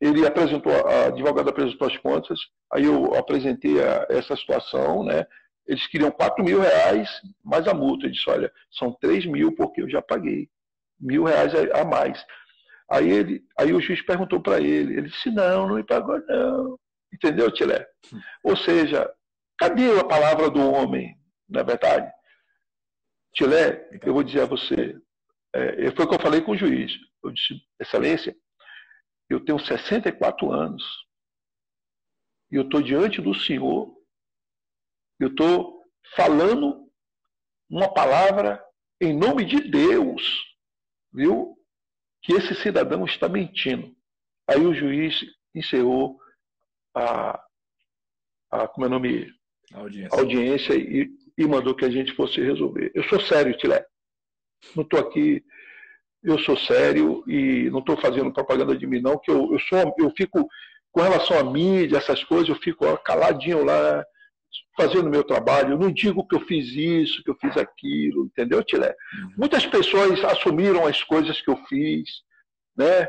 ele 0.00 0.26
apresentou, 0.26 0.72
a 0.72 1.06
advogada 1.06 1.50
apresentou 1.50 1.88
as 1.88 1.96
contas, 1.98 2.38
aí 2.72 2.84
eu 2.84 3.14
apresentei 3.14 3.82
a, 3.82 4.06
essa 4.08 4.36
situação, 4.36 5.04
né? 5.04 5.26
Eles 5.66 5.86
queriam 5.88 6.12
4 6.12 6.44
mil 6.44 6.60
reais 6.60 7.10
mais 7.44 7.66
a 7.66 7.74
multa. 7.74 8.06
Eu 8.06 8.12
disse, 8.12 8.30
olha, 8.30 8.52
são 8.70 8.92
3 9.00 9.26
mil 9.26 9.52
porque 9.52 9.82
eu 9.82 9.90
já 9.90 10.00
paguei. 10.00 10.48
Mil 11.00 11.24
reais 11.24 11.52
a 11.74 11.84
mais. 11.84 12.24
Aí, 12.88 13.10
ele, 13.10 13.44
aí 13.58 13.72
o 13.72 13.80
juiz 13.80 14.00
perguntou 14.02 14.40
para 14.40 14.60
ele. 14.60 14.96
Ele 14.96 15.08
disse, 15.08 15.28
não, 15.30 15.66
não 15.66 15.74
me 15.74 15.82
pagou 15.82 16.20
não. 16.28 16.78
Entendeu, 17.12 17.50
Tilé? 17.50 17.84
Ou 18.44 18.56
seja, 18.56 19.10
cadê 19.58 19.98
a 19.98 20.04
palavra 20.04 20.48
do 20.50 20.60
homem, 20.70 21.16
na 21.48 21.60
é 21.60 21.64
verdade? 21.64 22.12
Tilé, 23.34 23.88
eu 24.04 24.14
vou 24.14 24.22
dizer 24.22 24.42
a 24.42 24.46
você, 24.46 24.96
é, 25.56 25.90
foi 25.94 26.04
o 26.04 26.08
que 26.08 26.14
eu 26.14 26.20
falei 26.20 26.40
com 26.40 26.52
o 26.52 26.56
juiz. 26.56 26.92
Eu 27.22 27.32
disse, 27.32 27.60
excelência, 27.80 28.36
eu 29.28 29.44
tenho 29.44 29.58
64 29.58 30.50
anos 30.52 30.84
e 32.50 32.56
eu 32.56 32.62
estou 32.62 32.80
diante 32.80 33.20
do 33.20 33.34
senhor, 33.34 33.92
eu 35.18 35.28
estou 35.28 35.82
falando 36.14 36.88
uma 37.68 37.92
palavra 37.92 38.62
em 39.00 39.16
nome 39.16 39.44
de 39.44 39.60
Deus, 39.60 40.22
viu? 41.12 41.56
Que 42.22 42.34
esse 42.34 42.54
cidadão 42.54 43.04
está 43.04 43.28
mentindo. 43.28 43.94
Aí 44.48 44.64
o 44.64 44.74
juiz 44.74 45.24
encerrou 45.54 46.20
a, 46.94 47.42
a 48.50 48.68
como 48.68 48.86
é 48.86 48.88
o 48.88 48.90
nome? 48.90 49.34
A 49.72 49.80
audiência, 49.80 50.16
a 50.16 50.20
audiência 50.20 50.74
e, 50.74 51.10
e 51.36 51.46
mandou 51.46 51.74
que 51.74 51.84
a 51.84 51.90
gente 51.90 52.14
fosse 52.14 52.40
resolver. 52.40 52.92
Eu 52.94 53.02
sou 53.04 53.20
sério, 53.20 53.56
Tilé. 53.58 53.84
Não 54.74 54.82
estou 54.82 55.00
aqui 55.00 55.44
eu 56.26 56.38
sou 56.40 56.56
sério 56.56 57.22
e 57.28 57.70
não 57.70 57.78
estou 57.78 57.96
fazendo 57.96 58.32
propaganda 58.32 58.76
de 58.76 58.84
mim, 58.84 59.00
não, 59.00 59.16
que 59.16 59.30
eu, 59.30 59.52
eu, 59.52 59.60
sou, 59.60 59.94
eu 59.96 60.12
fico, 60.16 60.48
com 60.90 61.00
relação 61.00 61.38
à 61.38 61.44
mídia, 61.44 61.98
essas 61.98 62.24
coisas, 62.24 62.48
eu 62.48 62.56
fico 62.56 62.84
caladinho 62.98 63.64
lá, 63.64 64.04
fazendo 64.76 65.06
o 65.06 65.10
meu 65.10 65.22
trabalho. 65.22 65.74
Eu 65.74 65.78
não 65.78 65.92
digo 65.92 66.26
que 66.26 66.34
eu 66.34 66.40
fiz 66.40 66.66
isso, 66.72 67.22
que 67.22 67.30
eu 67.30 67.36
fiz 67.36 67.56
aquilo, 67.56 68.26
entendeu, 68.26 68.62
Tilé? 68.64 68.88
Uhum. 68.88 69.32
Muitas 69.38 69.64
pessoas 69.66 70.22
assumiram 70.24 70.84
as 70.84 71.02
coisas 71.04 71.40
que 71.40 71.48
eu 71.48 71.56
fiz, 71.68 72.10
né? 72.76 73.08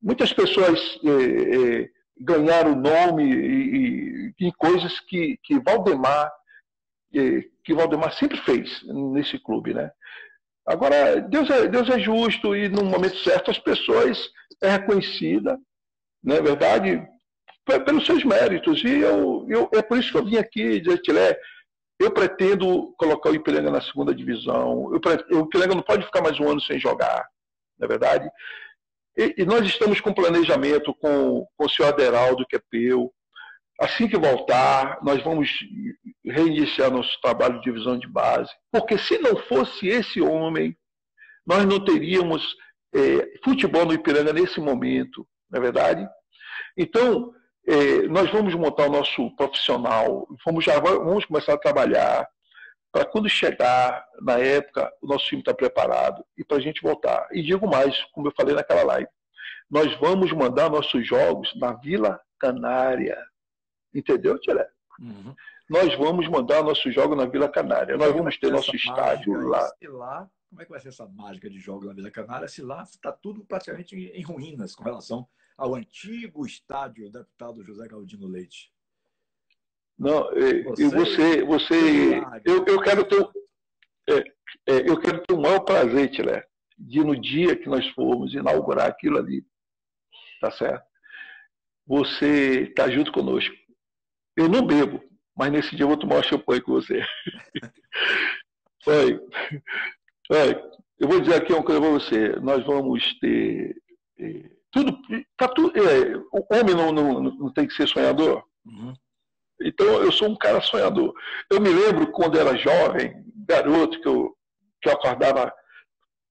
Muitas 0.00 0.32
pessoas 0.32 1.00
é, 1.04 1.80
é, 1.80 1.88
ganharam 2.20 2.76
nome 2.76 4.32
em 4.38 4.52
coisas 4.58 5.00
que, 5.00 5.38
que 5.42 5.58
Valdemar 5.58 6.30
é, 7.14 7.42
que 7.64 7.74
Valdemar 7.74 8.12
sempre 8.12 8.36
fez 8.38 8.82
nesse 9.12 9.38
clube, 9.38 9.72
né? 9.72 9.90
Agora, 10.68 11.18
Deus 11.22 11.48
é, 11.48 11.66
Deus 11.66 11.88
é 11.88 11.98
justo 11.98 12.54
e 12.54 12.68
no 12.68 12.84
momento 12.84 13.16
certo 13.20 13.50
as 13.50 13.58
pessoas 13.58 14.30
é 14.62 14.68
reconhecida, 14.72 15.58
não 16.22 16.36
é 16.36 16.42
verdade? 16.42 17.02
Pelos 17.86 18.04
seus 18.04 18.22
méritos. 18.22 18.84
E 18.84 18.98
eu, 19.00 19.46
eu, 19.48 19.70
é 19.72 19.80
por 19.80 19.98
isso 19.98 20.12
que 20.12 20.18
eu 20.18 20.24
vim 20.26 20.36
aqui 20.36 20.78
dizer, 20.80 20.98
Tilé, 20.98 21.38
eu 21.98 22.10
pretendo 22.10 22.94
colocar 22.98 23.30
o 23.30 23.34
Ipiranga 23.34 23.70
na 23.70 23.80
segunda 23.80 24.14
divisão. 24.14 24.92
Eu, 24.92 25.00
o 25.38 25.44
Ipiranga 25.46 25.74
não 25.74 25.82
pode 25.82 26.04
ficar 26.04 26.20
mais 26.20 26.38
um 26.38 26.50
ano 26.50 26.60
sem 26.60 26.78
jogar, 26.78 27.26
não 27.78 27.86
é 27.86 27.88
verdade? 27.88 28.30
E, 29.16 29.36
e 29.38 29.44
nós 29.46 29.66
estamos 29.66 30.02
com 30.02 30.12
planejamento 30.12 30.94
com, 31.00 31.46
com 31.56 31.64
o 31.64 31.68
senhor 31.68 31.88
Aderaldo, 31.88 32.46
que 32.46 32.56
é 32.56 32.60
peu, 32.70 33.10
Assim 33.78 34.08
que 34.08 34.18
voltar, 34.18 34.98
nós 35.02 35.22
vamos 35.22 35.50
reiniciar 36.24 36.90
nosso 36.90 37.20
trabalho 37.20 37.60
de 37.60 37.64
divisão 37.64 37.98
de 37.98 38.08
base, 38.08 38.50
porque 38.72 38.98
se 38.98 39.18
não 39.18 39.36
fosse 39.36 39.86
esse 39.86 40.20
homem, 40.20 40.76
nós 41.46 41.64
não 41.64 41.82
teríamos 41.84 42.56
é, 42.94 43.38
futebol 43.44 43.86
no 43.86 43.94
Ipiranga 43.94 44.32
nesse 44.32 44.60
momento, 44.60 45.26
não 45.50 45.58
é 45.58 45.62
verdade? 45.62 46.08
Então, 46.76 47.32
é, 47.66 48.08
nós 48.08 48.30
vamos 48.30 48.54
montar 48.54 48.86
o 48.86 48.92
nosso 48.92 49.30
profissional, 49.36 50.26
vamos, 50.44 50.64
já 50.64 50.78
vamos 50.80 51.24
começar 51.24 51.54
a 51.54 51.58
trabalhar 51.58 52.28
para 52.90 53.04
quando 53.04 53.28
chegar 53.28 54.04
na 54.22 54.38
época, 54.38 54.90
o 55.02 55.06
nosso 55.06 55.26
time 55.26 55.40
está 55.40 55.54
preparado 55.54 56.24
e 56.36 56.44
para 56.44 56.56
a 56.56 56.60
gente 56.60 56.82
voltar. 56.82 57.28
E 57.30 57.42
digo 57.42 57.68
mais, 57.68 58.02
como 58.12 58.28
eu 58.28 58.32
falei 58.36 58.54
naquela 58.54 58.82
live, 58.84 59.08
nós 59.70 59.94
vamos 60.00 60.32
mandar 60.32 60.70
nossos 60.70 61.06
jogos 61.06 61.54
na 61.56 61.74
Vila 61.74 62.18
Canária. 62.40 63.16
Entendeu, 63.98 64.38
Tiré? 64.38 64.68
Uhum. 65.00 65.34
Nós 65.68 65.94
vamos 65.96 66.28
mandar 66.28 66.62
nosso 66.62 66.90
jogo 66.90 67.14
na 67.14 67.26
Vila 67.26 67.48
Canária. 67.48 67.96
Nós 67.96 68.12
vamos 68.12 68.38
ter 68.38 68.50
nosso 68.50 68.74
estádio 68.74 69.48
lá. 69.48 69.70
lá. 69.82 70.30
Como 70.48 70.62
é 70.62 70.64
que 70.64 70.70
vai 70.70 70.80
ser 70.80 70.88
essa 70.88 71.06
mágica 71.06 71.50
de 71.50 71.58
jogos 71.58 71.86
na 71.86 71.92
Vila 71.92 72.10
Canária 72.10 72.48
se 72.48 72.62
lá 72.62 72.82
está 72.82 73.12
tudo 73.12 73.44
praticamente 73.44 73.94
em 73.94 74.22
ruínas 74.22 74.74
com 74.74 74.82
relação 74.82 75.28
ao 75.56 75.74
antigo 75.74 76.46
estádio 76.46 77.10
deputado 77.10 77.62
José 77.64 77.86
Galdino 77.86 78.26
Leite? 78.26 78.72
Não, 79.98 80.30
e 80.32 80.62
você, 80.84 81.42
você, 81.42 82.20
eu, 82.44 82.64
eu 82.64 82.80
quero 82.80 83.04
ter, 83.04 83.28
é, 84.08 84.18
é, 84.66 84.88
eu 84.88 84.98
quero 85.00 85.20
ter 85.26 85.34
o 85.34 85.40
maior 85.40 85.60
prazer, 85.60 86.08
Tilé, 86.10 86.46
de 86.78 87.02
no 87.02 87.20
dia 87.20 87.56
que 87.56 87.68
nós 87.68 87.86
formos 87.88 88.32
inaugurar 88.32 88.86
aquilo 88.86 89.18
ali, 89.18 89.44
tá 90.40 90.52
certo? 90.52 90.86
Você 91.84 92.72
tá 92.76 92.88
junto 92.88 93.10
conosco. 93.10 93.54
Eu 94.38 94.48
não 94.48 94.64
bebo, 94.64 95.02
mas 95.36 95.50
nesse 95.50 95.74
dia 95.74 95.82
eu 95.82 95.88
vou 95.88 95.96
tomar 95.96 96.14
uma 96.16 96.22
champanhe 96.22 96.60
com 96.60 96.72
você. 96.72 97.02
Olha, 98.86 99.20
olha, 100.30 100.70
eu 100.98 101.08
vou 101.08 101.20
dizer 101.20 101.34
aqui 101.34 101.52
uma 101.52 101.62
coisa 101.62 101.78
para 101.78 101.90
você. 101.90 102.28
Nós 102.40 102.64
vamos 102.64 103.18
ter 103.18 103.76
é, 104.18 104.50
tudo, 104.70 104.98
tá 105.36 105.46
tudo 105.48 105.72
é, 105.76 106.16
o 106.32 106.46
homem 106.54 106.74
não, 106.74 106.90
não, 106.90 107.20
não 107.20 107.52
tem 107.52 107.66
que 107.66 107.74
ser 107.74 107.86
sonhador. 107.86 108.42
Uhum. 108.64 108.94
Então 109.60 109.86
eu 110.02 110.10
sou 110.10 110.28
um 110.28 110.36
cara 110.36 110.60
sonhador. 110.62 111.12
Eu 111.50 111.60
me 111.60 111.68
lembro 111.68 112.10
quando 112.12 112.38
era 112.38 112.56
jovem, 112.56 113.24
garoto, 113.46 114.00
que 114.00 114.08
eu, 114.08 114.34
que 114.80 114.88
eu 114.88 114.92
acordava 114.92 115.52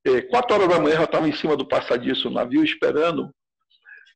é, 0.05 0.22
quatro 0.22 0.55
horas 0.55 0.70
da 0.70 0.80
manhã, 0.80 0.95
eu 0.95 1.03
estava 1.03 1.28
em 1.28 1.36
cima 1.36 1.55
do 1.55 1.68
passadiço, 1.68 2.30
no 2.30 2.36
navio, 2.36 2.64
esperando 2.64 3.30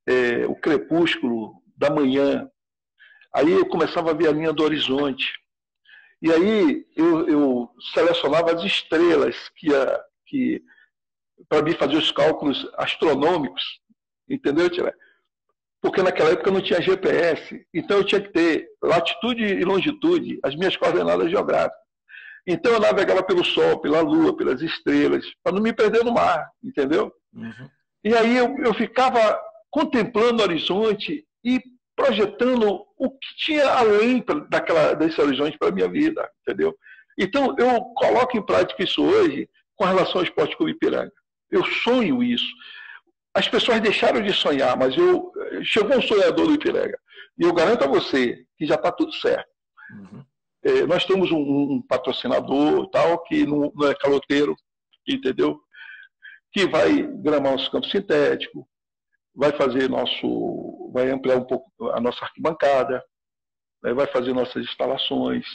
é, 0.08 0.48
o 0.48 0.56
crepúsculo 0.56 1.54
da 1.78 1.89
manhã. 1.89 2.50
Aí 3.34 3.52
eu 3.52 3.66
começava 3.66 4.12
a 4.12 4.14
ver 4.14 4.28
a 4.28 4.32
linha 4.32 4.52
do 4.52 4.64
horizonte. 4.64 5.32
E 6.22 6.32
aí 6.32 6.86
eu, 6.96 7.28
eu 7.28 7.70
selecionava 7.94 8.54
as 8.54 8.64
estrelas 8.64 9.36
que, 9.56 9.70
que 10.28 10.62
para 11.50 11.64
mim 11.64 11.74
fazer 11.74 11.96
os 11.96 12.12
cálculos 12.12 12.70
astronômicos, 12.78 13.64
entendeu, 14.30 14.70
Tia? 14.70 14.94
Porque 15.82 16.04
naquela 16.04 16.30
época 16.30 16.52
não 16.52 16.62
tinha 16.62 16.82
GPS, 16.82 17.66
então 17.74 17.98
eu 17.98 18.04
tinha 18.04 18.22
que 18.22 18.30
ter 18.30 18.70
latitude 18.84 19.44
e 19.44 19.64
longitude, 19.64 20.40
as 20.44 20.56
minhas 20.56 20.78
coordenadas 20.78 21.30
geográficas. 21.32 21.82
Então 22.46 22.74
eu 22.74 22.80
navegava 22.80 23.24
pelo 23.24 23.44
Sol, 23.44 23.80
pela 23.80 24.02
Lua, 24.02 24.36
pelas 24.36 24.62
estrelas, 24.62 25.26
para 25.44 25.54
não 25.54 25.62
me 25.62 25.74
perder 25.74 26.04
no 26.04 26.14
mar, 26.14 26.52
entendeu? 26.64 27.12
Uhum. 27.34 27.70
E 28.04 28.14
aí 28.16 28.38
eu, 28.38 28.56
eu 28.60 28.74
ficava 28.74 29.40
contemplando 29.72 30.42
o 30.42 30.46
horizonte 30.46 31.26
e 31.44 31.62
projetando 31.96 32.86
o 33.02 33.10
que 33.10 33.36
tinha 33.36 33.68
além 33.68 34.24
daquela, 34.47 34.93
desse 34.93 35.20
horizonte 35.20 35.58
para 35.58 35.70
a 35.70 35.72
minha 35.72 35.89
vida, 35.89 36.30
entendeu? 36.41 36.78
Então 37.18 37.56
eu 37.58 37.82
coloco 37.95 38.38
em 38.38 38.45
prática 38.45 38.84
isso 38.84 39.04
hoje 39.04 39.49
com 39.76 39.86
relação 39.86 40.18
ao 40.18 40.24
esporte 40.24 40.56
clube 40.56 40.74
Ipiranga. 40.74 41.12
Eu 41.49 41.66
sonho 41.66 42.22
isso. 42.22 42.45
As 43.34 43.47
pessoas 43.47 43.82
deixaram 43.82 44.22
de 44.22 44.32
sonhar, 44.32 44.78
mas 44.78 44.95
eu 44.95 45.32
chegou 45.64 45.97
um 45.97 46.02
sonhador 46.02 46.45
do 46.45 46.54
Ipiranga. 46.54 46.97
E 47.39 47.43
eu 47.43 47.52
garanto 47.52 47.84
a 47.84 47.88
você 47.88 48.45
que 48.56 48.68
já 48.68 48.76
está 48.76 48.91
tudo 48.91 49.12
certo. 49.14 49.49
Uhum. 49.93 50.24
É, 50.64 50.86
nós 50.86 51.04
temos 51.04 51.32
um, 51.32 51.39
um, 51.39 51.82
patrocinador 51.82 52.88
tal 52.91 53.24
que 53.24 53.47
não, 53.47 53.72
não, 53.74 53.88
é 53.88 53.95
caloteiro, 53.95 54.56
entendeu? 55.08 55.60
Que 56.54 56.68
vai 56.68 57.02
gramar 57.02 57.54
nosso 57.54 57.72
campo 57.72 57.88
sintético, 57.88 58.68
vai 59.36 59.52
fazer 59.54 59.90
nosso, 59.90 60.92
vai 60.94 61.10
ampliar 61.10 61.38
um 61.38 61.46
pouco 61.46 61.72
a 61.92 62.00
nossa 62.00 62.26
arquibancada, 62.26 63.04
né? 63.84 63.94
vai 63.94 64.08
fazer 64.08 64.34
nossas 64.34 64.64
instalações. 64.64 65.46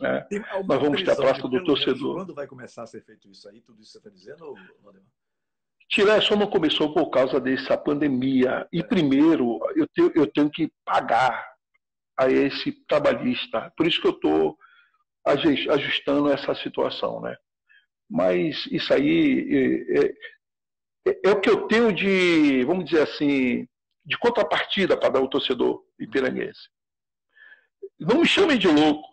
Né? 0.00 0.26
Nós 0.66 0.80
vamos 0.80 1.02
ter 1.02 1.12
a 1.12 1.16
praça 1.16 1.46
do 1.48 1.64
torcedor. 1.64 2.16
Quando 2.16 2.34
vai 2.34 2.46
começar 2.46 2.82
a 2.82 2.86
ser 2.86 3.04
feito 3.04 3.28
isso 3.30 3.48
aí? 3.48 3.60
Tudo 3.60 3.80
isso 3.80 3.92
que 3.92 3.92
você 3.92 3.98
está 3.98 4.10
dizendo, 4.10 4.54
Valdemar? 4.82 5.04
Tiré 5.88 6.20
só 6.20 6.34
não 6.34 6.48
começou 6.48 6.92
por 6.92 7.10
causa 7.10 7.38
dessa 7.38 7.76
pandemia. 7.76 8.66
E 8.72 8.82
primeiro, 8.82 9.60
eu 9.76 9.86
tenho, 9.94 10.12
eu 10.14 10.26
tenho 10.26 10.50
que 10.50 10.72
pagar 10.84 11.46
a 12.18 12.28
esse 12.30 12.72
trabalhista. 12.88 13.72
Por 13.76 13.86
isso 13.86 14.00
que 14.00 14.06
eu 14.06 14.12
estou 14.12 14.56
ajustando 15.26 16.32
essa 16.32 16.54
situação, 16.54 17.20
né? 17.20 17.36
Mas 18.10 18.66
isso 18.70 18.92
aí 18.92 20.14
é, 21.06 21.28
é, 21.28 21.30
o 21.30 21.40
que 21.40 21.50
eu 21.50 21.66
tenho 21.66 21.92
de, 21.92 22.64
vamos 22.64 22.86
dizer 22.86 23.02
assim, 23.02 23.68
de 24.04 24.18
contrapartida 24.18 24.96
para 24.96 25.10
dar 25.10 25.20
ao 25.20 25.28
torcedor 25.28 25.82
ipiranguense. 25.98 26.68
Não 27.98 28.20
me 28.20 28.26
chamem 28.26 28.58
de 28.58 28.68
louco, 28.68 29.08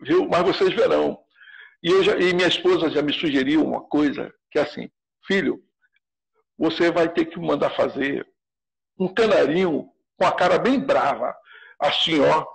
viu? 0.00 0.28
Mas 0.28 0.42
vocês 0.42 0.72
verão. 0.74 1.18
E, 1.82 2.02
já, 2.02 2.16
e 2.16 2.34
minha 2.34 2.48
esposa 2.48 2.90
já 2.90 3.02
me 3.02 3.12
sugeriu 3.12 3.64
uma 3.64 3.82
coisa 3.82 4.32
que 4.50 4.58
é 4.58 4.62
assim, 4.62 4.90
filho, 5.26 5.62
você 6.58 6.90
vai 6.90 7.08
ter 7.08 7.26
que 7.26 7.38
mandar 7.38 7.70
fazer 7.70 8.26
um 8.98 9.12
canarinho 9.12 9.88
com 10.16 10.26
a 10.26 10.32
cara 10.32 10.58
bem 10.58 10.80
brava, 10.80 11.34
assim, 11.78 12.20
ó. 12.20 12.46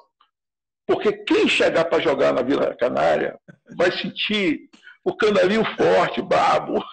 Porque 0.86 1.14
quem 1.14 1.48
chegar 1.48 1.86
para 1.86 2.02
jogar 2.02 2.34
na 2.34 2.42
Vila 2.42 2.76
Canária 2.76 3.40
vai 3.78 3.92
sentir 3.92 4.70
o 5.04 5.16
canarinho 5.16 5.64
forte, 5.76 6.22
brabo. 6.22 6.84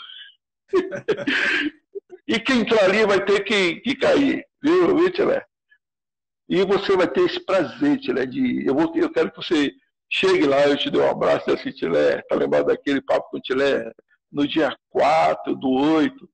e 2.28 2.38
quem 2.38 2.60
entrar 2.60 2.84
ali 2.84 3.06
vai 3.06 3.24
ter 3.24 3.42
que, 3.42 3.76
que 3.80 3.96
cair, 3.96 4.46
viu, 4.62 4.94
viu 4.94 5.10
Tilé? 5.10 5.42
E 6.46 6.62
você 6.62 6.94
vai 6.94 7.08
ter 7.08 7.22
esse 7.22 7.40
prazer, 7.40 7.98
Tilé, 7.98 8.26
de. 8.26 8.66
Eu, 8.66 8.74
vou, 8.74 8.94
eu 8.94 9.10
quero 9.10 9.30
que 9.30 9.38
você 9.38 9.72
chegue 10.10 10.46
lá, 10.46 10.66
eu 10.66 10.76
te 10.76 10.90
dê 10.90 10.98
um 10.98 11.10
abraço 11.10 11.50
assim, 11.50 11.70
Tilé, 11.70 12.20
tá 12.22 12.36
lembrado 12.36 12.66
daquele 12.66 13.00
papo 13.00 13.30
com 13.30 13.38
o 13.38 13.40
Tilé? 13.40 13.90
No 14.30 14.46
dia 14.46 14.76
4 14.90 15.56
do 15.56 15.70
8, 15.70 16.30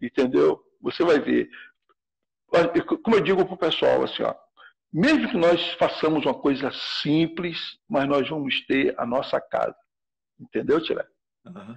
entendeu? 0.00 0.58
Você 0.80 1.04
vai 1.04 1.20
ver. 1.20 1.48
Como 3.02 3.16
eu 3.16 3.20
digo 3.20 3.44
para 3.44 3.54
o 3.54 3.58
pessoal, 3.58 4.02
assim, 4.02 4.22
ó, 4.22 4.34
mesmo 4.90 5.28
que 5.28 5.36
nós 5.36 5.72
façamos 5.74 6.24
uma 6.24 6.34
coisa 6.34 6.70
simples, 7.02 7.78
mas 7.86 8.08
nós 8.08 8.26
vamos 8.28 8.64
ter 8.66 8.94
a 8.98 9.04
nossa 9.04 9.38
casa. 9.40 9.76
Entendeu, 10.40 10.80
Tiré? 10.82 11.06
Uhum. 11.44 11.74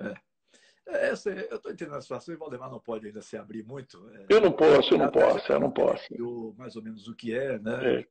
É. 0.00 0.14
É, 0.86 1.10
eu 1.10 1.14
estou 1.56 1.72
entendendo 1.72 1.96
a 1.96 2.02
situação 2.02 2.32
e 2.32 2.36
o 2.36 2.38
Valdemar 2.38 2.70
não 2.70 2.78
pode 2.78 3.06
ainda 3.06 3.22
se 3.22 3.36
abrir 3.36 3.64
muito. 3.64 4.06
É, 4.10 4.26
eu 4.28 4.40
não 4.40 4.52
posso, 4.52 4.94
eu 4.94 4.98
não 4.98 5.10
posso, 5.10 5.52
eu 5.52 5.60
não 5.60 5.70
posso. 5.70 6.14
Eu, 6.14 6.54
mais 6.58 6.76
ou 6.76 6.82
menos 6.82 7.08
o 7.08 7.14
que 7.14 7.34
é, 7.34 7.58
né? 7.58 8.00
É. 8.00 8.06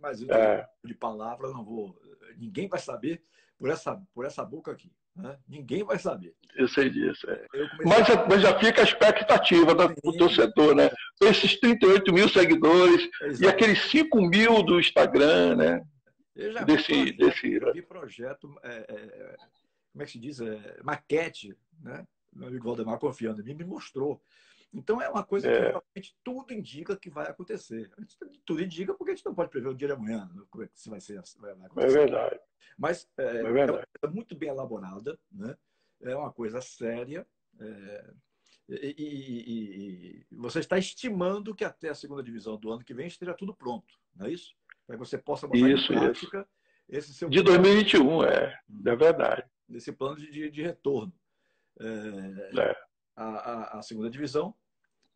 Mas 0.00 0.22
é. 0.22 0.66
de 0.84 0.94
palavra 0.94 1.48
não 1.50 1.64
vou. 1.64 1.98
Ninguém 2.36 2.68
vai 2.68 2.78
saber 2.78 3.22
por 3.58 3.70
essa, 3.70 4.00
por 4.14 4.24
essa 4.24 4.44
boca 4.44 4.70
aqui. 4.70 4.92
Né? 5.16 5.36
Ninguém 5.48 5.82
vai 5.82 5.98
saber. 5.98 6.34
Eu 6.54 6.68
sei 6.68 6.88
disso. 6.88 7.28
É. 7.28 7.46
Mas, 7.84 8.06
já, 8.06 8.26
mas, 8.26 8.42
já 8.42 8.58
fica 8.58 8.80
a 8.80 8.84
expectativa 8.84 9.74
do, 9.74 9.88
do 9.88 10.16
torcedor, 10.16 10.74
né? 10.74 10.90
Esses 11.20 11.58
38 11.58 12.12
mil 12.12 12.28
seguidores 12.28 13.08
Exato. 13.22 13.44
e 13.44 13.48
aqueles 13.48 13.82
5 13.90 14.20
mil 14.22 14.62
do 14.62 14.78
Instagram, 14.78 15.56
né? 15.56 15.82
Eu 16.34 16.52
já 16.52 16.64
desse, 16.64 16.92
vi 16.92 17.12
projeto, 17.12 17.18
desse... 17.18 17.54
Eu 17.54 17.72
vi 17.72 17.82
projeto 17.82 18.54
é, 18.62 18.86
é, 18.88 19.36
como 19.92 20.02
é 20.02 20.06
que 20.06 20.12
se 20.12 20.18
diz? 20.18 20.40
É, 20.40 20.80
maquete, 20.82 21.56
né? 21.80 22.06
Meu 22.32 22.48
amigo 22.48 22.64
Valdemar, 22.64 22.98
confiando 22.98 23.40
em 23.40 23.44
mim, 23.44 23.54
me 23.54 23.64
mostrou. 23.64 24.22
Então 24.72 25.02
é 25.02 25.08
uma 25.08 25.24
coisa 25.24 25.48
que 25.48 25.54
é. 25.54 25.68
realmente 25.68 26.16
tudo 26.22 26.52
indica 26.52 26.96
que 26.96 27.10
vai 27.10 27.26
acontecer. 27.26 27.90
Tudo 28.44 28.62
indica 28.62 28.94
porque 28.94 29.12
a 29.12 29.14
gente 29.16 29.26
não 29.26 29.34
pode 29.34 29.50
prever 29.50 29.68
o 29.68 29.74
dia 29.74 29.88
de 29.88 29.94
amanhã, 29.94 30.30
né? 30.32 30.42
como 30.48 30.64
é 30.64 30.68
que 30.68 30.78
se 30.78 30.88
vai 30.88 31.00
ser. 31.00 31.20
Vai 31.38 31.52
é 31.52 31.86
verdade. 31.88 32.38
Mas 32.78 33.08
é, 33.18 33.24
é, 33.24 33.36
é 33.40 33.52
verdade. 33.52 33.86
é 34.00 34.06
muito 34.06 34.36
bem 34.36 34.48
elaborada, 34.48 35.18
né? 35.30 35.56
é 36.02 36.14
uma 36.14 36.32
coisa 36.32 36.60
séria. 36.60 37.26
É, 37.58 38.14
e, 38.68 38.94
e, 38.96 40.26
e, 40.30 40.36
você 40.36 40.60
está 40.60 40.78
estimando 40.78 41.54
que 41.54 41.64
até 41.64 41.88
a 41.88 41.94
segunda 41.94 42.22
divisão 42.22 42.56
do 42.56 42.70
ano 42.70 42.84
que 42.84 42.94
vem 42.94 43.08
esteja 43.08 43.34
tudo 43.34 43.52
pronto, 43.52 43.92
não 44.14 44.26
é 44.26 44.30
isso? 44.30 44.54
Para 44.86 44.96
que 44.96 45.04
você 45.04 45.18
possa 45.18 45.48
botar 45.48 45.68
isso, 45.68 45.92
em 45.92 45.98
prática 45.98 46.48
isso. 46.88 47.10
esse 47.10 47.14
seu 47.14 47.28
De 47.28 47.42
2021, 47.42 48.24
é, 48.24 48.60
é 48.86 48.96
verdade. 48.96 49.44
Esse 49.68 49.92
plano 49.92 50.16
de, 50.16 50.30
de, 50.30 50.50
de 50.50 50.62
retorno. 50.62 51.12
É, 51.80 52.60
é. 52.60 52.76
A, 53.16 53.78
a, 53.78 53.82
segunda 53.82 54.08
divisão, 54.08 54.54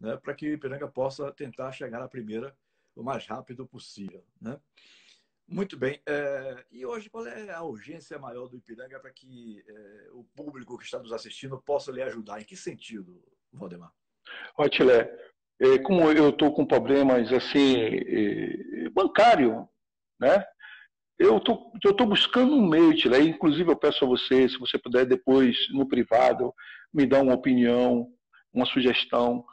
né, 0.00 0.16
para 0.16 0.34
que 0.34 0.48
o 0.48 0.52
Ipiranga 0.52 0.88
possa 0.88 1.30
tentar 1.32 1.72
chegar 1.72 2.02
à 2.02 2.08
primeira 2.08 2.56
o 2.94 3.02
mais 3.02 3.26
rápido 3.26 3.66
possível. 3.66 4.24
Né? 4.40 4.58
Muito 5.46 5.76
bem. 5.76 6.00
É, 6.06 6.64
e 6.70 6.84
hoje, 6.84 7.08
qual 7.08 7.26
é 7.26 7.50
a 7.50 7.62
urgência 7.62 8.18
maior 8.18 8.48
do 8.48 8.56
Ipiranga 8.56 8.98
para 8.98 9.10
que 9.10 9.62
é, 9.66 10.10
o 10.12 10.24
público 10.34 10.76
que 10.78 10.84
está 10.84 10.98
nos 10.98 11.12
assistindo 11.12 11.60
possa 11.62 11.92
lhe 11.92 12.02
ajudar? 12.02 12.40
Em 12.40 12.44
que 12.44 12.56
sentido, 12.56 13.22
Valdemar? 13.52 13.92
Olha, 14.56 14.70
Tilé, 14.70 15.16
como 15.84 16.10
eu 16.10 16.30
estou 16.30 16.52
com 16.54 16.66
problemas 16.66 17.30
assim, 17.32 17.74
bancário, 18.92 19.68
né? 20.18 20.44
Eu 21.18 21.38
tô, 21.40 21.72
estou 21.84 22.06
buscando 22.06 22.54
um 22.54 22.68
meio, 22.68 22.94
Tilé. 22.94 23.20
Inclusive, 23.20 23.70
eu 23.70 23.76
peço 23.76 24.04
a 24.04 24.08
você, 24.08 24.48
se 24.48 24.58
você 24.58 24.76
puder 24.78 25.06
depois, 25.06 25.56
no 25.70 25.86
privado, 25.86 26.52
me 26.92 27.06
dar 27.06 27.22
uma 27.22 27.34
opinião, 27.34 28.08
uma 28.52 28.66
sugestão, 28.66 29.44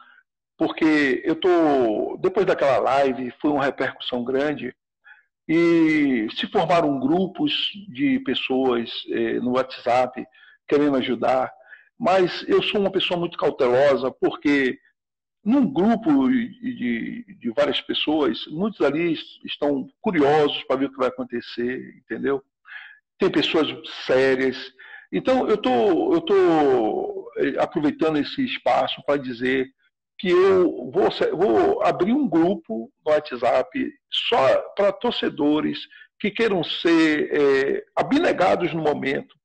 porque 0.57 1.22
eu 1.26 1.36
tô 1.36 2.18
depois 2.22 2.45
daquela 2.45 2.78
live 2.78 3.34
foi 3.41 3.49
uma 3.49 3.64
repercussão 3.64 4.24
grande. 4.24 4.76
E 5.47 6.28
se 6.36 6.47
formaram 6.47 6.99
grupos 6.99 7.51
de 7.89 8.20
pessoas 8.20 8.89
eh, 9.09 9.39
no 9.39 9.53
WhatsApp 9.53 10.24
querendo 10.68 10.97
ajudar, 10.97 11.51
mas 11.99 12.45
eu 12.47 12.62
sou 12.62 12.80
uma 12.80 12.91
pessoa 12.91 13.20
muito 13.20 13.38
cautelosa, 13.38 14.12
porque 14.12 14.78
num 15.43 15.71
grupo 15.71 16.29
de, 16.29 17.25
de, 17.39 17.51
várias 17.55 17.81
pessoas, 17.81 18.45
muitos 18.47 18.81
ali 18.81 19.17
estão 19.43 19.89
curiosos 19.99 20.63
para 20.63 20.77
ver 20.77 20.85
o 20.85 20.91
que 20.91 20.97
vai 20.97 21.07
acontecer, 21.07 21.95
entendeu? 21.97 22.43
Tem 23.17 23.29
pessoas 23.29 23.67
sérias. 24.05 24.57
Então, 25.11 25.47
eu 25.47 25.57
tô, 25.57 26.13
estou 26.13 26.21
tô 26.21 27.31
eh, 27.37 27.55
aproveitando 27.59 28.17
esse 28.17 28.45
espaço 28.45 29.01
para 29.05 29.17
dizer 29.17 29.67
que 30.19 30.29
eu 30.29 30.91
vou, 30.91 31.09
vou 31.35 31.83
abrir 31.83 32.13
um 32.13 32.27
grupo 32.27 32.91
no 33.03 33.11
WhatsApp 33.11 33.69
só 34.29 34.61
para 34.75 34.93
torcedores 34.93 35.79
que 36.19 36.29
queiram 36.29 36.63
ser 36.63 37.33
é, 37.33 37.83
abnegados 37.95 38.71
no 38.71 38.83
momento, 38.83 39.35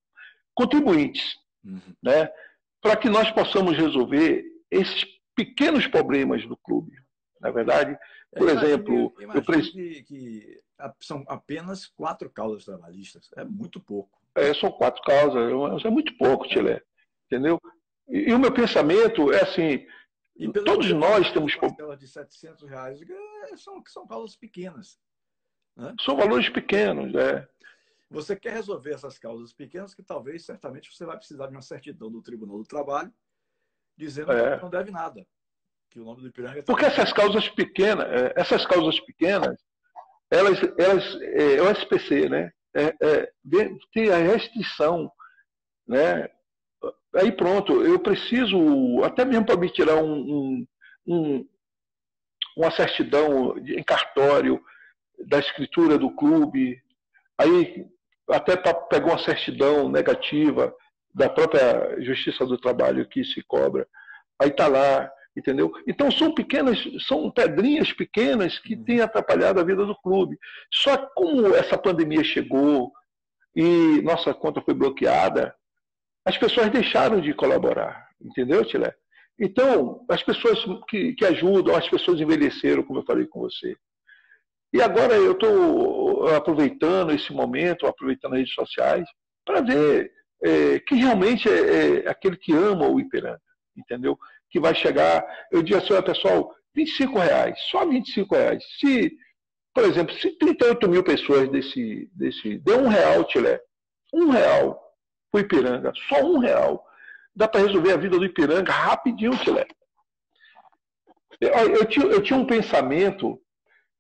contribuintes, 0.55 1.35
uhum. 1.65 1.81
né? 2.03 2.31
para 2.83 2.97
que 2.97 3.09
nós 3.09 3.31
possamos 3.31 3.75
resolver 3.75 4.45
esses 4.71 5.16
pequenos 5.37 5.87
problemas 5.87 6.45
do 6.47 6.57
clube. 6.57 6.97
Na 7.41 7.51
é 7.51 7.53
verdade, 7.53 7.99
por 8.37 8.49
exemplo, 8.49 9.15
eu, 9.21 9.33
eu 9.33 9.43
preciso 9.43 9.73
que, 9.73 10.03
que, 10.05 10.63
são 11.01 11.23
apenas 11.29 11.87
quatro 11.87 12.31
causas 12.31 12.65
trabalhistas. 12.65 13.31
É 13.37 13.45
muito 13.45 13.79
pouco. 13.79 14.19
É, 14.35 14.53
são 14.55 14.73
quatro 14.73 15.03
causas. 15.03 15.85
É 15.85 15.91
muito 15.91 16.17
pouco, 16.17 16.49
Tilé. 16.49 16.83
Entendeu? 17.27 17.61
E, 18.09 18.31
e, 18.31 18.33
o 18.33 18.39
meu 18.39 18.53
pensamento 18.53 19.33
é 19.33 19.43
assim: 19.43 19.87
todos 20.65 20.91
nós 20.93 21.31
temos. 21.31 21.53
de 21.99 22.09
700 22.09 22.69
reais 22.69 23.01
é, 23.03 23.57
são, 23.57 23.83
são 23.87 24.07
causas 24.07 24.37
pequenas. 24.37 24.99
Né? 25.77 25.95
São 26.01 26.17
valores 26.17 26.49
pequenos, 26.49 27.15
é. 27.15 27.47
Você 28.09 28.37
quer 28.37 28.53
resolver 28.53 28.95
essas 28.95 29.19
causas 29.19 29.53
pequenas 29.53 29.93
que 29.93 30.03
talvez, 30.03 30.45
certamente, 30.45 30.95
você 30.95 31.05
vai 31.05 31.17
precisar 31.17 31.49
de 31.49 31.53
uma 31.53 31.63
certidão 31.63 32.11
do 32.11 32.23
Tribunal 32.23 32.59
do 32.59 32.65
Trabalho 32.65 33.13
dizendo 33.97 34.33
é. 34.33 34.57
que 34.57 34.63
não 34.63 34.71
deve 34.71 34.91
nada. 34.91 35.27
Que 35.91 36.01
o 36.01 36.05
nome 36.05 36.21
do 36.23 36.29
Ipiranga... 36.29 36.63
Porque 36.63 36.85
essas 36.85 37.13
causas 37.13 37.49
pequenas, 37.49 38.07
é, 38.07 38.33
essas 38.37 38.67
causas 38.67 38.99
pequenas, 39.01 39.57
elas, 40.31 40.59
elas 40.79 41.05
é, 41.23 41.63
o 41.63 41.71
SPC, 41.71 42.29
né? 42.29 42.53
É, 42.75 42.95
é, 43.01 43.33
tem 43.93 44.11
a 44.11 44.19
restrição, 44.19 45.11
né? 45.87 46.29
Aí 47.15 47.33
pronto, 47.33 47.83
eu 47.83 47.99
preciso, 47.99 49.03
até 49.03 49.25
mesmo 49.25 49.47
para 49.47 49.57
me 49.57 49.71
tirar 49.71 49.97
um, 49.97 50.67
um, 51.07 51.49
uma 52.57 52.71
certidão 52.71 53.57
em 53.57 53.83
cartório, 53.83 54.63
da 55.25 55.39
escritura 55.39 55.99
do 55.99 56.11
clube, 56.11 56.81
aí 57.39 57.87
até 58.29 58.57
para 58.57 58.75
pegar 58.75 59.07
uma 59.07 59.19
certidão 59.19 59.89
negativa 59.89 60.75
da 61.17 61.31
própria 61.31 61.99
Justiça 62.03 62.45
do 62.45 62.59
Trabalho 62.59 63.09
que 63.09 63.25
se 63.25 63.43
cobra, 63.43 63.89
aí 64.39 64.51
está 64.51 64.69
lá, 64.69 65.11
entendeu? 65.35 65.73
Então 65.89 66.11
são 66.11 66.35
pequenas, 66.35 66.79
são 67.09 67.31
pedrinhas 67.31 67.91
pequenas 67.91 68.59
que 68.59 68.75
uhum. 68.75 68.85
têm 68.85 69.01
atrapalhado 69.01 69.59
a 69.59 69.65
vida 69.65 69.87
do 69.87 69.97
clube. 69.97 70.39
Só 70.71 70.95
que 70.95 71.09
como 71.15 71.55
essa 71.55 71.79
pandemia 71.79 72.23
chegou 72.23 72.93
e 73.55 74.03
nossa 74.03 74.35
conta 74.35 74.61
foi 74.61 74.75
bloqueada, 74.75 75.55
as 76.23 76.37
pessoas 76.37 76.69
deixaram 76.71 77.19
de 77.19 77.33
colaborar, 77.33 78.09
entendeu, 78.21 78.63
Tilé? 78.63 78.95
Então, 79.41 80.05
as 80.11 80.23
pessoas 80.23 80.63
que, 80.89 81.15
que 81.15 81.25
ajudam, 81.25 81.75
as 81.75 81.89
pessoas 81.89 82.21
envelheceram, 82.21 82.83
como 82.83 83.01
eu 83.01 83.05
falei 83.05 83.27
com 83.27 83.41
você. 83.41 83.75
E 84.73 84.83
agora 84.83 85.15
eu 85.15 85.33
estou 85.33 86.29
aproveitando 86.29 87.13
esse 87.13 87.33
momento, 87.33 87.87
aproveitando 87.87 88.35
as 88.35 88.41
redes 88.41 88.55
sociais, 88.55 89.07
para 89.45 89.61
ver 89.61 90.11
é, 90.43 90.79
que 90.81 90.95
realmente 90.95 91.49
é, 91.49 92.05
é, 92.05 92.09
aquele 92.09 92.37
que 92.37 92.53
ama 92.53 92.89
o 92.89 93.01
Ipiranga, 93.01 93.41
entendeu? 93.77 94.19
Que 94.51 94.61
vai 94.61 94.75
chegar, 94.75 95.25
eu 95.51 95.63
digo 95.63 95.79
assim, 95.79 96.01
pessoal, 96.03 96.55
25 96.75 97.19
reais, 97.19 97.59
só 97.71 97.87
25 97.87 98.35
reais. 98.35 98.65
Se, 98.79 99.13
por 99.75 99.85
exemplo, 99.85 100.15
se 100.15 100.31
38 100.39 100.89
mil 100.89 101.03
pessoas 101.03 101.49
desse, 101.51 102.11
desse 102.13 102.59
deu 102.59 102.81
um 102.81 102.89
real, 102.89 103.25
Tilé, 103.25 103.61
um 104.13 104.31
real 104.31 104.83
o 105.33 105.39
Ipiranga, 105.39 105.93
só 106.09 106.23
um 106.23 106.39
real, 106.39 106.85
dá 107.35 107.47
para 107.47 107.61
resolver 107.61 107.93
a 107.93 107.97
vida 107.97 108.19
do 108.19 108.25
Ipiranga 108.25 108.73
rapidinho, 108.73 109.37
Tilé. 109.39 109.67
Eu, 111.41 111.77
eu, 111.77 111.85
tinha, 111.85 112.07
eu 112.07 112.23
tinha 112.23 112.39
um 112.39 112.47
pensamento 112.47 113.39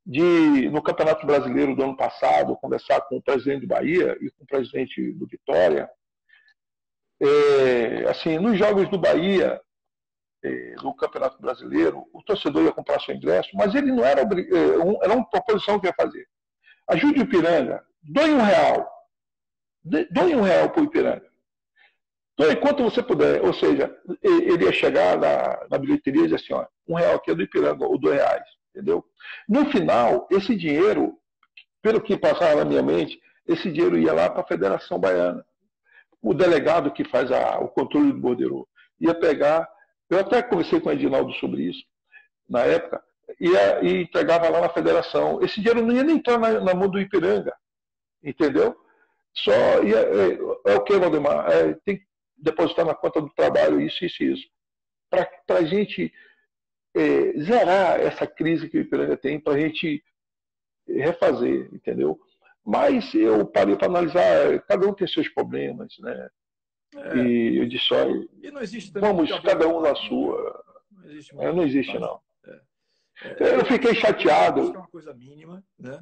de, 0.05 0.70
no 0.70 0.82
Campeonato 0.82 1.26
Brasileiro 1.26 1.74
do 1.74 1.82
ano 1.82 1.97
passado, 1.97 2.57
conversar 2.57 3.01
com 3.03 3.16
o 3.16 3.22
presidente 3.22 3.62
do 3.62 3.66
Bahia 3.66 4.16
e 4.20 4.30
com 4.30 4.45
o 4.45 4.47
presidente 4.47 5.12
do 5.12 5.26
Vitória. 5.26 5.89
É, 7.21 8.09
assim, 8.11 8.39
nos 8.39 8.59
jogos 8.59 8.89
do 8.89 8.99
Bahia, 8.99 9.61
é, 10.45 10.75
no 10.83 10.95
Campeonato 10.95 11.41
Brasileiro, 11.41 12.07
o 12.12 12.23
torcedor 12.23 12.64
ia 12.64 12.73
comprar 12.73 13.01
seu 13.01 13.14
ingresso, 13.14 13.51
mas 13.55 13.75
ele 13.75 13.91
não 13.91 14.05
era, 14.05 14.23
é, 14.23 15.05
era 15.05 15.14
uma 15.14 15.29
proposição 15.29 15.79
que 15.81 15.87
ia 15.87 15.95
fazer. 15.95 16.27
Ajude 16.89 17.21
o 17.21 17.23
Ipiranga, 17.23 17.85
doe 18.03 18.31
um 18.31 18.43
real. 18.43 18.89
Doe 19.85 20.35
um 20.35 20.43
real 20.43 20.71
para 20.71 20.83
o 20.83 20.85
Ipiranga. 20.85 21.27
Doe 22.37 22.57
quanto 22.57 22.83
você 22.83 23.03
puder. 23.03 23.43
Ou 23.43 23.55
seja, 23.55 23.97
ele 24.23 24.64
ia 24.64 24.73
chegar 24.73 25.19
na, 25.19 25.67
na 25.71 25.79
bilheteria 25.79 26.23
e 26.23 26.25
dizer 26.25 26.37
assim, 26.37 26.53
ó, 26.53 26.67
um 26.87 26.95
real 26.95 27.17
aqui 27.17 27.31
é 27.31 27.35
do 27.35 27.43
Ipiranga, 27.43 27.87
ou 27.87 27.99
dois 27.99 28.17
reais 28.17 28.57
entendeu? 28.77 29.05
No 29.49 29.64
final, 29.71 30.29
esse 30.31 30.55
dinheiro, 30.55 31.19
pelo 31.81 32.01
que 32.01 32.17
passava 32.17 32.57
na 32.57 32.64
minha 32.64 32.83
mente, 32.83 33.19
esse 33.47 33.73
dinheiro 33.73 33.99
ia 33.99 34.12
lá 34.12 34.29
para 34.29 34.43
a 34.43 34.47
Federação 34.47 34.99
Baiana. 34.99 35.45
O 36.23 36.35
delegado 36.35 36.93
que 36.93 37.05
faz 37.05 37.31
a, 37.31 37.59
o 37.59 37.69
controle 37.69 38.12
do 38.12 38.19
bordeiro 38.19 38.67
ia 39.01 39.14
pegar. 39.14 39.69
Eu 40.09 40.19
até 40.21 40.43
conversei 40.43 40.81
com 40.81 40.89
o 40.89 40.93
Edinaldo 40.93 41.33
sobre 41.35 41.62
isso, 41.62 41.85
na 42.49 42.61
época, 42.61 43.03
ia, 43.41 43.83
e 43.85 44.03
entregava 44.03 44.49
lá 44.49 44.61
na 44.61 44.69
federação. 44.69 45.43
Esse 45.43 45.57
dinheiro 45.57 45.83
não 45.83 45.95
ia 45.95 46.05
nem 46.05 46.17
entrar 46.17 46.39
na, 46.39 46.61
na 46.61 46.75
mão 46.75 46.89
do 46.89 47.01
Ipiranga, 47.01 47.55
entendeu? 48.23 48.77
Só 49.35 49.83
ia. 49.83 49.99
É, 49.99 50.73
é 50.73 50.75
o 50.77 50.85
que, 50.85 50.97
Valdemar? 50.97 51.51
É, 51.51 51.75
tem 51.85 51.99
que 51.99 52.07
depositar 52.37 52.87
na 52.87 52.95
conta 52.95 53.21
do 53.21 53.31
trabalho 53.31 53.81
isso, 53.81 54.05
isso 54.05 54.23
e 54.23 54.33
isso. 54.33 54.47
Para 55.11 55.29
a 55.59 55.64
gente 55.64 56.12
é, 56.95 57.33
zerar 57.41 58.01
essa 58.01 58.27
crise 58.27 58.69
que 58.69 58.79
o 58.79 58.81
Ipiranga 58.81 59.17
tem 59.17 59.41
para 59.41 59.55
a 59.55 59.59
gente 59.59 60.03
refazer, 60.89 61.69
entendeu? 61.73 62.19
Mas 62.67 63.14
eu 63.14 63.47
parei 63.47 63.77
para 63.77 63.87
analisar, 63.87 64.61
cada 64.67 64.89
um 64.89 64.93
tem 64.93 65.07
seus 65.07 65.29
problemas, 65.29 65.95
né? 66.01 66.29
É. 66.97 67.17
E 67.19 67.59
eu 67.59 67.69
disse, 67.69 67.95
olha, 67.95 68.29
e 68.43 68.51
não 68.51 68.61
existe 68.61 68.91
vamos, 68.99 69.31
cada 69.41 69.69
um 69.69 69.81
na 69.81 69.95
sua. 69.95 70.64
Não 70.91 71.05
existe, 71.05 71.35
é, 71.39 71.53
não, 71.53 71.62
existe, 71.62 71.99
não. 71.99 72.21
É. 72.45 73.45
É, 73.45 73.55
eu 73.55 73.64
fiquei 73.67 73.95
chateado. 73.95 74.62
Isso 74.62 74.75
é 74.75 74.79
uma 74.79 74.89
coisa 74.89 75.14
mínima, 75.14 75.62
né? 75.79 76.01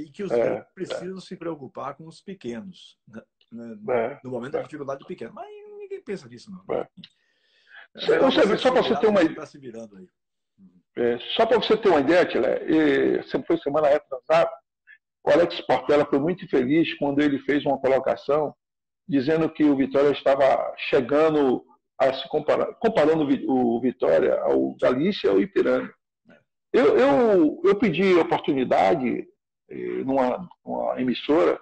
e 0.00 0.10
que 0.10 0.24
os 0.24 0.32
é, 0.32 0.66
precisam 0.74 1.20
se 1.20 1.36
preocupar 1.36 1.94
com 1.94 2.06
os 2.08 2.20
pequenos, 2.20 2.98
né? 3.06 3.22
no 4.24 4.30
momento 4.30 4.52
da 4.52 4.62
dificuldade 4.62 5.00
do 5.00 5.06
pequeno. 5.06 5.32
Mas 5.32 5.48
ninguém 5.78 6.02
pensa 6.02 6.28
nisso, 6.28 6.50
não. 6.50 6.76
É. 6.76 6.88
Você, 7.94 8.58
só 8.58 8.72
para 8.72 8.82
você 8.82 8.96
ter 8.96 9.06
uma 9.06 9.22
ideia. 9.22 9.36
Tá 9.36 9.46
se 9.46 9.58
virando 9.58 9.96
aí. 9.96 10.08
É, 10.96 11.18
só 11.36 11.46
para 11.46 11.58
você 11.58 11.76
ter 11.76 11.88
uma 11.88 12.00
ideia, 12.00 12.26
Tilé, 12.26 13.22
sempre 13.24 13.46
foi 13.46 13.58
semana 13.58 13.88
retrasada, 13.88 14.50
o 15.26 15.30
Alex 15.30 15.60
Portela 15.62 16.06
foi 16.06 16.18
muito 16.20 16.44
infeliz 16.44 16.94
quando 16.94 17.20
ele 17.20 17.38
fez 17.40 17.64
uma 17.66 17.78
colocação 17.78 18.54
dizendo 19.08 19.48
que 19.50 19.64
o 19.64 19.76
Vitória 19.76 20.10
estava 20.10 20.72
chegando 20.88 21.64
a 21.98 22.12
se 22.12 22.28
comparar, 22.28 22.74
comparando 22.74 23.26
o 23.48 23.80
Vitória 23.80 24.38
ao 24.40 24.76
Galícia 24.80 25.30
ou 25.32 25.40
Ipiranga. 25.40 25.92
Eu, 26.72 26.96
eu, 26.96 27.62
eu 27.64 27.78
pedi 27.78 28.14
oportunidade 28.14 29.26
eh, 29.70 30.04
numa, 30.04 30.48
numa, 30.64 31.00
emissora 31.00 31.58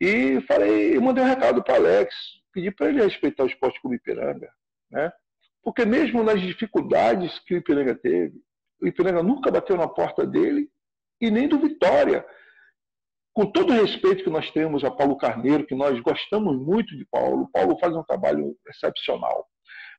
e 0.00 0.40
falei, 0.42 0.98
mandei 0.98 1.22
um 1.22 1.28
recado 1.28 1.62
para 1.62 1.76
Alex, 1.76 2.14
pedi 2.52 2.70
para 2.70 2.88
ele 2.88 3.02
respeitar 3.02 3.44
o 3.44 3.46
esporte 3.46 3.80
como 3.80 3.94
Ipiranga, 3.94 4.50
né? 4.90 5.12
Porque 5.62 5.84
mesmo 5.84 6.22
nas 6.22 6.40
dificuldades 6.40 7.38
que 7.40 7.54
o 7.54 7.58
Ipiranga 7.58 7.94
teve, 7.94 8.40
o 8.82 8.86
Ipiranga 8.86 9.22
nunca 9.22 9.50
bateu 9.50 9.76
na 9.76 9.88
porta 9.88 10.26
dele 10.26 10.68
e 11.20 11.30
nem 11.30 11.48
do 11.48 11.58
Vitória. 11.58 12.24
Com 13.36 13.44
todo 13.44 13.70
o 13.70 13.76
respeito 13.76 14.24
que 14.24 14.30
nós 14.30 14.50
temos 14.50 14.82
a 14.82 14.90
Paulo 14.90 15.14
Carneiro, 15.14 15.66
que 15.66 15.74
nós 15.74 16.00
gostamos 16.00 16.56
muito 16.56 16.96
de 16.96 17.04
Paulo, 17.04 17.50
Paulo 17.52 17.76
faz 17.78 17.94
um 17.94 18.02
trabalho 18.02 18.56
excepcional. 18.66 19.46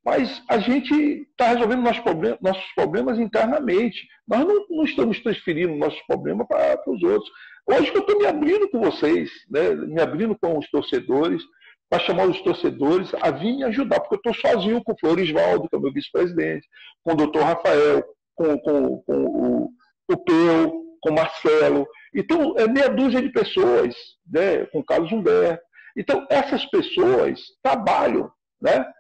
Mas 0.03 0.41
a 0.49 0.57
gente 0.57 0.91
está 1.29 1.49
resolvendo 1.49 1.83
nossos 1.83 2.73
problemas, 2.73 3.19
internamente. 3.19 4.07
Nós 4.27 4.39
não, 4.39 4.65
não, 4.67 4.83
estamos 4.83 5.19
transferindo 5.19 5.75
nossos 5.75 6.01
problemas 6.07 6.47
para 6.47 6.81
os 6.87 7.03
outros. 7.03 7.29
Hoje 7.67 7.91
eu 7.93 7.99
estou 7.99 8.17
me 8.17 8.25
abrindo 8.25 8.67
com 8.71 8.81
vocês, 8.81 9.29
né? 9.51 9.69
me 9.75 10.01
abrindo 10.01 10.35
com 10.35 10.57
os 10.57 10.67
torcedores, 10.71 11.43
para 11.87 11.99
chamar 11.99 12.27
os 12.27 12.41
torcedores 12.41 13.13
a 13.21 13.29
vir 13.29 13.55
me 13.55 13.65
ajudar, 13.65 13.99
porque 13.99 14.15
eu 14.15 14.31
estou 14.31 14.51
sozinho 14.51 14.83
com 14.83 14.93
o 14.93 14.99
Florisvaldo, 14.99 15.69
que 15.69 15.75
é 15.75 15.77
o 15.77 15.81
meu 15.83 15.93
vice-presidente, 15.93 16.67
com 17.03 17.13
o 17.13 17.15
doutor 17.15 17.43
Rafael, 17.43 18.03
com, 18.33 18.57
com, 18.57 19.03
com 19.03 19.25
o, 19.25 19.69
o 20.11 20.17
Peu, 20.17 20.87
com 21.01 21.11
o 21.11 21.13
Marcelo. 21.13 21.85
Então, 22.17 22.57
é 22.57 22.67
meia 22.67 22.89
dúzia 22.89 23.21
de 23.21 23.29
pessoas, 23.29 23.95
né, 24.25 24.65
com 24.65 24.79
o 24.79 24.83
Carlos 24.83 25.11
Humberto. 25.11 25.63
Então, 25.95 26.25
essas 26.31 26.65
pessoas 26.65 27.39
trabalham, 27.61 28.31
né? 28.59 28.91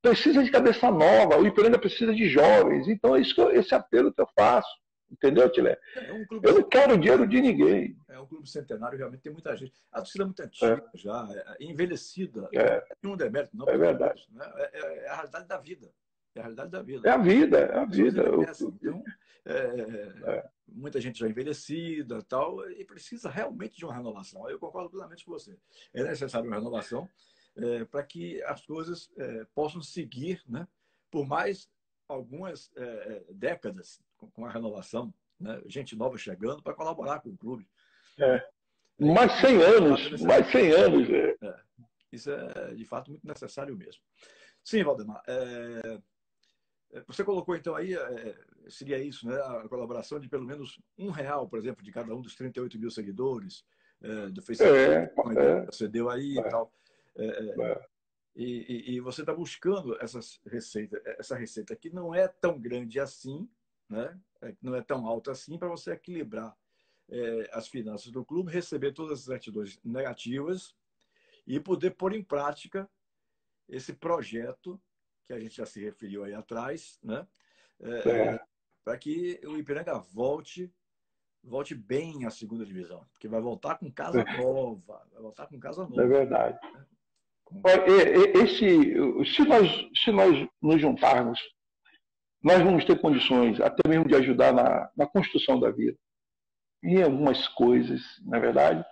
Precisa 0.00 0.42
de 0.42 0.50
cabeça 0.50 0.88
nova, 0.88 1.36
o 1.36 1.46
Ipiranga 1.46 1.78
precisa 1.78 2.14
de 2.14 2.28
jovens. 2.28 2.86
Então, 2.86 3.16
é 3.16 3.20
isso 3.20 3.38
eu, 3.40 3.50
esse 3.50 3.74
apelo 3.74 4.12
que 4.12 4.20
eu 4.20 4.28
faço. 4.38 4.70
Entendeu, 5.10 5.50
Tilé? 5.50 5.76
É 5.96 6.12
um 6.12 6.24
eu 6.44 6.54
não 6.54 6.62
quero 6.62 6.96
dinheiro 6.96 7.26
de 7.26 7.40
ninguém. 7.40 7.96
É 8.08 8.18
um 8.20 8.26
clube 8.26 8.48
centenário, 8.48 8.96
realmente 8.96 9.20
tem 9.20 9.32
muita 9.32 9.56
gente. 9.56 9.74
A 9.90 9.98
torcida 9.98 10.22
é 10.22 10.26
muito 10.26 10.40
antiga 10.40 10.84
é. 10.94 10.98
já, 10.98 11.28
é 11.34 11.64
envelhecida. 11.64 12.48
É. 12.54 12.84
Não 13.02 13.16
demérito, 13.16 13.56
não. 13.56 13.68
É 13.68 13.76
verdade. 13.76 14.24
Né? 14.30 14.48
É, 14.54 14.70
é, 14.72 15.04
é, 15.04 15.08
a 15.08 15.14
realidade 15.16 15.48
da 15.48 15.58
vida. 15.58 15.90
É 16.34 16.40
a 16.40 16.42
realidade 16.42 16.70
da 16.70 16.82
vida. 16.82 17.08
É 17.08 17.12
a 17.12 17.16
vida, 17.18 17.58
é 17.58 17.78
a 17.78 17.84
vida. 17.84 18.22
Então, 18.22 19.02
é, 19.44 20.48
muita 20.68 21.00
gente 21.00 21.18
já 21.18 21.28
envelhecida 21.28 22.22
tal, 22.22 22.68
e 22.70 22.84
precisa 22.84 23.28
realmente 23.28 23.76
de 23.76 23.84
uma 23.84 23.94
renovação. 23.94 24.48
Eu 24.48 24.58
concordo 24.58 24.90
plenamente 24.90 25.24
com 25.24 25.32
você. 25.32 25.56
É 25.92 26.02
necessário 26.02 26.46
uma 26.46 26.56
renovação 26.56 27.08
para 27.90 28.02
que 28.04 28.42
as 28.44 28.64
coisas 28.64 29.10
possam 29.54 29.82
seguir, 29.82 30.42
né? 30.48 30.68
por 31.10 31.26
mais 31.26 31.68
algumas 32.08 32.70
décadas 33.30 34.00
com 34.16 34.46
a 34.46 34.50
renovação, 34.50 35.12
né? 35.38 35.60
gente 35.66 35.96
nova 35.96 36.16
chegando 36.16 36.62
para 36.62 36.74
colaborar 36.74 37.20
com 37.20 37.30
o 37.30 37.36
clube. 37.36 37.66
É. 38.18 38.46
Mais 38.98 39.32
100 39.40 39.62
anos, 39.62 40.20
mais 40.22 40.50
100 40.50 40.70
anos. 40.72 41.08
É. 41.08 41.36
É. 41.42 41.60
Isso 42.12 42.30
é, 42.30 42.74
de 42.74 42.84
fato, 42.84 43.10
muito 43.10 43.26
necessário 43.26 43.74
mesmo. 43.76 44.02
Sim, 44.62 44.82
Valdemar. 44.84 45.22
É... 45.26 45.98
é 46.92 47.00
você 47.06 47.24
colocou, 47.24 47.56
então, 47.56 47.74
aí, 47.74 47.94
é, 47.94 48.36
seria 48.68 48.98
isso, 48.98 49.26
né? 49.26 49.36
A 49.36 49.68
colaboração 49.68 50.18
de 50.18 50.28
pelo 50.28 50.44
menos 50.44 50.80
um 50.98 51.10
real, 51.10 51.48
por 51.48 51.58
exemplo, 51.58 51.84
de 51.84 51.92
cada 51.92 52.14
um 52.14 52.20
dos 52.20 52.34
38 52.34 52.78
mil 52.78 52.90
seguidores 52.90 53.64
é, 54.02 54.28
do 54.28 54.42
Facebook. 54.42 55.38
É, 55.38 55.66
você 55.66 55.88
deu 55.88 56.08
aí 56.10 56.38
e 56.38 56.42
tal. 56.48 56.72
E, 58.34 58.94
e, 58.94 59.00
você 59.00 59.22
está 59.22 59.34
buscando 59.34 60.00
essas 60.00 60.40
receita, 60.46 61.00
essa 61.18 61.36
receita 61.36 61.74
que 61.74 61.90
não 61.90 62.14
é 62.14 62.28
tão 62.28 62.58
grande 62.58 62.98
assim, 63.00 63.48
né? 63.88 64.18
É, 64.40 64.54
não 64.62 64.74
é 64.74 64.82
tão 64.82 65.06
alta 65.06 65.32
assim, 65.32 65.58
para 65.58 65.68
você 65.68 65.92
equilibrar 65.92 66.56
é, 67.08 67.50
as 67.52 67.68
finanças 67.68 68.10
do 68.10 68.24
clube, 68.24 68.52
receber 68.52 68.92
todas 68.92 69.22
as 69.22 69.30
atitudes 69.30 69.78
negativas 69.84 70.74
e 71.46 71.58
poder 71.58 71.90
pôr 71.90 72.14
em 72.14 72.22
prática 72.22 72.88
esse 73.68 73.92
projeto 73.92 74.80
que 75.30 75.34
a 75.34 75.40
gente 75.40 75.56
já 75.56 75.64
se 75.66 75.80
referiu 75.80 76.24
aí 76.24 76.34
atrás, 76.34 76.98
né? 77.04 77.24
É, 77.80 78.10
é. 78.10 78.40
Para 78.84 78.98
que 78.98 79.40
o 79.44 79.56
Ipiranga 79.56 79.96
volte 79.98 80.72
volte 81.42 81.74
bem 81.74 82.26
à 82.26 82.30
segunda 82.30 82.66
divisão, 82.66 83.06
porque 83.12 83.28
vai 83.28 83.40
voltar 83.40 83.78
com 83.78 83.90
casa 83.90 84.20
é. 84.20 84.36
nova, 84.42 85.06
vai 85.10 85.22
voltar 85.22 85.46
com 85.46 85.58
casa 85.58 85.82
nova. 85.82 86.02
É 86.02 86.06
verdade. 86.06 86.58
Né? 86.72 86.84
Esse, 88.34 89.34
se 89.34 89.42
nós, 89.44 89.68
se 90.04 90.10
nós 90.12 90.48
nos 90.60 90.80
juntarmos 90.80 91.40
nós 92.42 92.62
vamos 92.62 92.84
ter 92.84 92.98
condições 93.00 93.60
até 93.60 93.86
mesmo 93.88 94.08
de 94.08 94.14
ajudar 94.16 94.52
na, 94.52 94.90
na 94.96 95.06
construção 95.06 95.60
da 95.60 95.70
vida. 95.70 95.96
Em 96.82 97.02
algumas 97.02 97.46
coisas, 97.48 98.00
na 98.24 98.38
é 98.38 98.40
verdade. 98.40 98.84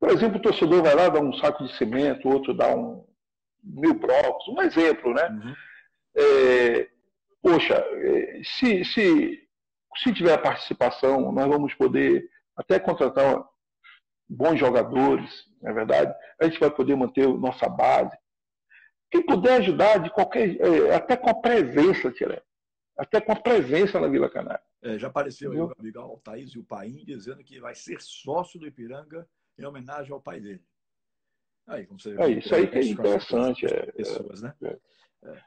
Por 0.00 0.10
exemplo, 0.10 0.38
o 0.38 0.42
torcedor 0.42 0.82
vai 0.82 0.94
lá, 0.94 1.10
dá 1.10 1.20
um 1.20 1.34
saco 1.34 1.64
de 1.64 1.76
cimento, 1.76 2.28
outro 2.28 2.54
dá 2.54 2.74
um 2.74 3.06
mil 3.62 3.94
blocos, 3.94 4.48
um 4.48 4.60
exemplo, 4.62 5.12
né? 5.14 5.28
Uhum. 5.28 5.54
É, 6.16 6.88
poxa, 7.42 7.74
é, 7.74 8.40
se, 8.44 8.84
se, 8.84 9.48
se 9.96 10.12
tiver 10.12 10.36
participação, 10.38 11.32
nós 11.32 11.46
vamos 11.46 11.74
poder 11.74 12.28
até 12.56 12.78
contratar 12.78 13.44
bons 14.28 14.58
jogadores, 14.58 15.44
não 15.62 15.70
é 15.70 15.74
verdade? 15.74 16.14
A 16.40 16.44
gente 16.44 16.60
vai 16.60 16.70
poder 16.70 16.96
manter 16.96 17.26
nossa 17.28 17.68
base. 17.68 18.16
Quem 19.10 19.24
puder 19.24 19.58
ajudar 19.58 19.98
de 19.98 20.10
qualquer, 20.10 20.56
é, 20.60 20.94
até 20.94 21.16
com 21.16 21.30
a 21.30 21.34
presença, 21.34 22.10
Tiré 22.10 22.42
até 22.98 23.20
com 23.20 23.30
a 23.30 23.36
presença 23.36 24.00
na 24.00 24.08
Vila 24.08 24.28
Canária. 24.28 24.62
É, 24.82 24.98
já 24.98 25.06
apareceu 25.06 25.52
aí 25.52 25.60
o 25.60 25.72
amigo 25.78 26.00
Altaís 26.00 26.50
e 26.50 26.58
o 26.58 26.64
Paim 26.64 27.04
dizendo 27.04 27.42
que 27.44 27.60
vai 27.60 27.74
ser 27.74 28.00
sócio 28.00 28.58
do 28.58 28.66
Ipiranga 28.66 29.26
em 29.56 29.64
homenagem 29.64 30.12
ao 30.12 30.20
pai 30.20 30.40
dele. 30.40 30.62
Aí, 31.68 31.86
como 31.86 32.00
você 32.00 32.16
é 32.18 32.30
isso 32.30 32.54
aí 32.54 32.66
que 32.66 32.78
é 32.78 32.82
interessante. 32.82 33.66
É, 33.66 33.92
pessoas, 33.92 34.42
né? 34.42 34.54
É. 34.62 34.78
é. 35.24 35.42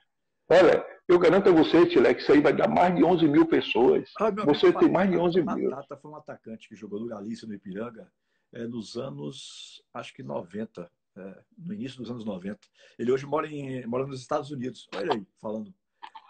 Olha, 0.49 0.85
eu 1.07 1.17
garanto 1.17 1.49
a 1.49 1.51
você, 1.51 1.85
Tilé, 1.87 2.13
que 2.13 2.21
isso 2.21 2.31
aí 2.31 2.41
vai 2.41 2.53
dar 2.53 2.67
mais 2.67 2.95
de 2.95 3.03
11 3.03 3.27
mil 3.27 3.47
pessoas. 3.47 4.11
Ah, 4.19 4.29
você 4.29 4.67
amigo, 4.67 4.79
tem 4.79 4.91
mais 4.91 5.09
de 5.09 5.17
11 5.17 5.41
mil. 5.41 5.69
Tata 5.71 5.97
foi 5.97 6.11
um 6.11 6.15
atacante 6.15 6.69
que 6.69 6.75
jogou 6.75 6.99
no 6.99 7.07
Galícia, 7.07 7.47
no 7.47 7.53
Ipiranga, 7.53 8.11
é, 8.53 8.67
nos 8.67 8.97
anos, 8.97 9.81
acho 9.93 10.13
que 10.13 10.21
90, 10.21 10.91
é, 11.15 11.43
no 11.57 11.73
início 11.73 11.97
dos 11.97 12.11
anos 12.11 12.23
90. 12.23 12.59
Ele 12.99 13.11
hoje 13.11 13.25
mora, 13.25 13.47
em, 13.47 13.85
mora 13.87 14.05
nos 14.05 14.21
Estados 14.21 14.51
Unidos. 14.51 14.87
Olha 14.93 15.13
aí, 15.13 15.25
falando 15.41 15.73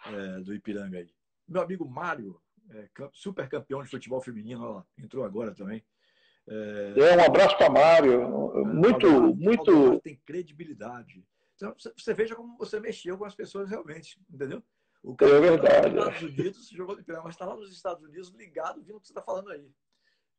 é, 0.05 0.39
do 0.39 0.53
Ipiranga 0.53 0.99
aí. 0.99 1.09
Meu 1.47 1.61
amigo 1.61 1.89
Mário, 1.89 2.39
é, 2.69 2.87
super 3.11 3.49
campeão 3.49 3.83
de 3.83 3.89
futebol 3.89 4.21
feminino, 4.21 4.63
ó, 4.63 4.83
entrou 4.97 5.25
agora 5.25 5.53
também. 5.53 5.83
É, 6.47 6.93
é 6.97 7.17
um 7.17 7.25
abraço 7.25 7.57
para 7.57 7.69
Mário. 7.69 8.29
Muito, 8.65 9.35
muito. 9.35 9.99
Tem 10.01 10.19
credibilidade. 10.25 11.25
Então, 11.55 11.75
você 11.95 12.13
veja 12.13 12.35
como 12.35 12.57
você 12.57 12.79
mexeu 12.79 13.17
com 13.17 13.25
as 13.25 13.35
pessoas 13.35 13.69
realmente, 13.69 14.19
entendeu? 14.29 14.63
O 15.03 15.15
cara 15.15 15.33
é 15.33 15.39
verdade. 15.39 15.95
Nos 15.95 16.05
Estados 16.05 16.21
Unidos 16.21 16.69
jogou 16.69 16.95
no 16.95 17.01
Ipiranga, 17.01 17.23
mas 17.23 17.35
está 17.35 17.45
lá 17.45 17.55
nos 17.55 17.71
Estados 17.71 18.03
Unidos 18.03 18.29
ligado, 18.29 18.81
vindo 18.81 18.97
o 18.97 18.99
que 18.99 19.07
você 19.07 19.13
está 19.13 19.21
falando 19.21 19.51
aí. 19.51 19.71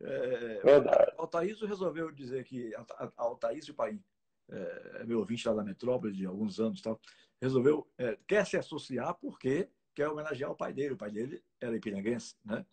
É, 0.01 0.61
verdade. 0.65 1.13
Altaísio 1.17 1.67
resolveu 1.67 2.11
dizer 2.11 2.45
que 2.45 2.73
Altaísio 3.17 3.75
Paim, 3.75 4.03
é, 4.51 4.99
é, 5.01 5.05
meu 5.05 5.21
ouvinte 5.21 5.47
lá 5.47 5.55
da 5.55 5.65
metrópole 5.65 6.13
de 6.13 6.27
alguns 6.27 6.59
anos 6.59 6.81
tal, 6.81 7.01
resolveu, 7.41 7.89
é, 7.99 8.19
quer 8.27 8.45
se 8.47 8.57
associar 8.57 9.15
porque 9.15 9.69
quer 9.95 10.09
homenagear 10.09 10.51
o 10.51 10.57
pai 10.57 10.73
dele. 10.73 10.95
O 10.95 10.99
pai 10.99 11.11
dele 11.11 11.43
era 11.61 11.77
ipiranguense, 11.77 12.37
né? 12.45 12.65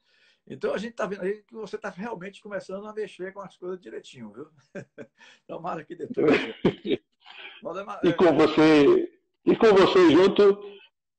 Então 0.50 0.74
a 0.74 0.78
gente 0.78 0.92
está 0.92 1.06
vendo 1.06 1.22
aí 1.22 1.44
que 1.44 1.54
você 1.54 1.76
está 1.76 1.90
realmente 1.90 2.42
começando 2.42 2.86
a 2.88 2.94
mexer 2.94 3.32
com 3.32 3.40
as 3.40 3.56
coisas 3.56 3.80
direitinho, 3.80 4.32
viu? 4.32 4.50
Tomara 5.48 5.84
que 5.86 5.96
depois. 5.96 6.36
e 8.04 8.14
com 8.14 8.36
você, 8.36 9.12
e 9.46 9.56
com 9.56 9.74
você 9.74 10.12
junto, 10.12 10.60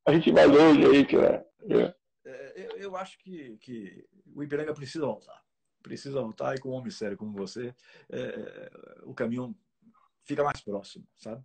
a 0.04 0.12
gente 0.12 0.32
vai 0.32 0.46
longe 0.46 0.84
aí, 0.84 1.06
cara. 1.06 1.46
É. 1.68 1.94
É, 2.24 2.52
eu, 2.56 2.76
eu, 2.76 2.96
acho 2.96 3.18
que, 3.18 3.56
que 3.58 4.06
o 4.34 4.42
Ipiranga 4.42 4.74
precisa 4.74 5.06
voltar. 5.06 5.40
Precisa 5.82 6.20
voltar 6.20 6.56
e 6.56 6.60
com 6.60 6.70
um 6.70 6.72
homem 6.72 6.90
sério 6.90 7.16
como 7.16 7.32
você, 7.32 7.74
é, 8.10 8.70
o 9.04 9.14
caminho 9.14 9.56
fica 10.24 10.44
mais 10.44 10.60
próximo, 10.60 11.06
sabe? 11.16 11.42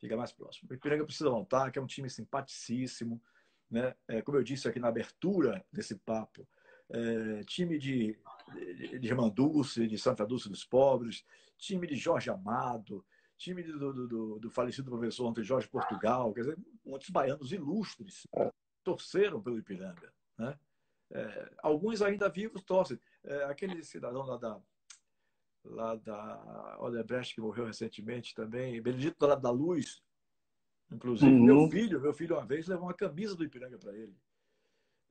fica 0.00 0.16
mais 0.16 0.32
próximo. 0.32 0.68
O 0.70 0.74
Ipiranga 0.74 1.04
precisa 1.04 1.28
voltar, 1.28 1.70
que 1.70 1.78
é 1.78 1.82
um 1.82 1.86
time 1.86 2.08
simpaticíssimo, 2.08 3.22
né? 3.70 3.94
É, 4.08 4.22
como 4.22 4.38
eu 4.38 4.42
disse 4.42 4.66
aqui 4.66 4.80
na 4.80 4.88
abertura 4.88 5.64
desse 5.70 5.94
papo, 5.94 6.48
é, 6.90 7.44
time 7.44 7.78
de, 7.78 8.18
de, 8.76 8.98
de 8.98 9.10
Dulce, 9.34 9.86
de 9.86 9.98
Santa 9.98 10.26
Dulce 10.26 10.48
dos 10.48 10.64
Pobres, 10.64 11.24
time 11.56 11.86
de 11.86 11.96
Jorge 11.96 12.30
Amado, 12.30 13.04
time 13.36 13.62
do, 13.62 13.92
do, 13.92 14.08
do, 14.08 14.38
do 14.38 14.50
falecido 14.50 14.90
professor 14.90 15.26
ontem 15.26 15.42
Jorge 15.42 15.68
Portugal, 15.68 16.32
quer 16.32 16.40
dizer, 16.40 16.58
muitos 16.84 17.08
baianos 17.10 17.52
ilustres 17.52 18.26
torceram 18.84 19.40
pelo 19.40 19.58
Ipiranga, 19.58 20.12
né? 20.38 20.58
É, 21.12 21.52
alguns 21.62 22.02
ainda 22.02 22.28
vivos 22.28 22.62
torcem. 22.62 22.98
É, 23.24 23.44
aquele 23.44 23.82
cidadão 23.82 24.22
lá 24.22 24.36
da, 24.36 24.60
lá 25.64 25.94
da 25.96 26.76
Odebrecht, 26.80 27.34
que 27.34 27.40
morreu 27.40 27.66
recentemente 27.66 28.34
também, 28.34 28.80
Benedito 28.80 29.26
Lado 29.26 29.42
da 29.42 29.50
Luz, 29.50 30.02
inclusive. 30.90 31.32
Uhum. 31.32 31.44
Meu 31.44 31.68
filho, 31.68 32.00
meu 32.00 32.12
filho 32.12 32.36
uma 32.36 32.46
vez 32.46 32.68
levou 32.68 32.86
uma 32.86 32.94
camisa 32.94 33.34
do 33.34 33.44
Ipiranga 33.44 33.78
para 33.78 33.92
ele. 33.96 34.16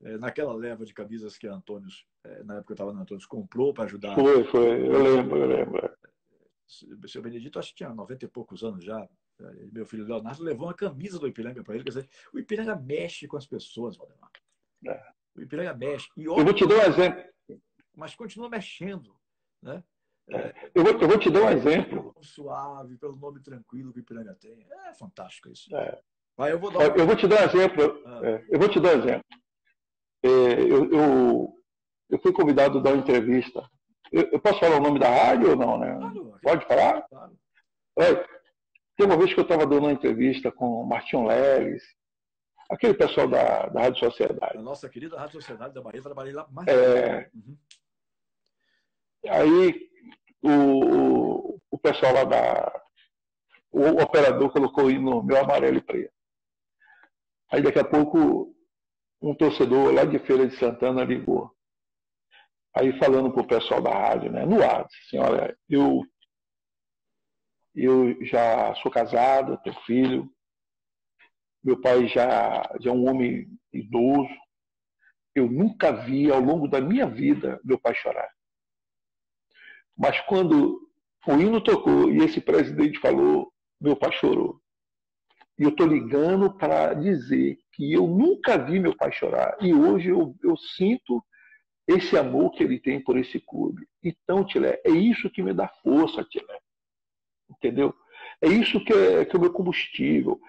É, 0.02 0.16
naquela 0.16 0.54
leva 0.54 0.84
de 0.84 0.94
camisas 0.94 1.36
que 1.36 1.46
Antônio, 1.46 1.88
é, 2.24 2.42
na 2.42 2.54
época 2.54 2.66
que 2.66 2.72
eu 2.72 2.74
estava 2.74 2.92
no 2.92 3.02
Antônio, 3.02 3.28
comprou 3.28 3.74
para 3.74 3.84
ajudar. 3.84 4.14
Foi, 4.14 4.44
foi, 4.44 4.86
eu 4.86 5.02
lembro, 5.02 5.38
eu 5.38 5.46
lembro. 5.46 5.90
O 7.02 7.08
seu 7.08 7.20
Benedito, 7.20 7.58
acho 7.58 7.70
que 7.70 7.76
tinha 7.76 7.90
90 7.90 8.24
e 8.24 8.28
poucos 8.28 8.62
anos 8.62 8.84
já. 8.84 9.06
Meu 9.72 9.84
filho 9.84 10.04
Leonardo 10.04 10.42
levou 10.42 10.68
uma 10.68 10.74
camisa 10.74 11.18
do 11.18 11.26
Ipiranga 11.26 11.62
para 11.62 11.74
ele. 11.74 11.84
Quer 11.84 11.90
dizer, 11.90 12.08
o 12.32 12.38
Ipiranga 12.38 12.76
mexe 12.76 13.26
com 13.26 13.36
as 13.36 13.46
pessoas, 13.46 13.96
Valdemar. 13.96 14.30
É. 14.86 15.12
O 15.34 15.40
Ipiranga 15.40 15.74
mexe. 15.74 16.08
E, 16.16 16.24
eu 16.24 16.34
vou 16.34 16.54
te 16.54 16.66
dar 16.66 16.76
um 16.76 16.82
exemplo. 16.82 17.24
Mas 17.94 18.14
continua 18.14 18.48
mexendo. 18.48 19.14
Né? 19.62 19.82
Eu 20.74 20.84
vou, 20.84 20.92
eu 20.92 21.08
vou, 21.08 21.18
te 21.18 21.30
dar 21.30 21.42
um 21.42 21.50
exemplo. 21.50 22.14
Suave, 22.22 22.96
pelo 22.96 23.16
nome 23.16 23.40
tranquilo 23.40 23.92
que 23.92 23.98
o 23.98 24.02
Ipiranga 24.02 24.34
tem. 24.34 24.66
É 24.86 24.94
fantástico 24.94 25.50
isso. 25.50 25.74
É. 25.74 26.00
Mas 26.36 26.52
eu, 26.52 26.58
vou 26.58 26.70
dar 26.70 26.78
um... 26.78 26.96
eu 26.96 27.06
vou 27.06 27.16
te 27.16 27.26
dar 27.26 27.40
um 27.40 27.44
exemplo. 27.44 28.02
Ah. 28.06 28.20
É, 28.22 28.46
eu 28.48 28.58
vou 28.58 28.68
te 28.68 28.80
dar 28.80 28.94
um 28.94 28.98
exemplo. 29.00 29.24
É, 30.22 30.28
eu, 30.28 30.90
eu, 30.90 31.54
eu, 32.10 32.18
fui 32.20 32.32
convidado 32.32 32.78
a 32.78 32.82
dar 32.82 32.92
uma 32.92 33.00
entrevista. 33.00 33.68
Eu, 34.12 34.28
eu, 34.32 34.40
posso 34.40 34.60
falar 34.60 34.76
o 34.76 34.82
nome 34.82 34.98
da 34.98 35.08
rádio 35.08 35.50
ou 35.50 35.56
não, 35.56 35.78
né? 35.78 35.96
Claro, 35.96 36.38
Pode 36.42 36.66
falar? 36.66 37.02
Claro. 37.02 37.38
É, 37.98 38.14
tem 38.96 39.06
uma 39.06 39.16
vez 39.16 39.32
que 39.32 39.40
eu 39.40 39.44
estava 39.44 39.66
dando 39.66 39.84
uma 39.84 39.92
entrevista 39.92 40.50
com 40.52 40.82
o 40.82 40.86
Martinho 40.86 41.26
Leles, 41.26 41.82
aquele 42.70 42.94
pessoal 42.94 43.28
da, 43.28 43.66
da 43.66 43.80
Rádio 43.82 44.00
Sociedade. 44.00 44.58
A 44.58 44.62
nossa 44.62 44.88
querida 44.88 45.18
Rádio 45.18 45.40
Sociedade 45.40 45.74
da 45.74 45.80
Bahia, 45.80 46.02
trabalhei 46.02 46.32
lá 46.32 46.46
mais. 46.50 46.68
É, 46.68 47.30
uhum. 47.34 47.56
Aí 49.28 49.90
o, 50.42 51.58
o 51.70 51.78
pessoal 51.78 52.12
lá 52.12 52.24
da, 52.24 52.82
o 53.72 54.02
operador 54.02 54.50
colocou 54.50 54.88
aí 54.88 54.98
no 54.98 55.22
meu 55.22 55.38
amarelo 55.38 55.78
e 55.78 55.82
preto. 55.82 56.12
Aí 57.50 57.62
daqui 57.62 57.78
a 57.78 57.84
pouco 57.84 58.54
um 59.20 59.34
torcedor 59.34 59.92
lá 59.92 60.04
de 60.04 60.18
Feira 60.18 60.46
de 60.46 60.56
Santana 60.56 61.04
ligou. 61.04 61.54
Aí 62.74 62.96
falando 62.98 63.32
para 63.32 63.42
o 63.42 63.46
pessoal 63.46 63.82
da 63.82 63.90
rádio, 63.90 64.30
né, 64.30 64.46
no 64.46 64.62
ar, 64.62 64.86
assim, 64.86 65.18
olha, 65.18 65.56
eu, 65.68 66.02
eu 67.74 68.24
já 68.24 68.74
sou 68.76 68.90
casado, 68.90 69.60
tenho 69.62 69.80
filho, 69.82 70.32
meu 71.62 71.80
pai 71.80 72.06
já, 72.08 72.62
já 72.80 72.90
é 72.90 72.94
um 72.94 73.08
homem 73.08 73.48
idoso, 73.72 74.30
eu 75.34 75.50
nunca 75.50 75.92
vi 75.92 76.30
ao 76.30 76.40
longo 76.40 76.66
da 76.66 76.80
minha 76.80 77.06
vida 77.06 77.60
meu 77.64 77.78
pai 77.78 77.94
chorar. 77.94 78.30
Mas 79.96 80.18
quando 80.22 80.88
o 81.26 81.32
hino 81.32 81.62
tocou 81.62 82.10
e 82.10 82.18
esse 82.24 82.40
presidente 82.40 82.98
falou, 82.98 83.52
meu 83.80 83.94
pai 83.94 84.10
chorou. 84.12 84.60
E 85.58 85.62
eu 85.62 85.68
estou 85.68 85.86
ligando 85.86 86.56
para 86.56 86.94
dizer 86.94 87.58
que 87.72 87.92
eu 87.92 88.06
nunca 88.06 88.58
vi 88.58 88.78
meu 88.78 88.96
pai 88.96 89.12
chorar. 89.12 89.56
E 89.60 89.72
hoje 89.72 90.08
eu, 90.08 90.34
eu 90.42 90.56
sinto 90.56 91.24
esse 91.86 92.16
amor 92.16 92.52
que 92.52 92.62
ele 92.62 92.78
tem 92.78 93.02
por 93.02 93.18
esse 93.18 93.40
clube. 93.40 93.86
Então, 94.02 94.44
Tilé, 94.44 94.80
é 94.84 94.90
isso 94.90 95.30
que 95.30 95.42
me 95.42 95.52
dá 95.52 95.68
força, 95.82 96.24
Tilé. 96.24 96.58
Entendeu? 97.50 97.94
É 98.42 98.48
isso 98.48 98.82
que 98.84 98.92
é, 98.92 99.24
que 99.24 99.34
é 99.34 99.38
o 99.38 99.42
meu 99.42 99.52
combustível. 99.52 100.40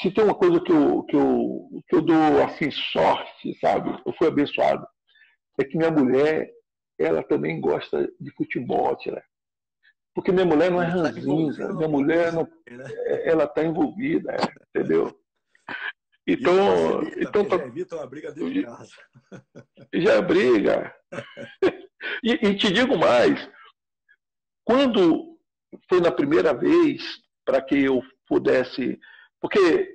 Se 0.00 0.10
tem 0.10 0.24
uma 0.24 0.34
coisa 0.34 0.60
que 0.60 0.72
eu, 0.72 1.02
que, 1.04 1.16
eu, 1.16 1.82
que 1.88 1.96
eu 1.96 2.02
dou 2.02 2.42
assim 2.44 2.70
sorte, 2.70 3.58
sabe? 3.60 3.90
Eu 4.06 4.12
fui 4.12 4.28
abençoado. 4.28 4.86
É 5.58 5.64
que 5.64 5.76
minha 5.76 5.90
mulher, 5.90 6.50
ela 6.98 7.22
também 7.22 7.60
gosta 7.60 8.10
de 8.20 8.30
futebol, 8.32 8.96
Tilé. 8.96 9.22
Porque 10.14 10.32
minha 10.32 10.44
mulher 10.44 10.70
não 10.70 10.82
é 10.82 10.86
tá 10.86 10.92
ranzinza, 10.92 11.72
minha 11.72 11.88
mulher 11.88 12.32
não, 12.32 12.42
né? 12.42 12.84
é, 13.06 13.30
ela 13.30 13.44
está 13.44 13.64
envolvida, 13.64 14.32
é, 14.32 14.38
entendeu? 14.68 15.16
Então, 16.26 17.02
então 17.16 17.48
já 17.48 17.66
evita 17.66 17.96
uma 17.96 18.06
briga 18.06 18.32
dentro 18.32 18.52
de 18.52 18.62
casa. 18.62 18.92
Já 19.94 20.22
briga. 20.22 20.94
E, 22.24 22.32
e, 22.32 22.56
te 22.56 22.72
digo 22.72 22.96
mais, 22.96 23.46
quando 24.64 25.36
foi 25.86 26.00
na 26.00 26.10
primeira 26.10 26.54
vez 26.54 27.02
para 27.44 27.60
que 27.60 27.76
eu 27.76 28.02
pudesse, 28.26 28.98
porque 29.38 29.94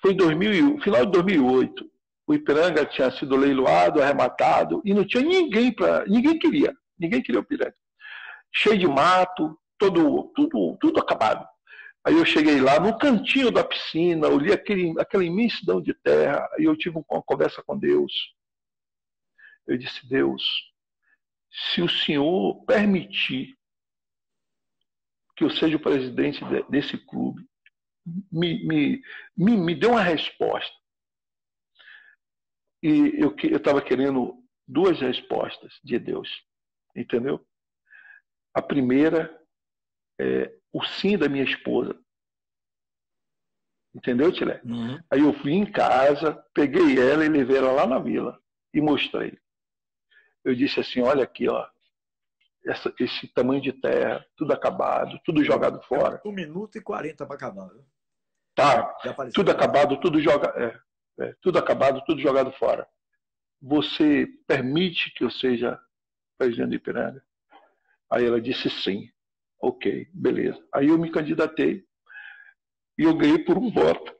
foi 0.00 0.12
em 0.12 0.16
2000, 0.16 0.80
final 0.80 1.04
de 1.04 1.10
2008, 1.10 1.90
o 2.28 2.34
Ipiranga 2.34 2.86
tinha 2.86 3.10
sido 3.10 3.34
leiloado, 3.34 4.00
arrematado 4.00 4.80
e 4.84 4.94
não 4.94 5.04
tinha 5.04 5.22
ninguém 5.22 5.74
para, 5.74 6.06
ninguém 6.06 6.38
queria, 6.38 6.72
ninguém 6.96 7.20
queria 7.20 7.40
o 7.40 7.44
Ipiranga 7.44 7.74
cheio 8.54 8.78
de 8.78 8.86
mato, 8.86 9.58
todo, 9.78 10.30
tudo, 10.34 10.76
tudo 10.80 11.00
acabado. 11.00 11.46
Aí 12.04 12.14
eu 12.14 12.24
cheguei 12.24 12.60
lá 12.60 12.80
no 12.80 12.98
cantinho 12.98 13.50
da 13.50 13.62
piscina, 13.62 14.28
olhei 14.28 14.52
aquele, 14.52 14.92
aquela 15.00 15.24
imensidão 15.24 15.80
de 15.80 15.94
terra, 15.94 16.48
e 16.58 16.64
eu 16.64 16.76
tive 16.76 16.98
uma 16.98 17.22
conversa 17.22 17.62
com 17.62 17.78
Deus. 17.78 18.12
Eu 19.66 19.78
disse, 19.78 20.06
Deus, 20.08 20.42
se 21.50 21.80
o 21.80 21.88
Senhor 21.88 22.64
permitir 22.64 23.56
que 25.36 25.44
eu 25.44 25.50
seja 25.50 25.76
o 25.76 25.82
presidente 25.82 26.40
desse 26.68 26.98
clube, 26.98 27.46
me, 28.32 28.66
me, 28.66 29.02
me, 29.36 29.56
me 29.56 29.74
dê 29.74 29.86
uma 29.86 30.02
resposta. 30.02 30.74
E 32.82 33.12
eu 33.16 33.36
estava 33.56 33.80
querendo 33.80 34.42
duas 34.66 35.00
respostas 35.00 35.78
de 35.84 36.00
Deus, 36.00 36.28
entendeu? 36.96 37.46
A 38.52 38.60
primeira 38.60 39.40
é 40.20 40.52
o 40.72 40.82
sim 40.84 41.18
da 41.18 41.28
minha 41.28 41.44
esposa. 41.44 41.98
Entendeu, 43.94 44.32
Tilé? 44.32 44.60
Uhum. 44.64 44.98
Aí 45.10 45.20
eu 45.20 45.34
fui 45.34 45.52
em 45.52 45.70
casa, 45.70 46.42
peguei 46.54 46.98
ela 46.98 47.24
e 47.24 47.28
levei 47.28 47.58
ela 47.58 47.72
lá 47.72 47.86
na 47.86 47.98
vila 47.98 48.40
e 48.72 48.80
mostrei. 48.80 49.38
Eu 50.44 50.54
disse 50.54 50.80
assim: 50.80 51.02
olha 51.02 51.22
aqui, 51.22 51.48
ó, 51.48 51.68
essa, 52.64 52.92
esse 52.98 53.28
tamanho 53.28 53.60
de 53.60 53.72
terra, 53.72 54.24
tudo 54.36 54.52
acabado, 54.52 55.20
tudo 55.24 55.44
jogado 55.44 55.82
fora. 55.82 56.20
Um 56.24 56.32
minuto 56.32 56.78
e 56.78 56.80
quarenta 56.80 57.26
para 57.26 57.36
acabar. 57.36 57.68
Tá, 58.54 58.94
tudo 59.34 59.50
acabado, 59.50 60.00
tudo 60.00 60.20
jogado. 60.20 60.58
É, 60.58 60.80
é, 61.20 61.34
tudo 61.40 61.58
acabado, 61.58 62.02
tudo 62.06 62.20
jogado 62.20 62.52
fora. 62.52 62.88
Você 63.60 64.26
permite 64.46 65.12
que 65.12 65.22
eu 65.22 65.30
seja 65.30 65.78
presidente 66.38 66.70
do 66.70 66.74
Ipiranga? 66.74 67.22
Aí 68.10 68.24
ela 68.24 68.40
disse 68.40 68.68
sim. 68.70 69.08
Ok, 69.62 70.08
beleza. 70.12 70.60
Aí 70.74 70.88
eu 70.88 70.98
me 70.98 71.08
candidatei 71.08 71.86
e 72.98 73.04
eu 73.04 73.16
ganhei 73.16 73.38
por 73.38 73.56
um 73.56 73.70
voto. 73.70 74.12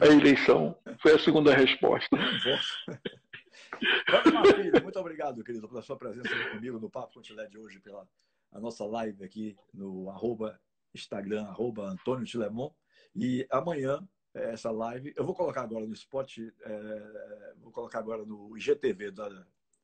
A 0.00 0.06
eleição 0.06 0.78
foi 1.02 1.14
a 1.14 1.18
segunda 1.18 1.52
resposta. 1.52 2.16
muito 4.84 5.00
obrigado, 5.00 5.42
querido, 5.42 5.68
pela 5.68 5.82
sua 5.82 5.98
presença 5.98 6.28
comigo 6.52 6.78
no 6.78 6.88
Papo 6.88 7.14
Contilé 7.14 7.48
de 7.48 7.58
hoje, 7.58 7.80
pela 7.80 8.08
a 8.52 8.60
nossa 8.60 8.86
live 8.86 9.24
aqui 9.24 9.56
no 9.72 10.08
arroba 10.08 10.60
Instagram, 10.94 11.42
arroba 11.42 11.88
Antônio 11.88 12.24
Tilemon. 12.24 12.70
E 13.16 13.44
amanhã, 13.50 13.98
é, 14.32 14.52
essa 14.52 14.70
live, 14.70 15.12
eu 15.16 15.24
vou 15.24 15.34
colocar 15.34 15.62
agora 15.62 15.84
no 15.84 15.92
spot, 15.92 16.38
é, 16.38 17.54
vou 17.60 17.72
colocar 17.72 17.98
agora 17.98 18.24
no 18.24 18.56
IGTV 18.56 19.10
da, 19.10 19.28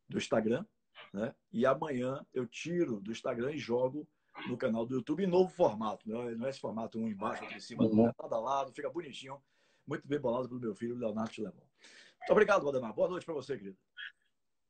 do 0.08 0.18
Instagram, 0.18 0.64
né? 1.12 1.34
E 1.52 1.66
amanhã 1.66 2.24
eu 2.32 2.46
tiro 2.46 3.00
do 3.00 3.10
Instagram 3.10 3.50
e 3.52 3.58
jogo 3.58 4.08
no 4.48 4.56
canal 4.56 4.86
do 4.86 4.94
YouTube 4.94 5.24
em 5.24 5.26
novo 5.26 5.50
formato. 5.50 6.08
Né? 6.08 6.34
Não 6.36 6.46
é 6.46 6.50
esse 6.50 6.60
formato 6.60 6.98
um 6.98 7.08
embaixo, 7.08 7.42
outro 7.42 7.56
em 7.56 7.60
cima, 7.60 7.84
uhum. 7.84 8.08
é 8.08 8.12
nada 8.22 8.38
lado, 8.38 8.72
fica 8.72 8.90
bonitinho, 8.90 9.40
muito 9.86 10.06
bem 10.06 10.18
bolado 10.18 10.48
pelo 10.48 10.60
meu 10.60 10.74
filho, 10.74 10.96
Leonardo 10.96 11.30
Tilemon. 11.30 11.52
Muito 11.52 12.30
obrigado, 12.30 12.62
Valdemar. 12.62 12.92
Boa 12.92 13.08
noite 13.08 13.24
para 13.24 13.34
você, 13.34 13.56
querido. 13.56 13.76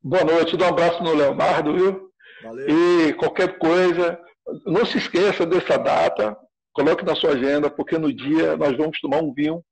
Boa 0.03 0.25
noite, 0.25 0.57
dá 0.57 0.67
um 0.67 0.69
abraço 0.71 1.03
no 1.03 1.13
Leonardo, 1.13 1.75
viu? 1.75 2.11
Valeu. 2.43 2.69
E 2.69 3.13
qualquer 3.15 3.59
coisa, 3.59 4.19
não 4.65 4.87
se 4.87 4.99
esqueça 4.99 5.45
dessa 5.45 5.77
data, 5.77 6.37
coloque 6.73 7.05
na 7.05 7.15
sua 7.15 7.33
agenda, 7.33 7.71
porque 7.71 7.99
no 7.99 8.13
dia 8.13 8.57
nós 8.57 8.77
vamos 8.77 8.99
tomar 9.01 9.19
um 9.19 9.33
vinho 9.33 9.63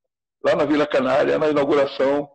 lá 0.44 0.54
na 0.54 0.64
Vila 0.64 0.86
Canária, 0.86 1.38
na 1.38 1.48
inauguração 1.48 2.28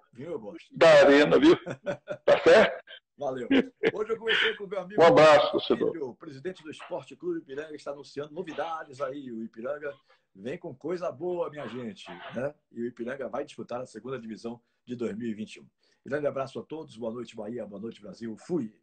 da 0.71 0.89
arena, 1.01 1.39
viu? 1.39 1.55
Tá 2.25 2.39
certo? 2.41 2.82
Valeu. 3.17 3.47
Hoje 3.93 4.11
eu 4.11 4.17
conversei 4.17 4.55
com 4.55 4.63
o 4.63 4.67
meu 4.67 4.79
amigo. 4.79 5.01
Um 5.01 5.05
abraço, 5.05 5.51
torcedor. 5.51 5.95
O 6.01 6.15
presidente 6.15 6.63
do 6.63 6.71
Esporte 6.71 7.15
Clube 7.15 7.39
Ipiranga 7.39 7.75
está 7.75 7.91
anunciando 7.91 8.33
novidades 8.33 8.99
aí. 9.01 9.31
O 9.31 9.43
Ipiranga 9.43 9.93
vem 10.35 10.57
com 10.57 10.73
coisa 10.73 11.11
boa, 11.11 11.49
minha 11.49 11.67
gente. 11.67 12.09
Né? 12.35 12.53
E 12.71 12.81
o 12.81 12.85
Ipiranga 12.85 13.29
vai 13.29 13.45
disputar 13.45 13.81
a 13.81 13.85
segunda 13.85 14.19
divisão 14.19 14.59
de 14.85 14.95
2021. 14.95 15.65
Grande 16.05 16.27
abraço 16.27 16.59
a 16.59 16.63
todos. 16.63 16.97
Boa 16.97 17.13
noite, 17.13 17.35
Bahia. 17.35 17.65
Boa 17.65 17.81
noite, 17.81 18.01
Brasil. 18.01 18.35
Fui. 18.37 18.73